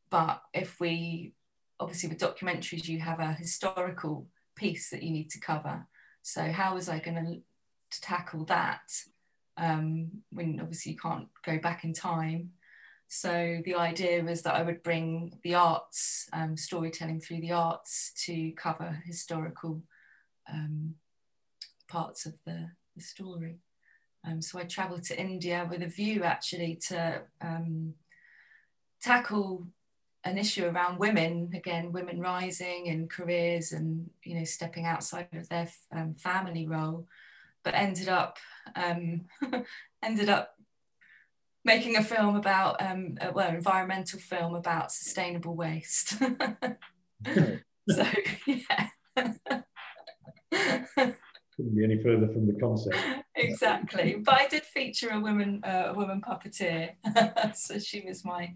But 0.10 0.42
if 0.54 0.80
we, 0.80 1.34
obviously, 1.80 2.10
with 2.10 2.20
documentaries, 2.20 2.88
you 2.88 3.00
have 3.00 3.20
a 3.20 3.34
historical 3.34 4.28
piece 4.56 4.90
that 4.90 5.04
you 5.04 5.12
need 5.12 5.30
to 5.32 5.40
cover. 5.40 5.88
So, 6.22 6.52
how 6.52 6.76
was 6.76 6.90
I 6.90 7.00
going 7.00 7.44
to 7.92 8.02
tackle 8.02 8.46
that 8.46 8.82
um, 9.58 10.12
when 10.32 10.60
obviously 10.62 10.94
you 10.94 10.98
can't 10.98 11.28
go 11.46 11.60
back 11.60 11.84
in 11.84 11.94
time? 11.94 12.52
So 13.14 13.60
the 13.66 13.76
idea 13.76 14.24
was 14.24 14.42
that 14.44 14.56
I 14.56 14.64
would 14.64 14.84
bring 14.84 15.38
the 15.44 15.56
arts, 15.56 16.30
um, 16.32 16.56
storytelling 16.56 17.20
through 17.20 17.42
the 17.42 17.52
arts 17.52 18.14
to 18.24 18.54
cover 18.54 19.04
historical 19.06 19.82
um, 20.50 20.96
parts 21.90 22.26
of 22.26 22.36
the, 22.46 22.70
the 22.96 23.02
story. 23.02 23.58
Um, 24.26 24.42
so 24.42 24.60
I 24.60 24.64
travelled 24.64 25.04
to 25.04 25.20
India 25.20 25.68
with 25.70 25.82
a 25.82 25.88
view 25.88 26.24
actually 26.24 26.80
to 26.88 27.24
um, 27.42 27.96
tackle 29.02 29.68
an 30.24 30.38
issue 30.38 30.68
around 30.68 30.98
women, 30.98 31.52
again, 31.54 31.92
women 31.92 32.22
rising 32.22 32.86
in 32.86 33.10
careers 33.10 33.74
and, 33.74 34.10
you 34.24 34.36
know, 34.36 34.46
stepping 34.46 34.86
outside 34.86 35.28
of 35.34 35.50
their 35.50 35.70
um, 35.92 36.14
family 36.14 36.66
role, 36.66 37.06
but 37.66 37.74
ended 37.74 38.08
up, 38.08 38.38
um, 38.74 39.26
ended 40.02 40.30
up 40.30 40.56
making 41.64 41.96
a 41.98 42.04
film 42.04 42.36
about 42.36 42.82
um, 42.82 43.18
a, 43.22 43.32
well, 43.32 43.50
environmental 43.50 44.20
film 44.20 44.56
about 44.56 44.92
sustainable 44.92 45.56
waste. 45.56 46.10
so 47.90 48.06
yeah. 48.48 48.88
Couldn't 51.56 51.76
be 51.76 51.84
any 51.84 52.02
further 52.02 52.28
from 52.28 52.48
the 52.48 52.58
concept. 52.60 52.96
exactly, 53.36 54.16
but 54.24 54.36
I 54.36 54.48
did 54.48 54.64
feature 54.64 55.10
a 55.10 55.20
woman, 55.20 55.62
uh, 55.64 55.88
a 55.90 55.94
woman 55.94 56.22
puppeteer, 56.22 56.92
so 57.56 57.78
she 57.78 58.02
was 58.02 58.24
my 58.26 58.54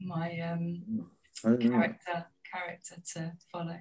my 0.00 0.40
um, 0.40 1.10
character 1.42 2.26
character 2.52 2.96
to 3.14 3.32
follow. 3.50 3.78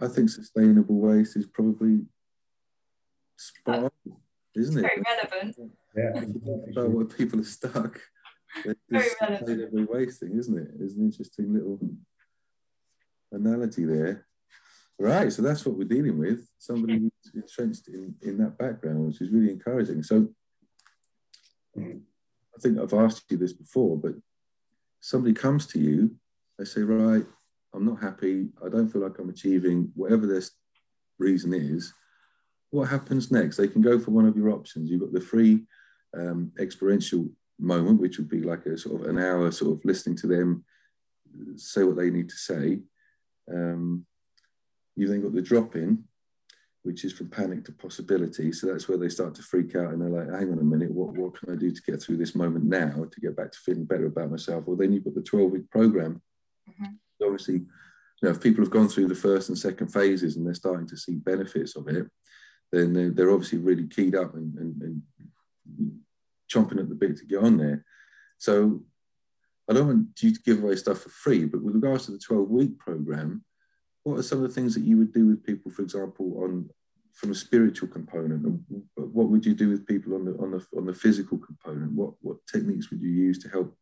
I 0.00 0.08
think 0.08 0.30
sustainable 0.30 0.96
waste 0.96 1.36
is 1.36 1.46
probably 1.46 2.00
spot 3.36 3.84
on, 3.84 4.16
isn't 4.56 4.78
it's 4.78 4.86
it? 4.86 4.90
Very 4.90 5.02
relevant. 5.02 5.72
Yeah. 5.96 6.24
about 6.72 6.90
where 6.90 7.04
people 7.04 7.40
are 7.40 7.44
stuck. 7.44 8.00
It's 8.88 9.16
sustainably 9.20 9.88
wasting, 9.88 10.38
isn't 10.38 10.56
it? 10.56 10.68
It's 10.78 10.94
an 10.94 11.02
interesting 11.02 11.52
little 11.52 11.80
analogy 13.32 13.84
there. 13.84 14.28
Right, 14.96 15.32
so 15.32 15.42
that's 15.42 15.66
what 15.66 15.76
we're 15.76 15.88
dealing 15.88 16.18
with. 16.18 16.48
Somebody 16.58 17.00
who's 17.00 17.34
entrenched 17.34 17.88
in, 17.88 18.14
in 18.22 18.38
that 18.38 18.56
background, 18.56 19.06
which 19.06 19.20
is 19.20 19.30
really 19.30 19.50
encouraging. 19.50 20.04
So 20.04 20.28
I 21.76 22.60
think 22.60 22.78
I've 22.78 22.94
asked 22.94 23.24
you 23.28 23.38
this 23.38 23.52
before, 23.52 23.96
but 23.96 24.12
somebody 25.00 25.34
comes 25.34 25.66
to 25.68 25.80
you, 25.80 26.14
they 26.56 26.64
say, 26.64 26.82
right, 26.82 27.26
I'm 27.74 27.84
not 27.84 28.00
happy, 28.00 28.50
I 28.64 28.68
don't 28.68 28.88
feel 28.88 29.02
like 29.02 29.18
I'm 29.18 29.30
achieving 29.30 29.90
whatever 29.96 30.26
this 30.26 30.52
reason 31.18 31.52
is. 31.52 31.92
What 32.70 32.88
happens 32.88 33.32
next? 33.32 33.56
They 33.56 33.68
can 33.68 33.82
go 33.82 33.98
for 33.98 34.12
one 34.12 34.26
of 34.26 34.36
your 34.36 34.50
options. 34.50 34.90
You've 34.90 35.00
got 35.00 35.12
the 35.12 35.20
free 35.20 35.64
um, 36.16 36.52
experiential 36.58 37.28
moment, 37.58 38.00
which 38.00 38.18
would 38.18 38.28
be 38.28 38.42
like 38.42 38.66
a 38.66 38.76
sort 38.76 39.00
of 39.00 39.08
an 39.08 39.18
hour 39.18 39.50
sort 39.50 39.72
of 39.72 39.84
listening 39.84 40.16
to 40.16 40.26
them 40.26 40.64
say 41.56 41.84
what 41.84 41.96
they 41.96 42.10
need 42.10 42.28
to 42.28 42.36
say. 42.36 42.80
Um, 43.50 44.06
you've 44.96 45.10
then 45.10 45.22
got 45.22 45.34
the 45.34 45.42
drop 45.42 45.76
in, 45.76 46.04
which 46.82 47.04
is 47.04 47.12
from 47.12 47.28
panic 47.28 47.64
to 47.64 47.72
possibility. 47.72 48.52
So 48.52 48.66
that's 48.66 48.88
where 48.88 48.98
they 48.98 49.08
start 49.08 49.34
to 49.36 49.42
freak 49.42 49.74
out 49.74 49.92
and 49.92 50.00
they're 50.00 50.08
like, 50.08 50.28
hang 50.28 50.52
on 50.52 50.58
a 50.58 50.64
minute, 50.64 50.90
what, 50.90 51.14
what 51.14 51.38
can 51.38 51.52
I 51.52 51.56
do 51.56 51.70
to 51.70 51.82
get 51.82 52.02
through 52.02 52.18
this 52.18 52.34
moment 52.34 52.64
now 52.64 53.06
to 53.10 53.20
get 53.20 53.36
back 53.36 53.52
to 53.52 53.58
feeling 53.58 53.84
better 53.84 54.06
about 54.06 54.30
myself? 54.30 54.64
Well, 54.66 54.76
then 54.76 54.92
you've 54.92 55.04
got 55.04 55.14
the 55.14 55.22
12 55.22 55.50
week 55.50 55.70
program. 55.70 56.22
Mm-hmm. 56.68 57.24
Obviously, 57.24 57.54
you 57.54 57.66
know, 58.22 58.30
if 58.30 58.40
people 58.40 58.62
have 58.62 58.72
gone 58.72 58.88
through 58.88 59.08
the 59.08 59.14
first 59.14 59.48
and 59.48 59.58
second 59.58 59.88
phases 59.88 60.36
and 60.36 60.46
they're 60.46 60.54
starting 60.54 60.86
to 60.88 60.96
see 60.96 61.14
benefits 61.14 61.76
of 61.76 61.88
it, 61.88 62.06
then 62.70 62.92
they're, 62.92 63.10
they're 63.10 63.30
obviously 63.30 63.58
really 63.58 63.86
keyed 63.86 64.14
up 64.14 64.34
and, 64.34 64.56
and, 64.58 64.82
and 64.82 66.00
chomping 66.52 66.78
at 66.78 66.88
the 66.88 66.94
bit 66.94 67.16
to 67.18 67.26
get 67.26 67.42
on 67.42 67.56
there. 67.56 67.84
So 68.38 68.82
I 69.68 69.72
don't 69.72 69.86
want 69.86 70.22
you 70.22 70.34
to 70.34 70.42
give 70.42 70.62
away 70.62 70.76
stuff 70.76 71.00
for 71.00 71.08
free, 71.08 71.44
but 71.44 71.62
with 71.62 71.74
regards 71.74 72.06
to 72.06 72.12
the 72.12 72.18
12 72.18 72.50
week 72.50 72.78
program, 72.78 73.44
what 74.02 74.18
are 74.18 74.22
some 74.22 74.42
of 74.42 74.48
the 74.48 74.54
things 74.54 74.74
that 74.74 74.84
you 74.84 74.98
would 74.98 75.12
do 75.12 75.26
with 75.26 75.44
people, 75.44 75.70
for 75.70 75.82
example, 75.82 76.42
on 76.42 76.68
from 77.14 77.30
a 77.30 77.34
spiritual 77.34 77.88
component? 77.88 78.60
What 78.94 79.28
would 79.28 79.46
you 79.46 79.54
do 79.54 79.70
with 79.70 79.86
people 79.86 80.14
on 80.14 80.24
the 80.26 80.32
on 80.32 80.50
the 80.50 80.66
on 80.76 80.84
the 80.84 80.92
physical 80.92 81.38
component? 81.38 81.92
What 81.92 82.12
what 82.20 82.46
techniques 82.46 82.90
would 82.90 83.00
you 83.00 83.10
use 83.10 83.38
to 83.40 83.48
help 83.48 83.74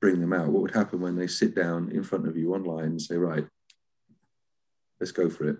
bring 0.00 0.20
them 0.20 0.32
out? 0.32 0.48
What 0.48 0.62
would 0.62 0.74
happen 0.74 1.00
when 1.00 1.16
they 1.16 1.26
sit 1.26 1.54
down 1.54 1.90
in 1.90 2.02
front 2.02 2.28
of 2.28 2.36
you 2.36 2.54
online 2.54 2.84
and 2.84 3.02
say, 3.02 3.16
right, 3.16 3.46
let's 4.98 5.12
go 5.12 5.30
for 5.30 5.48
it? 5.48 5.58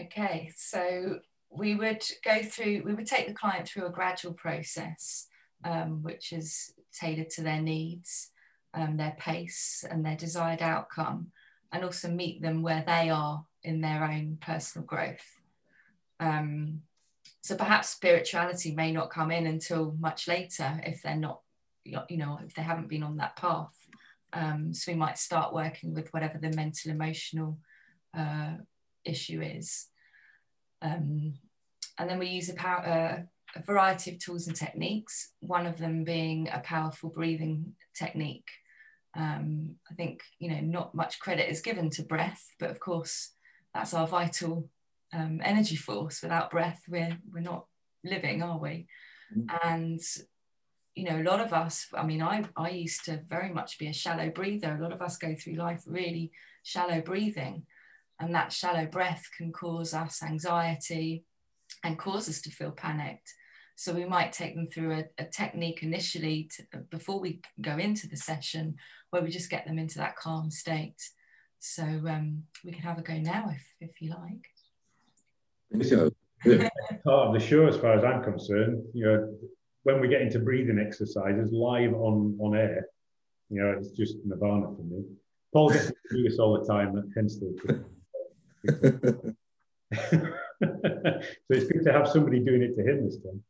Okay, 0.00 0.50
so 0.56 1.20
we 1.56 1.74
would 1.74 2.02
go 2.24 2.42
through, 2.42 2.82
we 2.84 2.94
would 2.94 3.06
take 3.06 3.26
the 3.26 3.34
client 3.34 3.68
through 3.68 3.86
a 3.86 3.90
gradual 3.90 4.32
process, 4.32 5.28
um, 5.64 6.02
which 6.02 6.32
is 6.32 6.72
tailored 6.92 7.30
to 7.30 7.42
their 7.42 7.60
needs, 7.60 8.30
um, 8.74 8.96
their 8.96 9.14
pace, 9.18 9.84
and 9.88 10.04
their 10.04 10.16
desired 10.16 10.62
outcome, 10.62 11.28
and 11.72 11.84
also 11.84 12.08
meet 12.08 12.42
them 12.42 12.62
where 12.62 12.82
they 12.86 13.08
are 13.08 13.44
in 13.62 13.80
their 13.80 14.04
own 14.04 14.38
personal 14.40 14.84
growth. 14.84 15.40
Um, 16.20 16.82
so 17.42 17.56
perhaps 17.56 17.90
spirituality 17.90 18.74
may 18.74 18.90
not 18.90 19.10
come 19.10 19.30
in 19.30 19.46
until 19.46 19.96
much 20.00 20.26
later 20.26 20.80
if 20.84 21.02
they're 21.02 21.16
not, 21.16 21.40
you 21.84 22.16
know, 22.16 22.38
if 22.44 22.54
they 22.54 22.62
haven't 22.62 22.88
been 22.88 23.02
on 23.02 23.16
that 23.18 23.36
path. 23.36 23.76
Um, 24.32 24.74
so 24.74 24.90
we 24.90 24.98
might 24.98 25.18
start 25.18 25.54
working 25.54 25.94
with 25.94 26.12
whatever 26.12 26.38
the 26.38 26.50
mental 26.50 26.90
emotional 26.90 27.58
uh, 28.16 28.54
issue 29.04 29.40
is. 29.40 29.86
Um, 30.82 31.34
and 31.98 32.08
then 32.08 32.18
we 32.18 32.26
use 32.26 32.48
a, 32.48 32.54
power, 32.54 32.80
uh, 32.86 33.58
a 33.58 33.62
variety 33.62 34.10
of 34.10 34.18
tools 34.18 34.46
and 34.46 34.56
techniques, 34.56 35.32
one 35.40 35.66
of 35.66 35.78
them 35.78 36.04
being 36.04 36.48
a 36.52 36.60
powerful 36.60 37.10
breathing 37.10 37.74
technique. 37.96 38.48
Um, 39.16 39.76
I 39.90 39.94
think, 39.94 40.22
you 40.38 40.50
know, 40.50 40.60
not 40.60 40.94
much 40.94 41.20
credit 41.20 41.48
is 41.48 41.60
given 41.60 41.90
to 41.90 42.02
breath, 42.02 42.44
but 42.58 42.70
of 42.70 42.80
course, 42.80 43.30
that's 43.72 43.94
our 43.94 44.06
vital 44.06 44.68
um, 45.12 45.40
energy 45.44 45.76
force. 45.76 46.22
Without 46.22 46.50
breath, 46.50 46.82
we're, 46.88 47.16
we're 47.32 47.40
not 47.40 47.66
living, 48.02 48.42
are 48.42 48.58
we? 48.58 48.86
Mm. 49.36 49.46
And, 49.62 50.00
you 50.96 51.04
know, 51.04 51.20
a 51.20 51.28
lot 51.28 51.40
of 51.40 51.52
us, 51.52 51.86
I 51.94 52.04
mean, 52.04 52.22
I, 52.22 52.44
I 52.56 52.70
used 52.70 53.04
to 53.04 53.22
very 53.28 53.52
much 53.52 53.78
be 53.78 53.86
a 53.86 53.92
shallow 53.92 54.30
breather. 54.30 54.74
A 54.74 54.82
lot 54.82 54.92
of 54.92 55.02
us 55.02 55.16
go 55.16 55.34
through 55.34 55.54
life 55.54 55.82
really 55.86 56.32
shallow 56.64 57.00
breathing. 57.00 57.66
And 58.20 58.34
that 58.34 58.52
shallow 58.52 58.86
breath 58.86 59.28
can 59.36 59.52
cause 59.52 59.92
us 59.92 60.22
anxiety, 60.22 61.24
and 61.82 61.98
cause 61.98 62.28
us 62.28 62.40
to 62.42 62.50
feel 62.50 62.70
panicked. 62.70 63.32
So 63.76 63.92
we 63.92 64.04
might 64.04 64.32
take 64.32 64.54
them 64.54 64.68
through 64.68 64.92
a, 64.92 65.04
a 65.18 65.24
technique 65.24 65.82
initially 65.82 66.48
to, 66.56 66.78
before 66.90 67.18
we 67.18 67.40
go 67.60 67.76
into 67.76 68.06
the 68.06 68.16
session 68.16 68.76
where 69.10 69.22
we 69.22 69.30
just 69.30 69.50
get 69.50 69.66
them 69.66 69.78
into 69.78 69.98
that 69.98 70.16
calm 70.16 70.50
state. 70.50 71.02
So 71.58 71.82
um, 71.82 72.44
we 72.64 72.72
can 72.72 72.82
have 72.82 72.98
a 72.98 73.02
go 73.02 73.14
now 73.14 73.50
if, 73.50 73.66
if 73.80 74.00
you 74.00 74.10
like. 74.10 74.46
part 77.04 77.28
of 77.28 77.32
the 77.32 77.40
show, 77.40 77.66
as 77.66 77.76
far 77.76 77.94
as 77.94 78.04
I'm 78.04 78.22
concerned, 78.22 78.82
you 78.92 79.06
know, 79.06 79.34
when 79.82 80.00
we 80.00 80.08
get 80.08 80.22
into 80.22 80.38
breathing 80.38 80.78
exercises 80.78 81.50
live 81.52 81.94
on, 81.94 82.36
on 82.40 82.56
air, 82.56 82.86
you 83.50 83.60
know, 83.62 83.74
it's 83.78 83.90
just 83.90 84.16
nirvana 84.24 84.66
for 84.66 84.82
me. 84.82 85.04
Paul 85.52 85.70
gets 85.70 85.86
to 85.86 85.94
do 86.10 86.22
this 86.22 86.38
all 86.38 86.58
the 86.58 86.66
time, 86.66 87.12
hence 87.14 87.38
the. 87.38 89.34
so 90.84 91.20
it's 91.50 91.70
good 91.70 91.84
to 91.84 91.92
have 91.92 92.08
somebody 92.08 92.40
doing 92.40 92.62
it 92.62 92.76
to 92.76 92.82
him 92.82 93.04
this 93.04 93.18
time. 93.18 93.42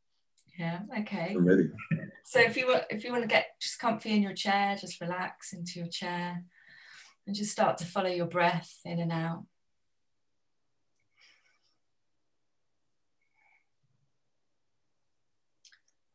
Yeah. 0.58 0.80
Okay. 1.00 1.34
I'm 1.36 1.44
ready. 1.44 1.68
So 2.24 2.40
if 2.40 2.56
you 2.56 2.68
want, 2.68 2.84
if 2.90 3.04
you 3.04 3.10
want 3.10 3.22
to 3.22 3.28
get 3.28 3.60
just 3.60 3.78
comfy 3.78 4.10
in 4.10 4.22
your 4.22 4.34
chair, 4.34 4.76
just 4.80 5.00
relax 5.00 5.52
into 5.52 5.80
your 5.80 5.88
chair, 5.88 6.44
and 7.26 7.34
just 7.34 7.50
start 7.50 7.78
to 7.78 7.84
follow 7.84 8.08
your 8.08 8.26
breath 8.26 8.78
in 8.84 9.00
and 9.00 9.12
out. 9.12 9.44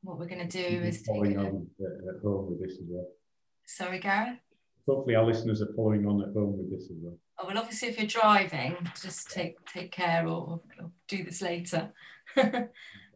What 0.01 0.17
we're 0.17 0.27
going 0.27 0.47
to 0.47 0.57
do 0.57 0.83
is 0.85 1.03
following 1.05 1.37
on 1.37 1.67
uh, 1.81 2.15
at 2.15 2.21
home 2.23 2.49
with 2.49 2.61
this 2.61 2.79
as 2.79 2.85
well. 2.87 3.07
Sorry, 3.67 3.99
Gareth. 3.99 4.39
Hopefully, 4.87 5.15
our 5.15 5.25
listeners 5.25 5.61
are 5.61 5.73
following 5.75 6.07
on 6.07 6.21
at 6.21 6.33
home 6.33 6.57
with 6.57 6.71
this 6.71 6.89
as 6.89 6.97
well. 7.01 7.17
Oh, 7.41 7.47
well, 7.47 7.57
obviously, 7.57 7.87
if 7.87 7.97
you're 7.97 8.05
driving, 8.05 8.75
just 9.01 9.31
take 9.31 9.63
take 9.65 9.93
care 9.93 10.27
or, 10.27 10.59
or 10.77 10.91
do 11.07 11.23
this 11.23 11.41
later. 11.41 11.93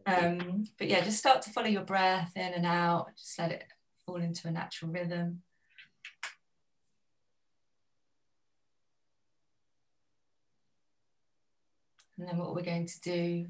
um, 0.05 0.63
but 0.77 0.87
yeah, 0.87 1.03
just 1.03 1.17
start 1.17 1.41
to 1.41 1.49
follow 1.49 1.67
your 1.67 1.83
breath 1.83 2.31
in 2.37 2.53
and 2.53 2.65
out. 2.65 3.07
Just 3.17 3.37
let 3.37 3.51
it 3.51 3.65
fall 4.05 4.21
into 4.21 4.47
a 4.47 4.51
natural 4.51 4.91
rhythm. 4.91 5.41
And 12.17 12.29
then 12.29 12.37
what 12.37 12.55
we're 12.55 12.61
going 12.61 12.85
to 12.85 13.01
do 13.01 13.47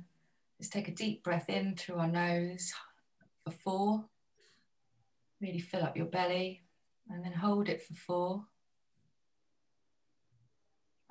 is 0.59 0.69
take 0.69 0.87
a 0.87 0.91
deep 0.91 1.23
breath 1.23 1.49
in 1.49 1.75
through 1.75 1.97
our 1.97 2.07
nose 2.07 2.73
for 3.45 3.51
four. 3.51 4.05
Really 5.39 5.59
fill 5.59 5.83
up 5.83 5.95
your 5.95 6.07
belly 6.07 6.63
and 7.11 7.23
then 7.23 7.33
hold 7.33 7.69
it 7.69 7.83
for 7.83 7.93
four. 7.93 8.45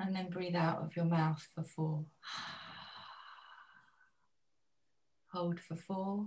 And 0.05 0.17
then 0.17 0.31
breathe 0.31 0.57
out 0.57 0.83
of 0.83 0.97
your 0.97 1.05
mouth 1.05 1.47
for 1.55 1.63
four. 1.63 2.05
Hold 5.33 5.61
for 5.61 5.77
four. 5.77 6.27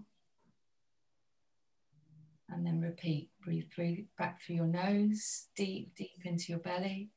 And 2.50 2.66
then 2.66 2.80
repeat. 2.80 3.32
Breathe 3.44 3.66
through, 3.76 4.06
back 4.18 4.42
through 4.42 4.56
your 4.56 4.66
nose, 4.66 5.48
deep, 5.58 5.94
deep 5.94 6.22
into 6.24 6.54
your 6.54 6.60
belly. 6.60 7.10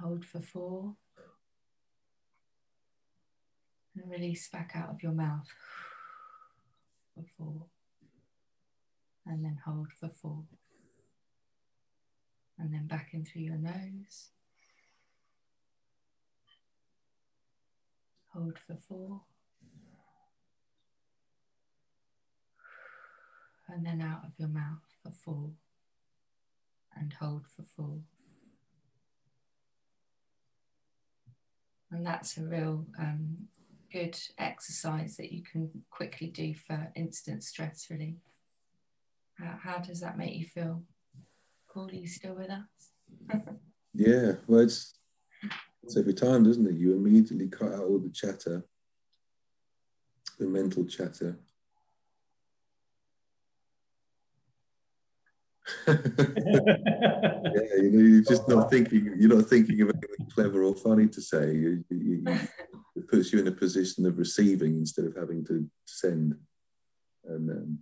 Hold 0.00 0.24
for 0.24 0.40
four. 0.40 0.94
And 3.94 4.10
release 4.10 4.48
back 4.48 4.72
out 4.74 4.88
of 4.88 5.02
your 5.02 5.12
mouth 5.12 5.46
for 7.14 7.24
four. 7.36 7.66
And 9.26 9.44
then 9.44 9.58
hold 9.66 9.88
for 10.00 10.08
four. 10.08 10.44
And 12.58 12.72
then 12.72 12.86
back 12.86 13.10
in 13.12 13.24
through 13.24 13.42
your 13.42 13.56
nose. 13.56 14.30
Hold 18.34 18.58
for 18.58 18.76
four. 18.76 19.22
And 23.68 23.84
then 23.86 24.00
out 24.00 24.24
of 24.24 24.32
your 24.38 24.48
mouth 24.48 24.82
for 25.02 25.12
four. 25.12 25.50
And 26.96 27.12
hold 27.14 27.46
for 27.48 27.62
four. 27.62 27.98
And 31.90 32.06
that's 32.06 32.38
a 32.38 32.42
real 32.42 32.86
um, 32.98 33.48
good 33.92 34.18
exercise 34.38 35.16
that 35.18 35.32
you 35.32 35.42
can 35.42 35.84
quickly 35.90 36.28
do 36.28 36.54
for 36.54 36.90
instant 36.96 37.44
stress 37.44 37.86
relief. 37.90 38.16
How, 39.38 39.58
how 39.62 39.78
does 39.78 40.00
that 40.00 40.16
make 40.16 40.34
you 40.34 40.46
feel? 40.46 40.82
Paul, 41.72 41.88
are 41.88 41.94
you 41.94 42.06
still 42.06 42.34
with 42.34 42.50
us? 42.50 43.44
yeah, 43.94 44.32
well, 44.46 44.60
it's, 44.60 44.94
it's 45.82 45.96
every 45.96 46.12
time, 46.12 46.44
doesn't 46.44 46.66
it? 46.66 46.74
You 46.74 46.94
immediately 46.94 47.48
cut 47.48 47.72
out 47.72 47.84
all 47.84 47.98
the 47.98 48.10
chatter, 48.10 48.64
the 50.38 50.46
mental 50.46 50.84
chatter. 50.84 51.38
yeah, 55.86 55.94
you 57.76 57.90
know, 57.90 58.04
you're 58.04 58.22
just 58.22 58.46
not 58.48 58.70
thinking. 58.70 59.14
You're 59.16 59.34
not 59.34 59.48
thinking 59.48 59.80
of 59.80 59.90
anything 59.90 60.30
clever 60.34 60.64
or 60.64 60.74
funny 60.74 61.08
to 61.08 61.22
say. 61.22 61.54
You, 61.54 61.84
you, 61.88 62.22
you, 62.26 62.38
it 62.96 63.08
puts 63.08 63.32
you 63.32 63.38
in 63.38 63.46
a 63.46 63.52
position 63.52 64.04
of 64.04 64.18
receiving 64.18 64.76
instead 64.76 65.06
of 65.06 65.16
having 65.16 65.44
to 65.46 65.66
send. 65.86 66.34
And 67.24 67.50
um, 67.50 67.78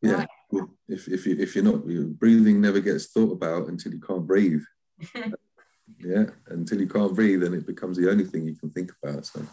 yeah. 0.00 0.24
If 0.88 1.08
if 1.08 1.26
you 1.26 1.36
if 1.38 1.54
you're 1.54 1.64
not 1.64 1.84
breathing, 2.18 2.60
never 2.60 2.80
gets 2.80 3.06
thought 3.06 3.32
about 3.32 3.68
until 3.68 3.92
you 3.92 4.00
can't 4.00 4.26
breathe. 4.26 4.62
yeah, 5.98 6.24
until 6.48 6.80
you 6.80 6.88
can't 6.88 7.14
breathe, 7.14 7.42
then 7.42 7.54
it 7.54 7.66
becomes 7.66 7.96
the 7.96 8.10
only 8.10 8.24
thing 8.24 8.44
you 8.44 8.56
can 8.56 8.70
think 8.70 8.90
about. 9.02 9.26
So. 9.26 9.46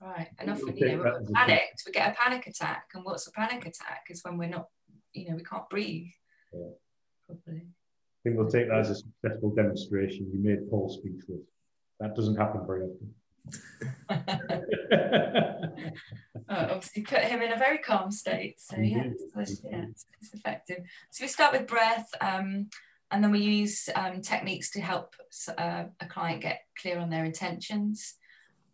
Right, 0.00 0.28
and 0.38 0.50
often 0.50 0.76
you 0.76 0.96
know 0.96 0.98
we're 0.98 1.20
panicked. 1.34 1.82
We 1.84 1.92
get 1.92 2.12
a 2.12 2.16
panic 2.16 2.46
attack, 2.46 2.84
and 2.94 3.04
what's 3.04 3.26
a 3.26 3.32
panic 3.32 3.66
attack? 3.66 4.06
Is 4.10 4.22
when 4.22 4.38
we're 4.38 4.48
not, 4.48 4.68
you 5.12 5.28
know, 5.28 5.36
we 5.36 5.42
can't 5.42 5.68
breathe. 5.68 6.06
Yeah. 6.52 6.70
Probably. 7.26 7.62
I 7.62 8.20
think 8.24 8.36
we'll 8.36 8.48
take 8.48 8.68
that 8.68 8.78
as 8.78 8.90
a 8.90 8.94
successful 8.94 9.54
demonstration. 9.54 10.30
You 10.32 10.40
made 10.40 10.70
Paul 10.70 10.88
speechless. 10.88 11.42
That 12.00 12.14
doesn't 12.14 12.36
happen 12.36 12.66
very 12.66 12.82
often. 12.82 13.14
uh, 14.10 14.16
obviously, 16.48 17.02
put 17.02 17.20
him 17.20 17.42
in 17.42 17.52
a 17.52 17.56
very 17.56 17.78
calm 17.78 18.10
state. 18.10 18.60
So 18.60 18.76
yeah, 18.76 19.04
it's, 19.36 19.62
yeah, 19.64 19.84
it's, 19.90 20.06
it's, 20.20 20.34
effective. 20.34 20.78
So 21.10 21.24
we 21.24 21.28
start 21.28 21.52
with 21.52 21.66
breath, 21.66 22.08
um, 22.20 22.68
and 23.10 23.22
then 23.22 23.30
we 23.30 23.40
use 23.40 23.88
um, 23.94 24.20
techniques 24.20 24.70
to 24.72 24.80
help 24.80 25.14
uh, 25.56 25.84
a 26.00 26.06
client 26.06 26.42
get 26.42 26.62
clear 26.80 26.98
on 26.98 27.10
their 27.10 27.24
intentions, 27.24 28.14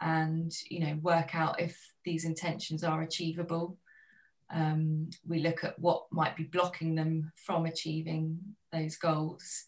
and 0.01 0.53
you 0.69 0.81
know 0.81 0.99
work 1.03 1.35
out 1.35 1.61
if 1.61 1.93
these 2.05 2.25
intentions 2.25 2.85
are 2.85 3.03
achievable. 3.03 3.79
Um, 4.51 5.11
we 5.27 5.41
look 5.41 5.65
at 5.65 5.79
what 5.79 6.05
might 6.13 6.37
be 6.37 6.45
blocking 6.45 6.95
them 6.95 7.33
from 7.35 7.67
achieving 7.67 8.39
those 8.73 8.97
goals. 8.97 9.67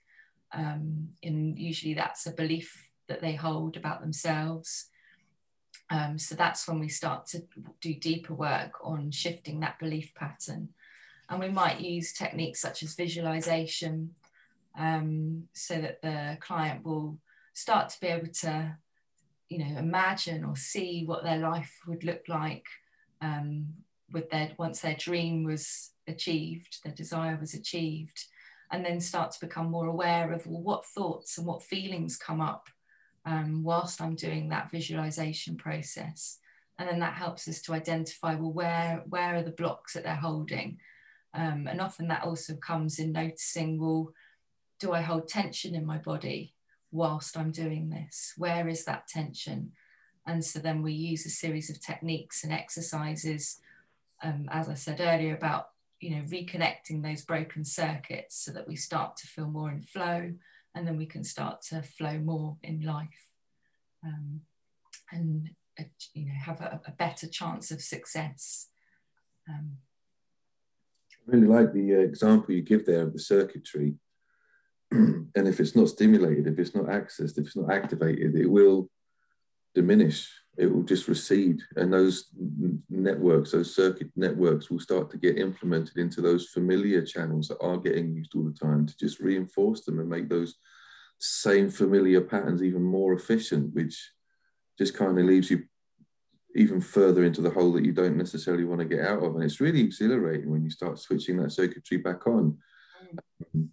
Um, 0.53 1.09
and 1.23 1.59
usually 1.59 1.95
that's 1.95 2.27
a 2.27 2.33
belief 2.33 2.86
that 3.09 3.21
they 3.21 3.35
hold 3.35 3.77
about 3.77 4.01
themselves. 4.01 4.87
Um, 5.91 6.19
so 6.19 6.35
that's 6.35 6.67
when 6.67 6.81
we 6.81 6.89
start 6.89 7.27
to 7.29 7.45
do 7.81 7.95
deeper 7.95 8.35
work 8.35 8.73
on 8.83 9.11
shifting 9.11 9.61
that 9.61 9.79
belief 9.79 10.13
pattern. 10.15 10.71
And 11.29 11.41
we 11.41 11.49
might 11.49 11.81
use 11.81 12.13
techniques 12.13 12.61
such 12.61 12.83
as 12.83 12.95
visualization 12.95 14.15
um, 14.79 15.45
so 15.53 15.81
that 15.81 16.03
the 16.03 16.39
client 16.41 16.85
will 16.85 17.19
start 17.55 17.89
to 17.91 18.01
be 18.01 18.09
able 18.09 18.29
to, 18.41 18.77
you 19.49 19.59
know, 19.59 19.79
imagine 19.79 20.45
or 20.45 20.57
see 20.57 21.05
what 21.05 21.25
their 21.25 21.39
life 21.39 21.81
would 21.87 22.05
look 22.05 22.23
like 22.29 22.67
um, 23.21 23.67
with 24.13 24.31
their 24.31 24.53
once 24.59 24.81
their 24.81 24.95
dream 24.95 25.45
was 25.45 25.91
achieved, 26.07 26.79
their 26.85 26.93
desire 26.93 27.37
was 27.41 27.55
achieved, 27.55 28.27
and 28.71 28.85
then 28.85 29.01
start 29.01 29.33
to 29.33 29.41
become 29.41 29.71
more 29.71 29.87
aware 29.87 30.33
of 30.33 30.47
well, 30.47 30.63
what 30.63 30.87
thoughts 30.87 31.39
and 31.39 31.47
what 31.47 31.63
feelings 31.63 32.17
come 32.17 32.41
up 32.41 32.69
um, 33.27 33.65
whilst 33.65 34.01
I'm 34.01 34.15
doing 34.15 34.49
that 34.49 34.71
visualization 34.71 35.57
process. 35.57 36.39
And 36.79 36.89
then 36.89 37.01
that 37.01 37.15
helps 37.15 37.49
us 37.49 37.61
to 37.63 37.75
identify, 37.75 38.35
well, 38.35 38.53
where, 38.53 39.03
where 39.09 39.35
are 39.35 39.43
the 39.43 39.51
blocks 39.51 39.95
that 39.95 40.05
they're 40.05 40.15
holding? 40.15 40.79
Um, 41.35 41.67
and 41.67 41.81
often 41.81 42.09
that 42.09 42.25
also 42.25 42.55
comes 42.55 42.99
in 42.99 43.13
noticing, 43.13 43.81
well, 43.81 44.13
do 44.79 44.93
I 44.93 45.01
hold 45.01 45.29
tension 45.29 45.75
in 45.75 45.85
my 45.85 45.99
body 45.99 46.55
whilst 46.93 47.37
I'm 47.37 47.51
doing 47.51 47.91
this? 47.91 48.33
Where 48.37 48.69
is 48.69 48.85
that 48.85 49.09
tension? 49.09 49.73
And 50.27 50.45
so 50.45 50.59
then 50.59 50.83
we 50.83 50.93
use 50.93 51.27
a 51.27 51.31
series 51.31 51.69
of 51.71 51.81
techniques 51.81 52.45
and 52.45 52.53
exercises, 52.53 53.59
um, 54.23 54.49
as 54.51 54.69
I 54.69 54.75
said 54.75 55.01
earlier, 55.01 55.35
about 55.35 55.69
you 56.01 56.11
know 56.11 56.23
reconnecting 56.25 57.03
those 57.03 57.25
broken 57.25 57.65
circuits 57.65 58.45
so 58.45 58.53
that 58.53 58.69
we 58.69 58.77
start 58.77 59.17
to 59.17 59.27
feel 59.27 59.49
more 59.49 59.71
in 59.71 59.81
flow 59.81 60.33
and 60.77 60.87
then 60.87 60.97
we 60.99 61.07
can 61.07 61.25
start 61.25 61.63
to 61.63 61.83
flow 61.83 62.19
more 62.19 62.59
in 62.63 62.83
life 62.83 63.33
um, 64.05 64.43
and 65.11 65.51
uh, 65.81 65.85
you 66.15 66.27
know 66.27 66.35
have 66.39 66.61
a, 66.61 66.81
a, 66.87 66.93
better 66.93 67.27
chance 67.27 67.71
of 67.71 67.81
success. 67.81 68.69
Um, 69.49 69.79
I 71.13 71.33
really 71.37 71.47
like 71.47 71.73
the 71.73 71.97
uh, 71.97 71.99
example 71.99 72.55
you 72.55 72.63
give 72.63 72.85
there 72.85 73.03
of 73.03 73.13
the 73.13 73.19
circuitry. 73.19 73.95
And 74.93 75.49
if 75.49 75.61
it's 75.61 75.77
not 75.77 75.89
stimulated 75.89 76.47
if 76.47 76.59
it's 76.59 76.75
not 76.75 76.87
accessed 76.87 77.37
if 77.37 77.47
it's 77.47 77.57
not 77.57 77.71
activated 77.71 78.35
it 78.37 78.47
will 78.47 78.89
diminish 79.75 80.31
it 80.59 80.67
will 80.67 80.83
just 80.83 81.09
recede 81.09 81.61
and 81.77 81.93
those 81.93 82.31
networks 82.89 83.53
those 83.53 83.75
circuit 83.75 84.09
networks 84.17 84.71
will 84.71 84.81
start 84.81 85.11
to 85.11 85.19
get 85.19 85.39
implemented 85.39 85.97
into 85.99 86.21
those 86.21 86.49
familiar 86.49 87.05
channels 87.05 87.49
that 87.49 87.61
are 87.61 87.77
getting 87.79 88.15
used 88.15 88.35
all 88.35 88.45
the 88.45 88.53
time 88.53 88.87
to 88.87 88.97
just 88.97 89.21
reinforce 89.21 89.85
them 89.85 89.99
and 89.99 90.09
make 90.09 90.29
those 90.29 90.57
same 91.19 91.71
familiar 91.71 92.21
patterns 92.21 92.63
even 92.63 92.83
more 92.83 93.13
efficient 93.13 93.75
which 93.75 94.13
just 94.79 94.95
kind 94.95 95.19
of 95.19 95.25
leaves 95.25 95.51
you 95.51 95.63
even 96.55 96.81
further 96.81 97.25
into 97.25 97.43
the 97.43 97.51
hole 97.51 97.73
that 97.73 97.85
you 97.85 97.93
don't 97.93 98.17
necessarily 98.17 98.65
want 98.65 98.81
to 98.81 98.87
get 98.87 99.05
out 99.05 99.23
of 99.23 99.35
and 99.35 99.45
it's 99.45 99.61
really 99.61 99.81
exhilarating 99.81 100.51
when 100.51 100.65
you 100.65 100.71
start 100.71 100.99
switching 100.99 101.37
that 101.37 101.53
circuitry 101.53 101.99
back 101.99 102.27
on 102.27 102.57
mm. 103.55 103.69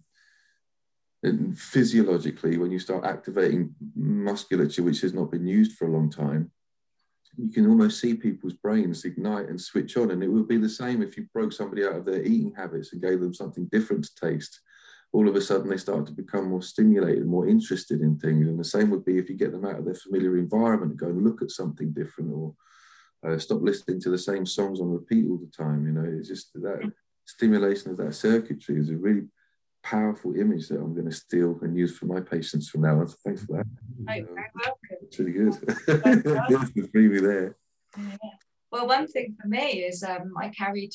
And 1.24 1.58
physiologically, 1.58 2.58
when 2.58 2.70
you 2.70 2.78
start 2.78 3.06
activating 3.06 3.74
musculature 3.96 4.82
which 4.82 5.00
has 5.00 5.14
not 5.14 5.30
been 5.30 5.46
used 5.46 5.72
for 5.72 5.86
a 5.86 5.90
long 5.90 6.10
time, 6.10 6.50
you 7.36 7.50
can 7.50 7.68
almost 7.68 8.00
see 8.00 8.14
people's 8.14 8.54
brains 8.54 9.04
ignite 9.04 9.48
and 9.48 9.60
switch 9.60 9.96
on. 9.96 10.10
And 10.10 10.22
it 10.22 10.28
would 10.28 10.48
be 10.48 10.56
the 10.56 10.68
same 10.68 11.02
if 11.02 11.16
you 11.16 11.26
broke 11.32 11.52
somebody 11.52 11.84
out 11.84 11.96
of 11.96 12.04
their 12.04 12.22
eating 12.22 12.52
habits 12.56 12.92
and 12.92 13.02
gave 13.02 13.20
them 13.20 13.34
something 13.34 13.66
different 13.66 14.04
to 14.04 14.14
taste. 14.14 14.60
All 15.12 15.28
of 15.28 15.36
a 15.36 15.40
sudden, 15.40 15.68
they 15.68 15.76
start 15.76 16.06
to 16.06 16.12
become 16.12 16.48
more 16.48 16.62
stimulated, 16.62 17.26
more 17.26 17.48
interested 17.48 18.00
in 18.00 18.18
things. 18.18 18.48
And 18.48 18.58
the 18.58 18.64
same 18.64 18.90
would 18.90 19.04
be 19.04 19.18
if 19.18 19.28
you 19.28 19.36
get 19.36 19.52
them 19.52 19.64
out 19.64 19.78
of 19.78 19.84
their 19.84 19.94
familiar 19.94 20.36
environment 20.36 20.92
and 20.92 21.00
go 21.00 21.06
and 21.06 21.24
look 21.24 21.40
at 21.40 21.50
something 21.50 21.92
different 21.92 22.32
or 22.32 22.54
uh, 23.24 23.38
stop 23.38 23.62
listening 23.62 24.00
to 24.00 24.10
the 24.10 24.18
same 24.18 24.44
songs 24.44 24.80
on 24.80 24.90
repeat 24.90 25.26
all 25.28 25.38
the 25.38 25.50
time. 25.56 25.86
You 25.86 25.92
know, 25.92 26.18
it's 26.18 26.28
just 26.28 26.52
that 26.54 26.92
stimulation 27.24 27.90
of 27.90 27.96
that 27.98 28.14
circuitry 28.14 28.78
is 28.78 28.90
a 28.90 28.96
really 28.96 29.22
powerful 29.84 30.34
image 30.34 30.68
that 30.68 30.80
I'm 30.80 30.94
going 30.94 31.08
to 31.08 31.14
steal 31.14 31.58
and 31.62 31.76
use 31.76 31.96
for 31.96 32.06
my 32.06 32.20
patients 32.20 32.68
from 32.68 32.80
now 32.80 33.00
on. 33.00 33.08
So 33.08 33.16
thanks 33.24 33.44
for 33.44 33.58
that. 33.58 33.66
Oh, 34.08 34.14
you're 34.14 34.26
very 34.34 34.50
welcome. 34.54 34.98
It's 35.02 35.18
really 35.18 35.32
good. 35.32 35.54
yes, 36.50 36.70
the 36.70 36.88
freebie 36.92 37.20
there. 37.20 37.56
Yeah. 37.96 38.16
Well, 38.72 38.88
one 38.88 39.06
thing 39.06 39.36
for 39.40 39.46
me 39.46 39.84
is 39.84 40.02
um, 40.02 40.32
I 40.40 40.48
carried, 40.48 40.92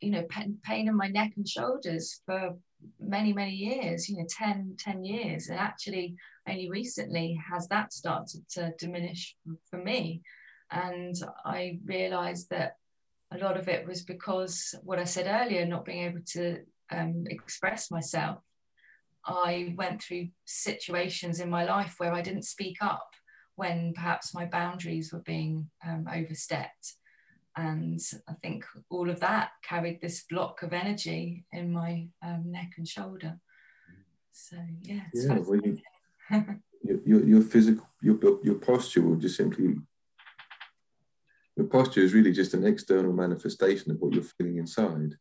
you 0.00 0.10
know, 0.10 0.24
pain, 0.28 0.58
pain 0.64 0.88
in 0.88 0.96
my 0.96 1.08
neck 1.08 1.32
and 1.36 1.48
shoulders 1.48 2.20
for 2.26 2.56
many, 3.00 3.32
many 3.32 3.54
years, 3.54 4.08
you 4.08 4.18
know, 4.18 4.26
10, 4.28 4.76
10 4.78 5.04
years. 5.04 5.48
And 5.48 5.58
actually, 5.58 6.16
only 6.48 6.68
recently 6.68 7.40
has 7.50 7.68
that 7.68 7.92
started 7.92 8.46
to 8.50 8.74
diminish 8.78 9.36
for 9.70 9.78
me. 9.78 10.22
And 10.70 11.14
I 11.44 11.78
realized 11.84 12.50
that 12.50 12.76
a 13.32 13.38
lot 13.38 13.56
of 13.56 13.68
it 13.68 13.86
was 13.86 14.02
because 14.02 14.74
what 14.82 14.98
I 14.98 15.04
said 15.04 15.26
earlier, 15.26 15.64
not 15.64 15.84
being 15.84 16.04
able 16.04 16.20
to 16.32 16.58
um, 16.94 17.24
express 17.28 17.90
myself. 17.90 18.38
I 19.26 19.74
went 19.76 20.02
through 20.02 20.28
situations 20.44 21.40
in 21.40 21.48
my 21.48 21.64
life 21.64 21.94
where 21.98 22.12
I 22.12 22.20
didn't 22.20 22.44
speak 22.44 22.78
up 22.80 23.10
when 23.56 23.92
perhaps 23.94 24.34
my 24.34 24.44
boundaries 24.44 25.12
were 25.12 25.22
being 25.22 25.70
um, 25.86 26.06
overstepped. 26.12 26.94
And 27.56 28.00
I 28.28 28.32
think 28.42 28.64
all 28.90 29.08
of 29.08 29.20
that 29.20 29.50
carried 29.62 30.00
this 30.00 30.24
block 30.28 30.62
of 30.62 30.72
energy 30.72 31.44
in 31.52 31.72
my 31.72 32.08
um, 32.22 32.50
neck 32.50 32.72
and 32.76 32.86
shoulder. 32.86 33.38
So, 34.32 34.56
yeah. 34.82 35.04
yeah 35.14 35.38
well, 35.38 35.60
you, 35.64 37.00
your, 37.06 37.24
your 37.24 37.42
physical, 37.42 37.88
your, 38.02 38.18
your 38.42 38.56
posture 38.56 39.02
will 39.02 39.16
just 39.16 39.36
simply, 39.36 39.76
your 41.56 41.66
posture 41.66 42.00
is 42.00 42.12
really 42.12 42.32
just 42.32 42.54
an 42.54 42.66
external 42.66 43.12
manifestation 43.12 43.92
of 43.92 44.00
what 44.00 44.12
you're 44.12 44.24
feeling 44.24 44.58
inside 44.58 45.14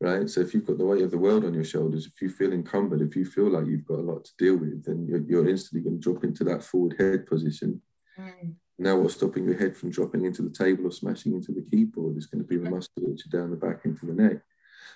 right? 0.00 0.28
So 0.28 0.40
if 0.40 0.54
you've 0.54 0.66
got 0.66 0.78
the 0.78 0.86
weight 0.86 1.02
of 1.02 1.10
the 1.10 1.18
world 1.18 1.44
on 1.44 1.54
your 1.54 1.64
shoulders, 1.64 2.06
if 2.06 2.20
you 2.22 2.30
feel 2.30 2.52
encumbered, 2.52 3.02
if 3.02 3.14
you 3.14 3.24
feel 3.24 3.50
like 3.50 3.66
you've 3.66 3.86
got 3.86 3.98
a 3.98 4.02
lot 4.02 4.24
to 4.24 4.32
deal 4.38 4.56
with, 4.56 4.84
then 4.84 5.06
you're, 5.06 5.20
you're 5.20 5.48
instantly 5.48 5.82
going 5.82 6.00
to 6.00 6.12
drop 6.12 6.24
into 6.24 6.42
that 6.44 6.62
forward 6.62 6.96
head 6.98 7.26
position. 7.26 7.82
Mm. 8.18 8.54
Now, 8.78 8.96
what's 8.96 9.14
stopping 9.14 9.44
your 9.44 9.58
head 9.58 9.76
from 9.76 9.90
dropping 9.90 10.24
into 10.24 10.40
the 10.40 10.50
table 10.50 10.86
or 10.86 10.90
smashing 10.90 11.34
into 11.34 11.52
the 11.52 11.66
keyboard 11.70 12.16
is 12.16 12.26
going 12.26 12.42
to 12.42 12.48
be 12.48 12.56
the 12.56 12.70
musculature 12.70 13.28
down 13.30 13.50
the 13.50 13.56
back 13.56 13.84
into 13.84 14.06
the 14.06 14.14
neck. 14.14 14.38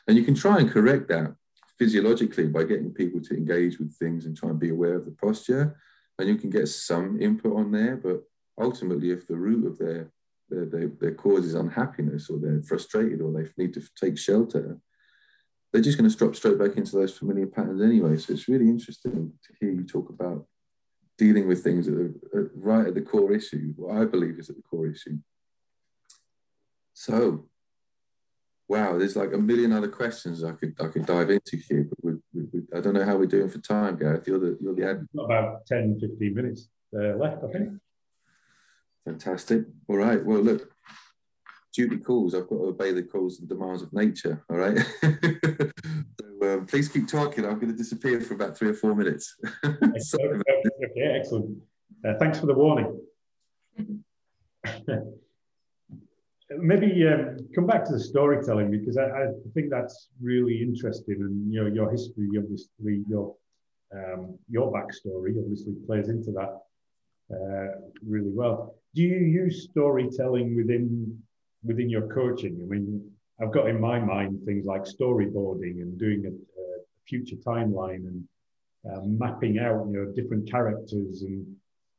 And 0.08 0.16
you 0.16 0.24
can 0.24 0.34
try 0.34 0.58
and 0.58 0.70
correct 0.70 1.08
that 1.08 1.34
physiologically 1.78 2.46
by 2.46 2.64
getting 2.64 2.94
people 2.94 3.20
to 3.20 3.36
engage 3.36 3.78
with 3.78 3.94
things 3.94 4.24
and 4.24 4.34
try 4.34 4.48
and 4.48 4.58
be 4.58 4.70
aware 4.70 4.94
of 4.94 5.04
the 5.04 5.10
posture. 5.10 5.78
And 6.18 6.28
you 6.28 6.36
can 6.36 6.48
get 6.48 6.68
some 6.68 7.20
input 7.20 7.54
on 7.54 7.72
there, 7.72 7.96
but 7.96 8.22
ultimately, 8.58 9.10
if 9.10 9.26
the 9.26 9.36
root 9.36 9.66
of 9.66 9.78
their 9.78 10.10
their, 10.48 10.66
their, 10.66 10.88
their 11.00 11.14
cause 11.14 11.46
is 11.46 11.54
unhappiness 11.54 12.28
or 12.28 12.38
they're 12.38 12.62
frustrated 12.62 13.20
or 13.20 13.32
they 13.32 13.48
need 13.56 13.74
to 13.74 13.82
take 13.98 14.18
shelter, 14.18 14.78
they're 15.74 15.82
just 15.82 15.98
going 15.98 16.08
to 16.08 16.16
drop 16.16 16.36
straight 16.36 16.56
back 16.56 16.76
into 16.76 16.94
those 16.94 17.18
familiar 17.18 17.48
patterns 17.48 17.82
anyway. 17.82 18.16
So 18.16 18.32
it's 18.32 18.46
really 18.46 18.68
interesting 18.68 19.32
to 19.42 19.52
hear 19.58 19.72
you 19.72 19.82
talk 19.82 20.08
about 20.08 20.46
dealing 21.18 21.48
with 21.48 21.64
things 21.64 21.86
that 21.86 21.94
are 22.32 22.52
right 22.54 22.86
at 22.86 22.94
the 22.94 23.00
core 23.00 23.32
issue, 23.32 23.72
what 23.74 24.00
I 24.00 24.04
believe 24.04 24.38
is 24.38 24.48
at 24.48 24.54
the 24.54 24.62
core 24.62 24.86
issue. 24.86 25.18
So, 26.92 27.46
wow, 28.68 28.96
there's 28.96 29.16
like 29.16 29.32
a 29.32 29.38
million 29.38 29.72
other 29.72 29.88
questions 29.88 30.44
I 30.44 30.52
could 30.52 30.76
I 30.80 30.86
could 30.86 31.06
dive 31.06 31.30
into 31.30 31.56
here, 31.56 31.88
but 31.90 32.04
we, 32.04 32.12
we, 32.32 32.42
we, 32.52 32.60
I 32.72 32.80
don't 32.80 32.94
know 32.94 33.04
how 33.04 33.16
we're 33.16 33.26
doing 33.26 33.48
for 33.48 33.58
time, 33.58 33.98
Gareth. 33.98 34.28
You're 34.28 34.38
the 34.38 34.56
you're 34.60 34.76
the 34.76 34.88
ad. 34.88 35.08
About 35.18 35.66
10, 35.66 35.98
15 35.98 36.34
minutes 36.36 36.68
uh, 36.96 37.16
left, 37.16 37.42
I 37.42 37.50
think. 37.50 37.70
Fantastic. 39.04 39.64
All 39.88 39.96
right. 39.96 40.24
Well, 40.24 40.40
look, 40.40 40.72
duty 41.74 41.98
calls. 41.98 42.34
I've 42.34 42.48
got 42.48 42.56
to 42.56 42.64
obey 42.66 42.92
the 42.92 43.02
calls 43.02 43.40
and 43.40 43.48
demands 43.48 43.82
of 43.82 43.92
nature. 43.92 44.44
All 44.48 44.56
right. 44.56 44.78
so 45.02 46.54
um, 46.54 46.66
please 46.66 46.88
keep 46.88 47.08
talking. 47.08 47.44
I'm 47.44 47.58
going 47.58 47.72
to 47.72 47.76
disappear 47.76 48.20
for 48.20 48.34
about 48.34 48.56
three 48.56 48.68
or 48.68 48.74
four 48.74 48.94
minutes. 48.94 49.36
okay, 49.64 49.82
excellent. 50.96 51.58
Uh, 52.06 52.14
thanks 52.18 52.38
for 52.38 52.46
the 52.46 52.54
warning. 52.54 53.00
Maybe 56.56 57.06
um, 57.08 57.38
come 57.54 57.66
back 57.66 57.84
to 57.86 57.92
the 57.92 58.00
storytelling 58.00 58.70
because 58.70 58.96
I, 58.96 59.06
I, 59.06 59.26
think 59.54 59.70
that's 59.70 60.10
really 60.22 60.62
interesting, 60.62 61.16
and 61.20 61.52
you 61.52 61.62
know 61.62 61.68
your 61.68 61.90
history, 61.90 62.28
obviously 62.38 63.02
your 63.08 63.34
um, 63.92 64.38
your 64.48 64.70
backstory, 64.70 65.36
obviously 65.38 65.72
plays 65.86 66.08
into 66.08 66.30
that 66.32 66.60
uh, 67.32 67.80
really 68.06 68.30
well. 68.30 68.76
Do 68.94 69.02
you 69.02 69.16
use 69.16 69.64
storytelling 69.70 70.54
within 70.54 71.18
within 71.64 71.88
your 71.88 72.06
coaching? 72.08 72.58
I 72.62 72.66
mean, 72.66 73.10
I've 73.40 73.52
got 73.52 73.68
in 73.68 73.80
my 73.80 73.98
mind 73.98 74.40
things 74.44 74.66
like 74.66 74.82
storyboarding 74.82 75.82
and 75.82 75.98
doing 75.98 76.24
a, 76.26 76.30
a 76.30 76.66
future 77.08 77.36
timeline 77.36 78.06
and 78.06 78.24
uh, 78.90 79.00
mapping 79.04 79.58
out, 79.58 79.86
you 79.86 79.92
know, 79.92 80.12
different 80.12 80.50
characters 80.50 81.22
and 81.22 81.46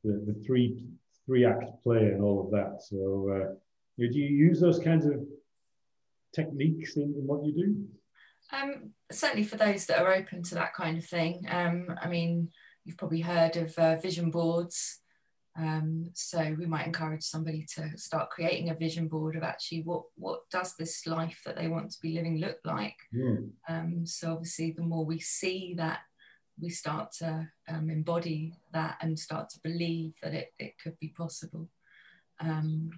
the, 0.03 0.13
the 0.31 0.43
three 0.45 0.77
three 1.25 1.45
act 1.45 1.65
play 1.83 2.05
and 2.11 2.21
all 2.21 2.45
of 2.45 2.51
that. 2.51 2.81
So, 2.83 2.95
uh, 2.97 3.55
you 3.97 4.07
know, 4.07 4.13
do 4.13 4.19
you 4.19 4.29
use 4.47 4.59
those 4.59 4.79
kinds 4.79 5.05
of 5.05 5.15
techniques 6.35 6.97
in, 6.97 7.03
in 7.03 7.25
what 7.25 7.43
you 7.43 7.53
do? 7.53 8.55
Um, 8.55 8.91
certainly 9.11 9.43
for 9.43 9.57
those 9.57 9.87
that 9.87 9.99
are 9.99 10.13
open 10.13 10.43
to 10.43 10.55
that 10.55 10.75
kind 10.75 10.97
of 10.97 11.05
thing. 11.05 11.45
Um, 11.49 11.87
I 11.99 12.07
mean, 12.07 12.49
you've 12.83 12.97
probably 12.97 13.21
heard 13.21 13.57
of 13.57 13.77
uh, 13.79 13.95
vision 13.95 14.29
boards. 14.29 14.99
Um, 15.57 16.09
so 16.13 16.55
we 16.59 16.65
might 16.65 16.85
encourage 16.85 17.23
somebody 17.23 17.65
to 17.75 17.97
start 17.97 18.29
creating 18.29 18.69
a 18.69 18.75
vision 18.75 19.07
board 19.07 19.37
of 19.37 19.43
actually 19.43 19.83
what 19.83 20.03
what 20.15 20.41
does 20.51 20.75
this 20.75 21.07
life 21.07 21.41
that 21.45 21.55
they 21.55 21.69
want 21.69 21.91
to 21.91 22.01
be 22.01 22.13
living 22.13 22.39
look 22.39 22.57
like. 22.65 22.97
Mm. 23.13 23.51
Um, 23.69 24.05
so 24.05 24.33
obviously, 24.33 24.71
the 24.71 24.83
more 24.83 25.05
we 25.05 25.19
see 25.19 25.73
that, 25.77 25.99
we 26.59 26.69
start 26.69 27.13
to 27.19 27.47
um, 27.69 27.89
embody 27.89 28.53
that 28.73 28.97
and 29.01 29.17
start 29.17 29.49
to 29.51 29.59
believe 29.63 30.13
that 30.21 30.33
it, 30.33 30.53
it 30.59 30.73
could 30.77 30.99
be 30.99 31.09
possible. 31.09 31.69
Um, 32.41 32.91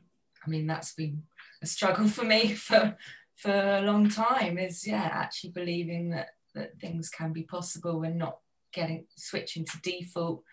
I 0.45 0.49
mean, 0.49 0.65
that's 0.65 0.93
been 0.93 1.23
a 1.61 1.67
struggle 1.67 2.07
for 2.07 2.23
me 2.23 2.53
for 2.53 2.97
for 3.35 3.51
a 3.51 3.81
long 3.81 4.09
time. 4.09 4.57
Is 4.57 4.87
yeah, 4.87 5.09
actually 5.11 5.51
believing 5.51 6.09
that 6.09 6.29
that 6.55 6.79
things 6.79 7.09
can 7.09 7.33
be 7.33 7.43
possible 7.43 8.01
and 8.01 8.17
not 8.17 8.39
getting 8.73 9.05
switching 9.15 9.63
to 9.65 9.81
default 9.81 10.43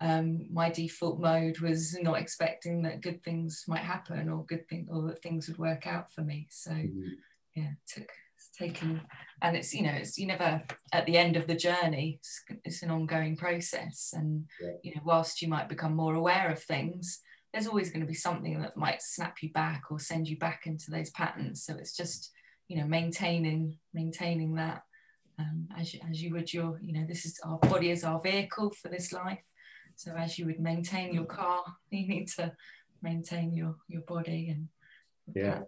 um, 0.00 0.46
my 0.50 0.70
default 0.70 1.20
mode 1.20 1.58
was 1.58 1.96
not 2.00 2.18
expecting 2.18 2.82
that 2.82 3.02
good 3.02 3.22
things 3.22 3.64
might 3.68 3.80
happen 3.80 4.28
or 4.30 4.46
good 4.46 4.66
thing 4.68 4.88
or 4.90 5.02
that 5.08 5.22
things 5.22 5.46
would 5.48 5.58
work 5.58 5.86
out 5.86 6.10
for 6.10 6.22
me. 6.22 6.46
So 6.50 6.70
mm-hmm. 6.70 7.08
yeah, 7.54 7.70
took 7.86 8.08
taken 8.58 9.00
and 9.42 9.56
it's 9.56 9.72
you 9.72 9.82
know 9.82 9.92
it's 9.92 10.18
you 10.18 10.26
never 10.26 10.62
at 10.92 11.06
the 11.06 11.16
end 11.16 11.36
of 11.36 11.46
the 11.46 11.54
journey. 11.54 12.18
It's, 12.18 12.42
it's 12.64 12.82
an 12.82 12.90
ongoing 12.90 13.36
process, 13.36 14.12
and 14.14 14.46
yeah. 14.60 14.72
you 14.82 14.94
know 14.94 15.02
whilst 15.04 15.42
you 15.42 15.48
might 15.48 15.68
become 15.68 15.94
more 15.94 16.14
aware 16.14 16.50
of 16.50 16.62
things, 16.62 17.20
there's 17.52 17.66
always 17.66 17.90
going 17.90 18.02
to 18.02 18.06
be 18.06 18.14
something 18.14 18.60
that 18.60 18.76
might 18.76 19.02
snap 19.02 19.36
you 19.42 19.50
back 19.52 19.84
or 19.90 19.98
send 19.98 20.28
you 20.28 20.38
back 20.38 20.62
into 20.66 20.90
those 20.90 21.10
patterns. 21.10 21.64
So 21.64 21.74
it's 21.76 21.96
just 21.96 22.30
you 22.68 22.78
know 22.78 22.86
maintaining 22.86 23.78
maintaining 23.94 24.54
that 24.54 24.82
um, 25.38 25.68
as 25.78 25.94
you, 25.94 26.00
as 26.08 26.22
you 26.22 26.32
would 26.34 26.52
your 26.52 26.78
you 26.82 26.92
know 26.92 27.06
this 27.06 27.24
is 27.24 27.38
our 27.44 27.58
body 27.58 27.90
is 27.90 28.04
our 28.04 28.20
vehicle 28.20 28.70
for 28.70 28.88
this 28.88 29.12
life 29.12 29.44
so 30.00 30.14
as 30.16 30.38
you 30.38 30.46
would 30.46 30.60
maintain 30.60 31.12
your 31.12 31.24
mm. 31.24 31.36
car, 31.36 31.62
you 31.90 32.08
need 32.08 32.28
to 32.28 32.52
maintain 33.02 33.52
your 33.52 33.76
your 33.88 34.02
body 34.02 34.48
and 34.48 34.68
yeah, 35.34 35.60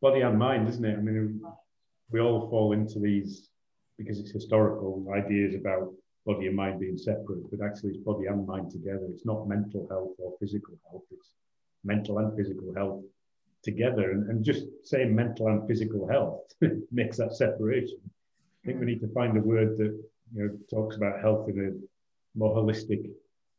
body 0.00 0.20
and 0.20 0.38
mind, 0.38 0.68
isn't 0.68 0.84
it? 0.84 0.96
I 0.96 1.00
mean, 1.00 1.42
we 2.10 2.20
all 2.20 2.48
fall 2.48 2.72
into 2.72 3.00
these 3.00 3.48
because 3.98 4.20
it's 4.20 4.30
historical 4.30 5.04
ideas 5.12 5.54
about 5.54 5.92
body 6.24 6.46
and 6.46 6.56
mind 6.56 6.78
being 6.78 6.96
separate, 6.96 7.50
but 7.50 7.64
actually 7.64 7.90
it's 7.90 8.04
body 8.04 8.26
and 8.26 8.46
mind 8.46 8.70
together. 8.70 9.06
It's 9.10 9.26
not 9.26 9.48
mental 9.48 9.86
health 9.90 10.14
or 10.18 10.34
physical 10.38 10.74
health. 10.88 11.02
It's 11.10 11.30
mental 11.82 12.18
and 12.18 12.36
physical 12.36 12.72
health 12.74 13.02
together. 13.62 14.12
And, 14.12 14.30
and 14.30 14.44
just 14.44 14.64
saying 14.84 15.14
mental 15.14 15.48
and 15.48 15.66
physical 15.66 16.08
health 16.08 16.40
makes 16.92 17.18
that 17.18 17.34
separation. 17.34 17.98
I 18.62 18.66
think 18.66 18.78
we 18.78 18.86
mm. 18.86 18.90
need 18.90 19.00
to 19.00 19.12
find 19.12 19.36
a 19.36 19.40
word 19.40 19.76
that 19.78 20.00
you 20.34 20.42
know 20.42 20.50
talks 20.70 20.96
about 20.96 21.20
health 21.20 21.48
in 21.48 21.58
a 21.66 22.38
more 22.38 22.56
holistic 22.56 23.10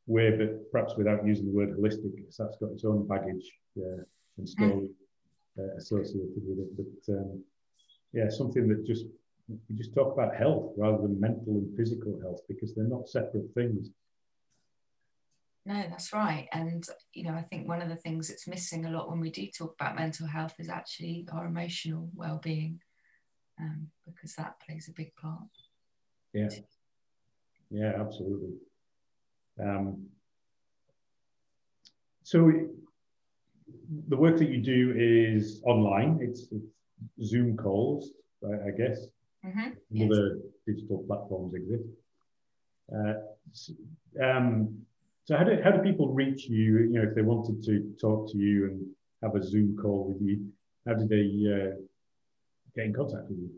way, 0.07 0.31
but 0.31 0.71
perhaps 0.71 0.93
without 0.97 1.25
using 1.25 1.45
the 1.45 1.51
word 1.51 1.77
holistic, 1.77 2.15
because 2.15 2.37
that's 2.37 2.57
got 2.57 2.71
its 2.71 2.85
own 2.85 3.07
baggage 3.07 3.51
uh, 3.77 4.03
and 4.37 4.47
story 4.47 4.89
uh, 5.59 5.75
associated 5.77 6.41
with 6.45 6.59
it. 6.59 6.77
But 6.77 7.13
um, 7.13 7.43
yeah, 8.13 8.29
something 8.29 8.67
that 8.67 8.85
just 8.85 9.05
we 9.47 9.75
just 9.75 9.93
talk 9.93 10.13
about 10.13 10.35
health 10.35 10.73
rather 10.77 11.01
than 11.03 11.19
mental 11.19 11.53
and 11.53 11.77
physical 11.77 12.19
health 12.21 12.41
because 12.47 12.73
they're 12.73 12.85
not 12.85 13.07
separate 13.07 13.53
things. 13.53 13.89
No, 15.67 15.83
that's 15.89 16.13
right. 16.13 16.47
And, 16.51 16.87
you 17.13 17.23
know, 17.23 17.33
I 17.33 17.41
think 17.41 17.67
one 17.67 17.81
of 17.81 17.89
the 17.89 17.95
things 17.95 18.27
that's 18.27 18.47
missing 18.47 18.85
a 18.85 18.91
lot 18.91 19.09
when 19.09 19.19
we 19.19 19.31
do 19.31 19.47
talk 19.47 19.75
about 19.79 19.95
mental 19.95 20.27
health 20.27 20.53
is 20.59 20.69
actually 20.69 21.27
our 21.31 21.45
emotional 21.47 22.09
well 22.15 22.39
being, 22.43 22.81
um, 23.59 23.87
because 24.05 24.35
that 24.35 24.59
plays 24.59 24.87
a 24.87 24.93
big 24.93 25.15
part. 25.15 25.41
Yeah. 26.33 26.49
Yeah, 27.71 27.93
absolutely. 27.99 28.57
Um, 29.61 30.07
so 32.23 32.51
the 34.07 34.17
work 34.17 34.37
that 34.37 34.49
you 34.49 34.61
do 34.61 34.93
is 34.97 35.61
online, 35.65 36.19
it's, 36.21 36.47
it's 36.51 36.65
Zoom 37.23 37.55
calls, 37.55 38.11
I, 38.43 38.69
I 38.69 38.71
guess. 38.71 39.05
Mm-hmm. 39.45 40.11
Other 40.11 40.37
yes. 40.37 40.75
digital 40.75 41.03
platforms 41.07 41.53
exist. 41.53 41.83
Uh, 42.91 44.23
um, 44.23 44.79
so 45.25 45.37
how 45.37 45.43
do, 45.43 45.57
how 45.63 45.71
do 45.71 45.81
people 45.81 46.13
reach 46.13 46.47
you, 46.47 46.79
you 46.79 46.93
know, 46.93 47.03
if 47.03 47.15
they 47.15 47.21
wanted 47.21 47.63
to 47.63 47.93
talk 47.99 48.31
to 48.31 48.37
you 48.37 48.65
and 48.65 48.85
have 49.23 49.35
a 49.35 49.43
Zoom 49.43 49.77
call 49.79 50.07
with 50.07 50.21
you, 50.21 50.47
how 50.87 50.93
do 50.93 51.07
they 51.07 51.25
uh, 51.51 51.75
get 52.75 52.85
in 52.85 52.93
contact 52.93 53.29
with 53.29 53.39
you? 53.39 53.49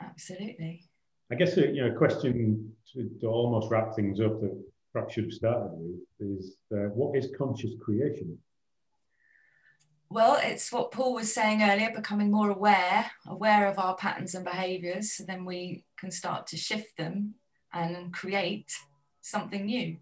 absolutely. 0.00 0.84
I 1.30 1.34
guess 1.36 1.56
a, 1.56 1.68
you 1.68 1.82
know, 1.82 1.94
a 1.94 1.98
question 1.98 2.72
to, 2.92 3.10
to, 3.20 3.26
almost 3.26 3.70
wrap 3.70 3.94
things 3.94 4.20
up 4.20 4.40
that 4.40 4.64
perhaps 4.92 5.14
should 5.14 5.24
have 5.24 5.32
started 5.32 5.70
with 5.72 6.38
is 6.38 6.56
uh, 6.72 6.88
what 6.94 7.16
is 7.16 7.30
conscious 7.36 7.72
creation? 7.80 8.38
Well, 10.14 10.38
it's 10.40 10.70
what 10.70 10.92
Paul 10.92 11.12
was 11.12 11.34
saying 11.34 11.60
earlier, 11.60 11.90
becoming 11.92 12.30
more 12.30 12.48
aware, 12.48 13.10
aware 13.26 13.66
of 13.66 13.80
our 13.80 13.96
patterns 13.96 14.36
and 14.36 14.44
behaviors, 14.44 15.10
so 15.10 15.24
then 15.24 15.44
we 15.44 15.82
can 15.98 16.12
start 16.12 16.46
to 16.48 16.56
shift 16.56 16.96
them 16.96 17.34
and 17.72 18.12
create 18.12 18.70
something 19.22 19.66
new. 19.66 19.96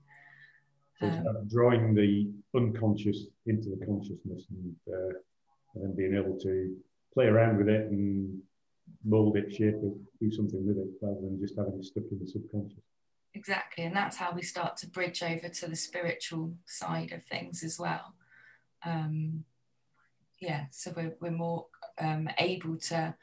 So 1.00 1.06
um, 1.06 1.48
drawing 1.48 1.94
the 1.94 2.28
unconscious 2.54 3.24
into 3.46 3.70
the 3.70 3.86
consciousness 3.86 4.44
and, 4.50 4.76
uh, 4.86 5.14
and 5.76 5.82
then 5.82 5.96
being 5.96 6.14
able 6.14 6.38
to 6.40 6.76
play 7.14 7.24
around 7.24 7.56
with 7.56 7.70
it 7.70 7.90
and 7.90 8.38
mold 9.06 9.38
it, 9.38 9.50
shape 9.50 9.76
it, 9.76 9.94
do 10.20 10.30
something 10.30 10.66
with 10.66 10.76
it 10.76 10.88
rather 11.00 11.22
than 11.22 11.40
just 11.40 11.56
having 11.56 11.78
it 11.78 11.86
stuck 11.86 12.04
in 12.12 12.18
the 12.18 12.26
subconscious. 12.26 12.84
Exactly, 13.32 13.84
and 13.84 13.96
that's 13.96 14.18
how 14.18 14.32
we 14.34 14.42
start 14.42 14.76
to 14.76 14.86
bridge 14.88 15.22
over 15.22 15.48
to 15.48 15.66
the 15.68 15.74
spiritual 15.74 16.52
side 16.66 17.12
of 17.12 17.24
things 17.24 17.64
as 17.64 17.78
well. 17.78 18.12
Um, 18.84 19.46
yeah, 20.42 20.64
so 20.72 20.92
we're, 20.96 21.14
we're 21.20 21.30
more 21.30 21.66
um, 22.00 22.28
able 22.38 22.76
to 22.76 23.14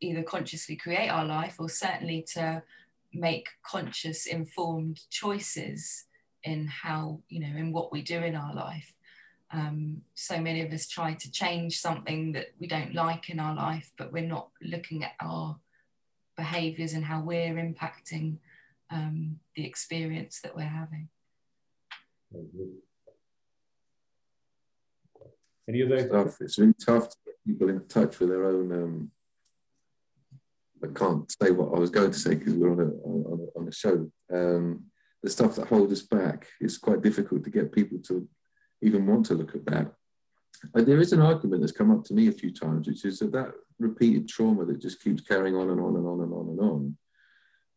either 0.00 0.22
consciously 0.22 0.76
create 0.76 1.08
our 1.08 1.24
life 1.24 1.56
or 1.58 1.68
certainly 1.70 2.26
to 2.34 2.62
make 3.14 3.48
conscious, 3.64 4.26
informed 4.26 5.00
choices 5.08 6.04
in 6.44 6.66
how, 6.66 7.20
you 7.30 7.40
know, 7.40 7.56
in 7.56 7.72
what 7.72 7.90
we 7.90 8.02
do 8.02 8.18
in 8.18 8.36
our 8.36 8.54
life. 8.54 8.92
Um, 9.50 10.02
so 10.14 10.38
many 10.42 10.60
of 10.60 10.70
us 10.70 10.86
try 10.86 11.14
to 11.14 11.30
change 11.30 11.80
something 11.80 12.32
that 12.32 12.48
we 12.60 12.66
don't 12.66 12.94
like 12.94 13.30
in 13.30 13.40
our 13.40 13.54
life, 13.54 13.90
but 13.96 14.12
we're 14.12 14.22
not 14.22 14.50
looking 14.60 15.04
at 15.04 15.12
our 15.22 15.56
behaviors 16.36 16.92
and 16.92 17.02
how 17.02 17.22
we're 17.22 17.54
impacting 17.54 18.36
um, 18.90 19.40
the 19.56 19.64
experience 19.64 20.40
that 20.42 20.54
we're 20.54 20.64
having. 20.64 21.08
Any 25.68 25.82
other 25.82 26.06
stuff? 26.06 26.36
It's 26.40 26.58
really 26.58 26.74
tough 26.74 27.10
to 27.10 27.16
get 27.26 27.34
people 27.46 27.68
in 27.68 27.86
touch 27.88 28.18
with 28.18 28.30
their 28.30 28.44
own. 28.44 28.72
Um, 28.72 29.10
I 30.82 30.86
can't 30.94 31.30
say 31.42 31.50
what 31.50 31.76
I 31.76 31.78
was 31.78 31.90
going 31.90 32.12
to 32.12 32.18
say 32.18 32.34
because 32.36 32.54
we're 32.54 32.72
on 32.72 32.80
a 32.80 32.90
on 33.06 33.40
a, 33.40 33.58
on 33.58 33.68
a 33.68 33.72
show. 33.72 34.10
Um, 34.32 34.84
the 35.22 35.30
stuff 35.30 35.56
that 35.56 35.68
holds 35.68 35.92
us 35.92 36.02
back. 36.02 36.46
It's 36.60 36.78
quite 36.78 37.02
difficult 37.02 37.44
to 37.44 37.50
get 37.50 37.72
people 37.72 37.98
to 38.06 38.28
even 38.82 39.06
want 39.06 39.26
to 39.26 39.34
look 39.34 39.54
at 39.54 39.66
that. 39.66 39.92
And 40.74 40.86
there 40.86 41.00
is 41.00 41.12
an 41.12 41.20
argument 41.20 41.62
that's 41.62 41.72
come 41.72 41.90
up 41.90 42.04
to 42.04 42.14
me 42.14 42.28
a 42.28 42.32
few 42.32 42.52
times, 42.52 42.86
which 42.86 43.04
is 43.04 43.18
that 43.18 43.32
that 43.32 43.52
repeated 43.78 44.28
trauma 44.28 44.64
that 44.64 44.80
just 44.80 45.02
keeps 45.02 45.22
carrying 45.22 45.54
on 45.56 45.70
and 45.70 45.80
on 45.80 45.96
and 45.96 46.06
on 46.06 46.20
and 46.20 46.32
on 46.32 46.48
and 46.48 46.60
on, 46.60 46.96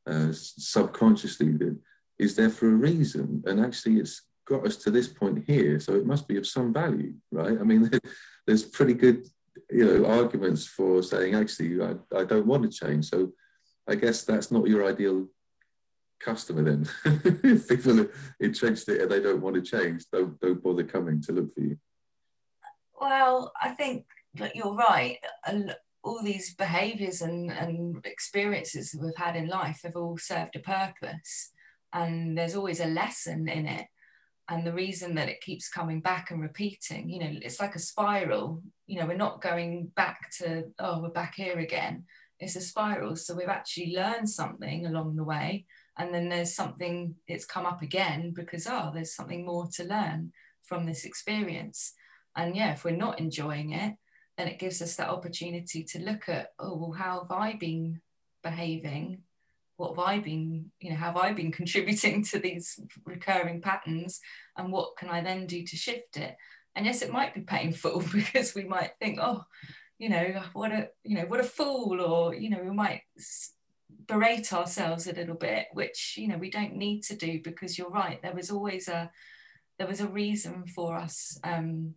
uh, 0.08 0.34
subconsciously, 0.34 1.52
that 1.54 1.78
is 2.18 2.36
there 2.36 2.50
for 2.50 2.68
a 2.68 2.76
reason. 2.76 3.44
And 3.46 3.60
actually, 3.60 3.98
it's 3.98 4.24
got 4.46 4.66
us 4.66 4.78
to 4.78 4.92
this 4.92 5.08
point 5.08 5.44
here, 5.46 5.80
so 5.80 5.96
it 5.96 6.06
must 6.06 6.28
be 6.28 6.38
of 6.38 6.48
some 6.48 6.74
value, 6.74 7.14
right? 7.32 7.60
I 7.60 7.64
mean, 7.64 7.90
there's 8.48 8.64
pretty 8.64 8.94
good, 8.94 9.28
you 9.70 9.86
know, 9.86 10.06
arguments 10.06 10.66
for 10.66 11.04
saying 11.04 11.36
actually, 11.36 11.82
I, 11.82 11.96
I 12.16 12.24
don't 12.24 12.48
want 12.48 12.64
to 12.64 12.70
change. 12.70 13.10
So 13.10 13.32
I 13.88 13.96
guess 13.96 14.24
that's 14.24 14.52
not 14.52 14.68
your 14.68 14.88
ideal 14.88 15.28
customer 16.20 16.64
then. 16.64 16.88
if 17.06 17.68
people 17.70 18.02
are 18.02 18.12
entrenched 18.40 18.90
it 18.90 19.02
and 19.02 19.12
they 19.12 19.22
don't 19.22 19.42
want 19.42 19.56
to 19.56 19.62
change, 19.62 20.06
don't 20.12 20.40
don't 20.40 20.64
bother 20.64 20.84
coming 20.84 21.22
to 21.24 21.32
look 21.32 21.54
for 21.54 21.62
you. 21.62 21.78
Well, 23.00 23.52
I 23.60 23.70
think 23.70 24.06
that 24.36 24.56
you're 24.56 24.76
right. 24.76 25.18
And 25.46 25.76
all 26.04 26.24
these 26.24 26.56
behaviours 26.56 27.22
and, 27.22 27.52
and 27.52 28.06
experiences 28.06 28.92
that 28.92 29.02
we've 29.02 29.16
had 29.16 29.36
in 29.36 29.48
life 29.48 29.82
have 29.84 29.96
all 29.96 30.18
served 30.18 30.56
a 30.56 30.60
purpose. 30.60 31.52
And 31.94 32.38
there's 32.38 32.56
always 32.56 32.80
a 32.80 32.88
lesson 32.88 33.48
in 33.48 33.68
it. 33.68 33.88
And 34.52 34.68
the 34.68 34.74
reason 34.74 35.16
that 35.16 35.30
it 35.30 35.42
keeps 35.42 35.70
coming 35.70 36.02
back 36.02 36.30
and 36.30 36.42
repeating, 36.42 37.10
you 37.10 37.20
know, 37.20 37.32
it's 37.42 37.60
like 37.60 37.74
a 37.74 37.80
spiral. 37.80 38.62
You 38.86 39.00
know, 39.00 39.08
we're 39.08 39.16
not 39.16 39.42
going 39.42 39.88
back 39.96 40.30
to, 40.40 40.66
oh, 40.78 41.02
we're 41.02 41.10
back 41.10 41.34
here 41.36 41.58
again. 41.58 42.04
It's 42.40 42.56
a 42.56 42.62
spiral. 42.62 43.16
So 43.16 43.34
we've 43.34 43.48
actually 43.48 43.96
learned 43.96 44.30
something 44.30 44.86
along 44.86 45.16
the 45.16 45.24
way 45.24 45.66
and 45.98 46.14
then 46.14 46.30
there's 46.30 46.56
something 46.56 47.16
it's 47.28 47.46
come 47.46 47.66
up 47.66 47.82
again 47.82 48.32
because 48.36 48.68
oh 48.68 48.92
there's 48.94 49.16
something 49.16 49.46
more 49.46 49.68
to 49.68 49.84
learn 49.84 50.32
from 50.64 50.86
this 50.86 51.06
experience 51.06 51.94
and 52.36 52.56
yeah 52.56 52.72
if 52.72 52.84
we're 52.84 52.92
not 52.92 53.20
enjoying 53.20 53.72
it 53.72 53.96
then 54.38 54.48
it 54.48 54.60
gives 54.60 54.82
us 54.82 54.96
that 54.96 55.10
opportunity 55.10 55.84
to 55.84 56.00
look 56.00 56.30
at 56.30 56.54
oh 56.60 56.76
well 56.76 56.92
how 56.92 57.22
have 57.22 57.32
i 57.32 57.54
been 57.54 58.00
behaving 58.44 59.22
what 59.82 59.98
have 59.98 60.08
i 60.08 60.20
been 60.20 60.72
you 60.80 60.90
know 60.90 60.96
have 60.96 61.18
i 61.18 61.32
been 61.34 61.52
contributing 61.60 62.24
to 62.24 62.40
these 62.40 62.80
recurring 63.06 63.62
patterns 63.62 64.20
and 64.58 64.72
what 64.72 64.96
can 64.98 65.10
i 65.10 65.22
then 65.22 65.46
do 65.46 65.64
to 65.64 65.76
shift 65.76 66.18
it 66.18 66.36
and 66.76 66.86
yes 66.86 67.02
it 67.02 67.12
might 67.12 67.34
be 67.34 67.42
painful 67.42 68.04
because 68.14 68.56
we 68.56 68.64
might 68.64 68.92
think 69.00 69.18
oh 69.22 69.44
you 69.98 70.10
know 70.10 70.42
what 70.54 70.72
a 70.72 70.90
you 71.04 71.16
know 71.16 71.26
what 71.26 71.40
a 71.40 71.44
fool 71.44 72.00
or 72.02 72.34
you 72.34 72.50
know 72.50 72.62
we 72.64 72.72
might 72.72 73.02
berate 74.08 74.52
ourselves 74.54 75.08
a 75.08 75.14
little 75.14 75.36
bit, 75.36 75.68
which 75.74 76.16
you 76.18 76.28
know 76.28 76.38
we 76.38 76.50
don't 76.50 76.76
need 76.76 77.02
to 77.04 77.16
do 77.16 77.42
because 77.42 77.78
you're 77.78 77.90
right. 77.90 78.22
There 78.22 78.34
was 78.34 78.52
always 78.52 78.88
a 78.88 79.12
there 79.78 79.88
was 79.88 80.02
a 80.02 80.08
reason 80.08 80.66
for 80.68 80.96
us 80.98 81.40
um, 81.44 81.96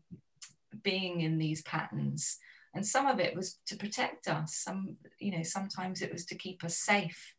being 0.83 1.21
in 1.21 1.39
these 1.39 1.63
patterns, 1.63 2.39
and 2.75 2.87
some 2.87 3.07
of 3.07 3.21
it 3.21 3.35
was 3.35 3.59
to 3.67 3.77
protect 3.77 4.29
us. 4.29 4.57
Some 4.57 4.97
you 5.19 5.37
know 5.37 5.43
sometimes 5.43 6.03
it 6.03 6.13
was 6.13 6.25
to 6.27 6.35
keep 6.37 6.65
us 6.65 6.77
safe 6.77 7.35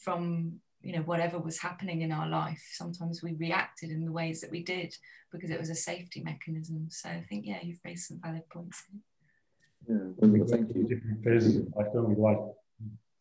from 0.00 0.54
you 0.82 0.92
know 0.94 1.02
whatever 1.02 1.38
was 1.38 1.58
happening 1.58 2.00
in 2.00 2.10
our 2.10 2.26
life 2.26 2.62
sometimes 2.72 3.22
we 3.22 3.34
reacted 3.34 3.90
in 3.90 4.04
the 4.04 4.12
ways 4.12 4.40
that 4.40 4.50
we 4.50 4.62
did 4.62 4.94
because 5.30 5.50
it 5.50 5.60
was 5.60 5.70
a 5.70 5.74
safety 5.74 6.22
mechanism. 6.22 6.88
So 6.90 7.08
i 7.10 7.24
think 7.28 7.46
yeah 7.46 7.58
you've 7.62 7.84
raised 7.84 8.06
some 8.08 8.20
valid 8.24 8.48
points 8.48 8.82
yeah 9.88 9.96
well, 10.16 10.46
thank 10.48 10.74
you. 10.74 10.88
Different 10.88 11.22
phases 11.22 11.56
of 11.56 11.68
life 11.76 11.92
don't 11.92 12.08
we? 12.08 12.16
Life 12.16 12.38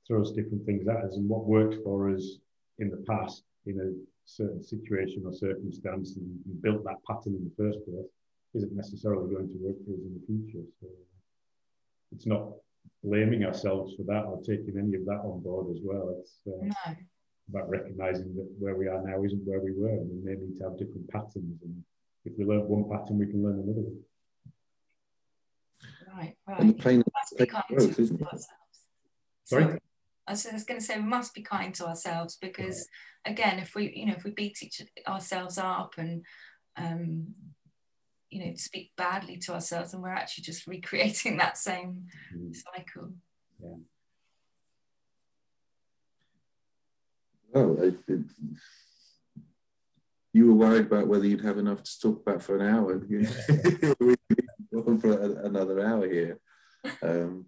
throws 0.07 0.31
different 0.31 0.65
things 0.65 0.87
at 0.87 1.03
us 1.03 1.15
and 1.17 1.29
what 1.29 1.45
worked 1.45 1.83
for 1.83 2.09
us 2.09 2.25
in 2.79 2.89
the 2.89 3.03
past 3.07 3.43
in 3.65 3.79
a 3.79 3.89
certain 4.25 4.63
situation 4.63 5.23
or 5.25 5.33
circumstance 5.33 6.15
and 6.15 6.61
built 6.61 6.83
that 6.83 6.97
pattern 7.05 7.35
in 7.35 7.43
the 7.43 7.55
first 7.57 7.79
place 7.85 8.05
isn't 8.55 8.75
necessarily 8.75 9.33
going 9.33 9.47
to 9.47 9.57
work 9.61 9.75
for 9.85 9.93
us 9.93 9.99
in 9.99 10.13
the 10.13 10.25
future. 10.25 10.65
So 10.79 10.87
it's 12.11 12.25
not 12.25 12.53
blaming 13.03 13.45
ourselves 13.45 13.95
for 13.95 14.03
that 14.03 14.25
or 14.25 14.41
taking 14.41 14.77
any 14.77 14.95
of 14.95 15.05
that 15.05 15.21
on 15.23 15.41
board 15.41 15.67
as 15.75 15.81
well. 15.83 16.15
It's 16.19 16.33
uh, 16.47 16.65
no. 16.65 16.95
about 17.49 17.69
recognizing 17.69 18.35
that 18.35 18.49
where 18.59 18.75
we 18.75 18.87
are 18.87 19.01
now 19.01 19.23
isn't 19.23 19.45
where 19.45 19.61
we 19.61 19.71
were 19.71 19.89
and 19.89 20.09
we 20.09 20.21
may 20.23 20.39
need 20.39 20.57
to 20.57 20.63
have 20.65 20.77
different 20.77 21.09
patterns 21.09 21.61
and 21.63 21.83
if 22.25 22.33
we 22.37 22.45
learn 22.45 22.67
one 22.67 22.89
pattern 22.89 23.17
we 23.17 23.27
can 23.27 23.43
learn 23.43 23.59
another 23.59 23.81
one. 23.81 23.99
Right 26.15 26.35
right. 26.47 26.59
And 26.59 26.69
the 26.69 26.73
plane, 26.73 27.03
growth, 27.69 27.99
isn't 27.99 28.21
it? 28.21 28.27
sorry? 29.45 29.79
I 30.27 30.31
was 30.33 30.43
going 30.43 30.79
to 30.79 30.85
say 30.85 30.97
we 30.97 31.05
must 31.05 31.33
be 31.33 31.41
kind 31.41 31.73
to 31.75 31.87
ourselves 31.87 32.37
because 32.39 32.87
again 33.25 33.59
if 33.59 33.73
we 33.73 33.91
you 33.95 34.05
know 34.05 34.13
if 34.13 34.23
we 34.23 34.31
beat 34.31 34.61
each 34.61 34.81
ourselves 35.07 35.57
up 35.57 35.93
and 35.97 36.23
um, 36.77 37.33
you 38.29 38.45
know 38.45 38.53
speak 38.55 38.91
badly 38.95 39.37
to 39.37 39.53
ourselves 39.53 39.93
and 39.93 40.03
we're 40.03 40.09
actually 40.09 40.43
just 40.43 40.67
recreating 40.67 41.37
that 41.37 41.57
same 41.57 42.05
mm. 42.35 42.55
cycle 42.55 43.11
yeah 43.61 43.75
Oh, 47.53 47.73
it, 47.81 47.95
it, 48.07 48.19
you 50.33 50.47
were 50.47 50.53
worried 50.53 50.85
about 50.85 51.07
whether 51.07 51.25
you'd 51.25 51.43
have 51.43 51.57
enough 51.57 51.81
to 51.83 51.99
talk 51.99 52.21
about 52.21 52.43
for 52.43 52.57
an 52.57 52.75
hour. 52.75 52.97
we 53.99 54.15
on 54.75 54.99
for 54.99 55.41
another 55.43 55.83
hour 55.85 56.07
here. 56.07 56.39
Um, 57.01 57.45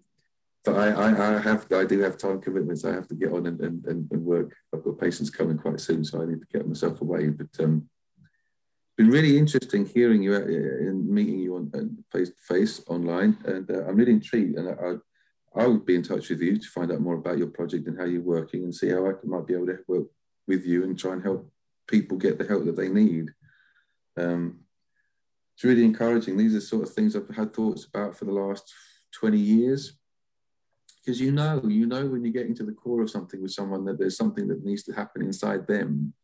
but 0.64 0.76
I, 0.76 0.88
I, 0.90 1.36
I, 1.36 1.40
have, 1.40 1.66
I 1.72 1.84
do 1.84 2.00
have 2.00 2.18
time 2.18 2.40
commitments. 2.40 2.84
I 2.84 2.92
have 2.92 3.08
to 3.08 3.14
get 3.14 3.32
on 3.32 3.46
and, 3.46 3.60
and, 3.60 3.84
and 3.86 4.24
work. 4.24 4.54
I've 4.74 4.84
got 4.84 5.00
patients 5.00 5.30
coming 5.30 5.58
quite 5.58 5.80
soon, 5.80 6.04
so 6.04 6.20
I 6.20 6.26
need 6.26 6.40
to 6.40 6.46
get 6.52 6.66
myself 6.68 7.00
away. 7.00 7.28
But 7.28 7.48
um, 7.60 7.88
it's 7.88 7.91
been 8.96 9.10
really 9.10 9.38
interesting 9.38 9.86
hearing 9.86 10.22
you 10.22 10.34
uh, 10.34 10.38
and 10.38 11.08
meeting 11.08 11.38
you 11.38 11.56
on 11.56 12.04
face 12.12 12.30
to 12.30 12.36
face 12.40 12.82
online, 12.88 13.36
and 13.44 13.70
uh, 13.70 13.86
I'm 13.86 13.96
really 13.96 14.12
intrigued. 14.12 14.58
And 14.58 14.68
I, 14.68 15.60
I 15.60 15.66
would 15.66 15.86
be 15.86 15.94
in 15.94 16.02
touch 16.02 16.30
with 16.30 16.40
you 16.40 16.58
to 16.58 16.68
find 16.68 16.92
out 16.92 17.00
more 17.00 17.14
about 17.16 17.38
your 17.38 17.48
project 17.48 17.86
and 17.86 17.98
how 17.98 18.04
you're 18.04 18.22
working 18.22 18.64
and 18.64 18.74
see 18.74 18.90
how 18.90 19.08
I 19.08 19.12
might 19.24 19.46
be 19.46 19.54
able 19.54 19.66
to 19.66 19.78
work 19.86 20.06
with 20.46 20.66
you 20.66 20.84
and 20.84 20.98
try 20.98 21.12
and 21.12 21.22
help 21.22 21.50
people 21.86 22.16
get 22.16 22.38
the 22.38 22.46
help 22.46 22.64
that 22.64 22.76
they 22.76 22.88
need. 22.88 23.30
Um, 24.18 24.60
it's 25.54 25.64
really 25.64 25.84
encouraging. 25.84 26.36
These 26.36 26.54
are 26.54 26.60
sort 26.60 26.88
of 26.88 26.94
things 26.94 27.14
I've 27.14 27.34
had 27.34 27.54
thoughts 27.54 27.84
about 27.84 28.16
for 28.16 28.24
the 28.24 28.32
last 28.32 28.72
20 29.12 29.38
years. 29.38 29.98
Because 31.04 31.20
you 31.20 31.32
know, 31.32 31.60
you 31.66 31.86
know 31.86 32.06
when 32.06 32.24
you're 32.24 32.32
getting 32.32 32.54
to 32.56 32.64
the 32.64 32.72
core 32.72 33.02
of 33.02 33.10
something 33.10 33.42
with 33.42 33.52
someone 33.52 33.84
that 33.86 33.98
there's 33.98 34.16
something 34.16 34.46
that 34.48 34.64
needs 34.64 34.84
to 34.84 34.92
happen 34.92 35.22
inside 35.22 35.66
them. 35.66 36.14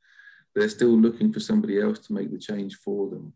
They're 0.55 0.69
still 0.69 0.97
looking 0.97 1.33
for 1.33 1.41
somebody 1.41 1.81
else 1.81 1.99
to 2.01 2.13
make 2.13 2.31
the 2.31 2.39
change 2.39 2.77
for 2.77 3.09
them. 3.09 3.33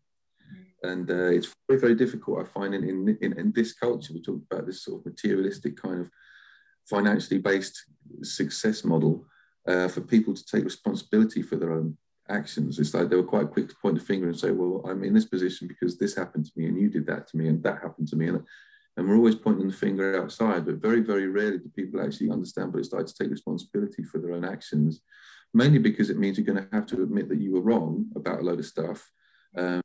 And 0.82 1.08
uh, 1.10 1.30
it's 1.30 1.52
very 1.68 1.80
very 1.80 1.94
difficult 1.94 2.40
i 2.40 2.44
find 2.44 2.74
in, 2.74 2.82
in, 2.82 3.18
in, 3.20 3.38
in 3.38 3.52
this 3.52 3.72
culture. 3.72 4.12
We 4.12 4.20
talk 4.20 4.40
about 4.50 4.66
this 4.66 4.84
sort 4.84 5.00
of 5.00 5.06
materialistic 5.06 5.80
kind 5.80 6.00
of 6.00 6.10
financially 6.88 7.38
based 7.38 7.84
success 8.22 8.84
model 8.84 9.24
uh, 9.68 9.88
for 9.88 10.00
people 10.00 10.34
to 10.34 10.44
take 10.44 10.64
responsibility 10.64 11.42
for 11.42 11.56
their 11.56 11.72
own 11.72 11.96
actions. 12.28 12.78
It's 12.78 12.94
like 12.94 13.08
they 13.08 13.16
were 13.16 13.22
quite 13.22 13.50
quick 13.50 13.68
to 13.68 13.74
point 13.80 13.98
the 13.98 14.04
finger 14.04 14.28
and 14.28 14.38
say 14.38 14.50
well 14.50 14.82
i'm 14.88 15.04
in 15.04 15.14
this 15.14 15.24
position 15.26 15.68
because 15.68 15.98
this 15.98 16.14
happened 16.14 16.46
to 16.46 16.52
me 16.56 16.66
and 16.66 16.78
you 16.78 16.88
did 16.88 17.06
that 17.06 17.26
to 17.28 17.36
me 17.36 17.48
and 17.48 17.62
that 17.62 17.82
happened 17.82 18.08
to 18.08 18.16
me. 18.16 18.28
And, 18.28 18.42
and 18.96 19.08
we're 19.08 19.16
always 19.16 19.34
pointing 19.34 19.68
the 19.68 19.72
finger 19.72 20.22
outside 20.22 20.66
but 20.66 20.76
very 20.76 21.00
very 21.00 21.26
rarely 21.26 21.58
do 21.58 21.70
people 21.74 22.00
actually 22.00 22.30
understand 22.30 22.72
what 22.72 22.80
it's 22.80 22.92
like 22.92 23.06
to 23.06 23.14
take 23.14 23.30
responsibility 23.30 24.02
for 24.02 24.18
their 24.18 24.32
own 24.32 24.44
actions 24.44 25.00
mainly 25.54 25.78
because 25.78 26.10
it 26.10 26.18
means 26.18 26.38
you're 26.38 26.46
going 26.46 26.62
to 26.62 26.74
have 26.74 26.86
to 26.86 27.02
admit 27.02 27.28
that 27.28 27.40
you 27.40 27.52
were 27.52 27.60
wrong 27.60 28.06
about 28.16 28.40
a 28.40 28.42
load 28.42 28.58
of 28.58 28.66
stuff 28.66 29.10
um, 29.56 29.82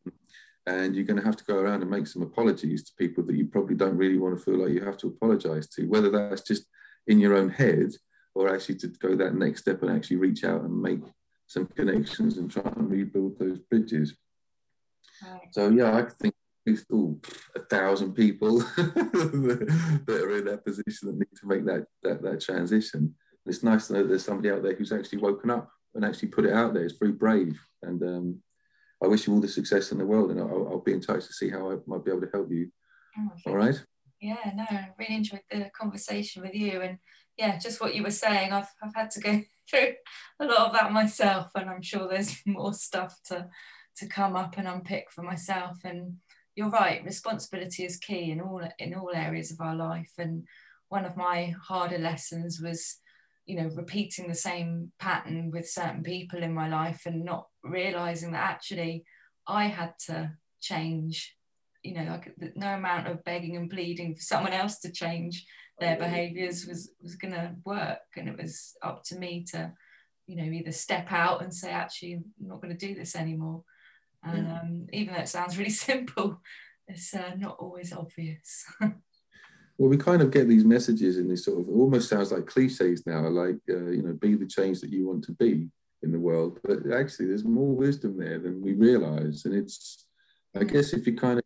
and 0.66 0.96
you're 0.96 1.06
going 1.06 1.20
to 1.20 1.26
have 1.26 1.38
to 1.38 1.44
go 1.46 1.58
around 1.58 1.82
and 1.82 1.90
make 1.90 2.08
some 2.08 2.22
apologies 2.22 2.84
to 2.84 2.94
people 2.98 3.24
that 3.24 3.36
you 3.36 3.46
probably 3.46 3.76
don't 3.76 3.98
really 3.98 4.18
want 4.18 4.38
to 4.38 4.44
feel 4.44 4.58
like 4.58 4.74
you 4.74 4.84
have 4.84 4.98
to 4.98 5.08
apologize 5.08 5.68
to, 5.68 5.88
whether 5.88 6.10
that's 6.10 6.42
just 6.42 6.66
in 7.08 7.20
your 7.20 7.36
own 7.36 7.50
head 7.50 7.92
or 8.36 8.54
actually 8.54 8.76
to 8.76 8.88
go 8.88 9.16
that 9.16 9.34
next 9.34 9.62
step 9.62 9.82
and 9.82 9.92
actually 9.92 10.18
reach 10.18 10.44
out 10.44 10.62
and 10.62 10.82
make 10.82 11.00
some 11.48 11.66
connections 11.68 12.38
and 12.38 12.52
try 12.52 12.70
and 12.76 12.92
rebuild 12.92 13.40
those 13.40 13.60
bridges. 13.60 14.16
Right. 15.24 15.48
So 15.52 15.70
yeah, 15.70 15.96
I 15.96 16.04
think 16.04 16.36
at 16.68 16.72
least 16.72 16.86
ooh, 16.92 17.20
a 17.56 17.60
thousand 17.62 18.14
people 18.14 18.60
that 18.76 20.22
are 20.22 20.38
in 20.38 20.46
that 20.46 20.66
position 20.66 21.08
that 21.08 21.18
need 21.18 21.40
to 21.40 21.48
make 21.48 21.66
that 21.66 21.86
that, 22.04 22.22
that 22.22 22.42
transition. 22.42 23.16
It's 23.48 23.64
nice 23.64 23.88
to 23.88 23.94
know 23.94 24.04
there's 24.04 24.26
somebody 24.26 24.52
out 24.52 24.64
there 24.64 24.76
who's 24.76 24.92
actually 24.92 25.20
woken 25.20 25.50
up 25.50 25.70
and 25.96 26.06
actually 26.06 26.30
put 26.30 26.46
it 26.46 26.54
out 26.54 26.74
there. 26.74 26.84
It's 26.84 26.98
very 26.98 27.12
brave 27.12 27.60
and 27.82 28.02
um, 28.04 28.42
I 29.04 29.08
wish 29.08 29.28
you 29.28 29.34
all 29.34 29.40
the 29.40 29.48
success 29.48 29.92
in 29.92 30.00
the 30.00 30.06
world, 30.06 30.32
and 30.32 30.40
I'll, 30.40 30.68
I'll 30.70 30.82
be 30.82 30.94
in 30.94 31.02
touch 31.02 31.28
to 31.28 31.34
see 31.34 31.50
how 31.50 31.72
I 31.72 31.76
might 31.86 32.04
be 32.04 32.12
able 32.12 32.22
to 32.22 32.30
help 32.34 32.52
you. 32.52 32.72
Oh, 33.18 33.32
all 33.48 33.56
right. 33.56 33.80
Yeah, 34.20 34.52
no, 34.56 34.66
I 34.70 34.90
really 34.98 35.16
enjoyed 35.16 35.42
the 35.52 35.70
conversation 35.80 36.42
with 36.42 36.56
you, 36.56 36.82
and 36.82 36.98
yeah, 37.38 37.58
just 37.58 37.80
what 37.80 37.94
you 37.94 38.04
were 38.04 38.12
saying. 38.12 38.52
I've 38.52 38.70
I've 38.82 38.96
had 38.96 39.12
to 39.12 39.20
go 39.20 39.42
through 39.70 39.94
a 40.40 40.46
lot 40.46 40.68
of 40.68 40.74
that 40.74 40.92
myself, 40.92 41.52
and 41.56 41.70
I'm 41.70 41.82
sure 41.82 42.08
there's 42.08 42.42
more 42.46 42.74
stuff 42.74 43.20
to 43.26 43.48
to 43.98 44.08
come 44.08 44.36
up 44.36 44.58
and 44.58 44.68
unpick 44.68 45.12
for 45.12 45.22
myself. 45.22 45.78
And 45.84 46.16
you're 46.56 46.70
right, 46.70 47.06
responsibility 47.06 47.86
is 47.86 47.98
key 47.98 48.32
in 48.32 48.42
all 48.42 48.68
in 48.80 48.96
all 48.96 49.12
areas 49.14 49.52
of 49.52 49.62
our 49.62 49.76
life. 49.76 50.12
And 50.18 50.48
one 50.90 51.06
of 51.06 51.16
my 51.16 51.54
harder 51.62 52.00
lessons 52.00 52.60
was 52.60 52.98
you 53.48 53.56
know 53.56 53.70
repeating 53.74 54.28
the 54.28 54.36
same 54.36 54.92
pattern 55.00 55.50
with 55.52 55.68
certain 55.68 56.04
people 56.04 56.44
in 56.44 56.54
my 56.54 56.68
life 56.70 57.02
and 57.06 57.26
not 57.26 57.48
realizing 57.64 58.32
that 58.32 58.44
actually 58.44 59.04
i 59.48 59.66
had 59.66 59.94
to 60.06 60.32
change 60.62 61.36
you 61.84 61.94
know 61.94 62.04
like 62.04 62.32
no 62.56 62.76
amount 62.76 63.08
of 63.08 63.24
begging 63.24 63.56
and 63.56 63.70
pleading 63.70 64.14
for 64.14 64.22
someone 64.22 64.54
else 64.54 64.80
to 64.80 64.92
change 64.92 65.46
their 65.80 65.98
behaviors 65.98 66.66
was 66.66 66.92
was 67.02 67.16
going 67.16 67.34
to 67.34 67.56
work. 67.64 68.00
And 68.16 68.28
it 68.28 68.38
was 68.38 68.76
up 68.82 69.04
to 69.06 69.18
me 69.18 69.46
to 69.52 69.72
you 70.26 70.36
know 70.36 70.44
either 70.44 70.72
step 70.72 71.12
out 71.12 71.42
and 71.42 71.54
say 71.54 71.72
actually 71.72 72.14
i'm 72.14 72.24
not 72.40 72.62
going 72.62 72.76
to 72.76 72.88
do 72.88 72.96
this 72.96 73.16
anymore. 73.16 73.64
And 74.24 74.48
um, 74.48 74.88
even 74.92 75.14
though 75.14 75.22
it 75.22 75.30
sounds 75.30 75.58
really 75.58 75.70
simple 75.88 76.42
it's 76.88 77.14
uh, 77.14 77.34
not 77.38 77.58
always 77.60 77.92
obvious 77.94 78.66
well, 79.78 79.90
we 79.90 79.98
kind 79.98 80.22
of 80.22 80.32
get 80.32 80.48
these 80.48 80.66
messages 80.66 81.18
in 81.18 81.28
this 81.28 81.46
sort 81.46 81.60
of 81.60 81.70
almost 81.70 82.10
sounds 82.10 82.32
like 82.32 82.48
cliches 82.48 83.06
now, 83.06 83.28
like 83.28 83.58
uh, 83.70 83.90
you 83.90 84.02
know, 84.02 84.14
be 84.14 84.36
the 84.36 84.48
change 84.48 84.82
that 84.82 84.90
you 84.90 85.08
want 85.08 85.24
to 85.26 85.34
be 85.34 85.70
in 86.02 86.12
the 86.12 86.20
world. 86.20 86.60
But 86.64 86.92
actually, 86.92 87.28
there's 87.28 87.46
more 87.46 87.76
wisdom 87.76 88.18
there 88.18 88.40
than 88.40 88.62
we 88.62 88.74
realize, 88.74 89.46
and 89.46 89.54
it's, 89.54 90.06
I 90.56 90.64
guess, 90.64 90.94
if 90.94 91.06
you 91.06 91.16
kind 91.16 91.40
of 91.40 91.44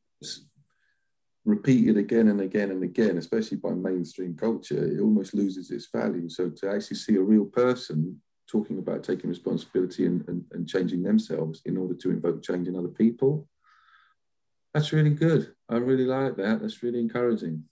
repeat 1.44 1.90
it 1.90 1.98
again 1.98 2.28
and 2.30 2.42
again 2.42 2.72
and 2.72 2.84
again, 2.84 3.18
especially 3.18 3.58
by 3.58 3.72
mainstream 3.72 4.36
culture, 4.36 4.84
it 4.86 5.02
almost 5.02 5.34
loses 5.34 5.72
its 5.72 5.88
value. 5.94 6.30
So 6.30 6.50
to 6.50 6.70
actually 6.70 6.98
see 6.98 7.16
a 7.16 7.22
real 7.22 7.46
person 7.46 8.22
talking 8.50 8.80
about 8.80 9.04
taking 9.04 9.30
responsibility 9.30 10.06
and, 10.06 10.28
and, 10.28 10.44
and 10.52 10.70
changing 10.70 11.04
themselves 11.04 11.62
in 11.66 11.78
order 11.78 11.96
to 11.96 12.12
invoke 12.12 12.44
change 12.44 12.68
in 12.68 12.76
other 12.76 12.90
people, 12.90 13.48
that's 14.74 14.94
really 14.94 15.10
good. 15.10 15.54
I 15.70 15.78
really 15.78 16.06
like 16.06 16.36
that. 16.38 16.62
That's 16.62 16.84
really 16.84 17.00
encouraging. 17.00 17.64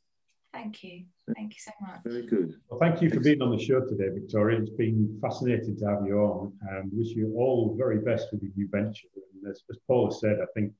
Thank 0.53 0.83
you. 0.83 1.05
Thank 1.35 1.53
you 1.53 1.59
so 1.59 1.71
much. 1.81 1.99
Very 2.03 2.25
good. 2.25 2.55
Well, 2.69 2.79
thank 2.79 3.01
you 3.01 3.09
for 3.09 3.19
being 3.19 3.41
on 3.41 3.55
the 3.55 3.63
show 3.63 3.81
today, 3.81 4.09
Victoria. 4.09 4.59
It's 4.59 4.71
been 4.71 5.19
fascinating 5.21 5.77
to 5.77 5.85
have 5.85 6.05
you 6.05 6.17
on 6.17 6.53
and 6.71 6.91
wish 6.91 7.09
you 7.09 7.35
all 7.37 7.69
the 7.69 7.77
very 7.77 7.99
best 7.99 8.27
with 8.31 8.41
your 8.41 8.51
new 8.55 8.67
venture. 8.67 9.07
And 9.15 9.49
as, 9.49 9.61
as 9.69 9.77
Paul 9.87 10.07
has 10.07 10.19
said, 10.19 10.39
I 10.41 10.47
think 10.55 10.73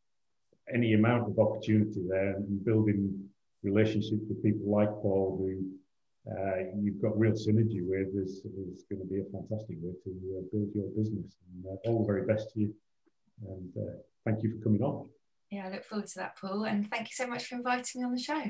any 0.74 0.94
amount 0.94 1.30
of 1.30 1.38
opportunity 1.38 2.04
there 2.08 2.36
and 2.36 2.66
building 2.66 3.30
relationships 3.64 4.24
with 4.28 4.42
people 4.42 4.72
like 4.72 4.90
Paul 4.90 5.38
who 5.40 6.32
uh, 6.32 6.64
you've 6.82 7.02
got 7.02 7.18
real 7.18 7.34
synergy 7.34 7.86
with 7.86 8.10
is, 8.16 8.42
is 8.46 8.84
going 8.90 9.02
to 9.02 9.08
be 9.08 9.20
a 9.20 9.26
fantastic 9.32 9.78
way 9.82 9.94
to 10.04 10.38
uh, 10.38 10.42
build 10.52 10.70
your 10.74 10.90
business. 10.98 11.38
And 11.54 11.66
uh, 11.66 11.90
all 11.90 12.00
the 12.00 12.06
very 12.06 12.26
best 12.26 12.54
to 12.54 12.60
you. 12.60 12.74
And 13.48 13.72
uh, 13.78 13.98
thank 14.26 14.44
you 14.44 14.58
for 14.58 14.64
coming 14.64 14.82
on. 14.82 15.08
Yeah, 15.52 15.68
I 15.68 15.72
look 15.72 15.86
forward 15.86 16.08
to 16.08 16.20
that, 16.20 16.38
Paul. 16.40 16.66
And 16.66 16.90
thank 16.90 17.08
you 17.08 17.14
so 17.14 17.28
much 17.28 17.46
for 17.46 17.56
inviting 17.56 18.02
me 18.02 18.06
on 18.06 18.14
the 18.14 18.22
show. 18.22 18.44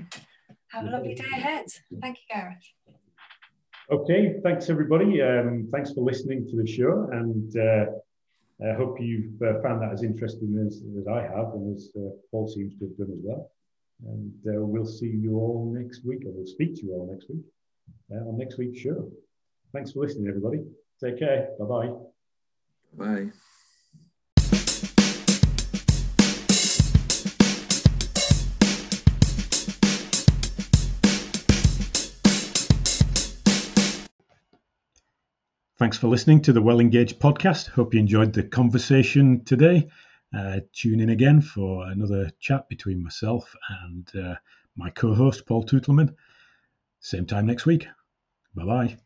Have 0.72 0.86
a 0.86 0.90
lovely 0.90 1.16
day 1.16 1.26
ahead. 1.32 1.66
Thank 2.02 2.18
you, 2.18 2.36
Gareth. 2.36 2.58
Okay, 3.92 4.36
thanks 4.44 4.70
everybody. 4.70 5.22
Um, 5.22 5.68
thanks 5.72 5.94
for 5.94 6.02
listening 6.02 6.48
to 6.50 6.56
the 6.56 6.68
show, 6.68 7.10
and 7.12 7.58
uh, 7.58 7.86
I 8.70 8.74
hope 8.76 8.98
you've 9.02 9.42
uh, 9.42 9.62
found 9.64 9.82
that 9.82 9.92
as 9.92 10.04
interesting 10.04 10.64
as, 10.66 10.84
as 11.00 11.08
I 11.08 11.22
have, 11.22 11.54
and 11.54 11.76
as 11.76 11.90
uh, 11.96 12.10
Paul 12.30 12.48
seems 12.48 12.78
to 12.78 12.86
have 12.86 12.98
done 12.98 13.18
as 13.18 13.24
well. 13.24 13.52
And 14.08 14.34
uh, 14.48 14.62
we'll 14.62 14.86
see 14.86 15.08
you 15.08 15.38
all 15.38 15.74
next 15.76 16.06
week, 16.06 16.24
or 16.26 16.32
we'll 16.32 16.46
speak 16.46 16.76
to 16.76 16.86
you 16.86 16.94
all 16.94 17.10
next 17.12 17.30
week 17.30 17.44
uh, 18.12 18.30
on 18.30 18.38
next 18.38 18.58
week's 18.58 18.80
show. 18.80 19.10
Thanks 19.74 19.92
for 19.92 20.02
listening, 20.02 20.28
everybody. 20.28 20.60
Take 21.04 21.20
care. 21.20 21.50
Bye-bye. 21.60 21.92
Bye. 22.98 23.32
Thanks 35.80 35.98
for 35.98 36.10
listening 36.10 36.42
to 36.42 36.52
the 36.52 36.62
Well 36.62 36.82
Engaged 36.82 37.22
podcast. 37.22 37.70
Hope 37.70 37.94
you 37.94 38.02
enjoyed 38.02 38.34
the 38.34 38.44
conversation 38.44 39.46
today. 39.46 39.88
Uh, 40.38 40.60
tune 40.74 41.00
in 41.00 41.08
again 41.10 41.40
for 41.40 41.88
another 41.88 42.30
chat 42.42 42.68
between 42.68 43.02
myself 43.02 43.56
and 43.84 44.12
uh, 44.14 44.36
my 44.76 44.90
co 44.90 45.14
host, 45.14 45.46
Paul 45.46 45.64
Tootleman. 45.64 46.14
Same 47.00 47.26
time 47.26 47.46
next 47.46 47.66
week. 47.66 47.88
Bye 48.54 48.66
bye. 48.66 48.98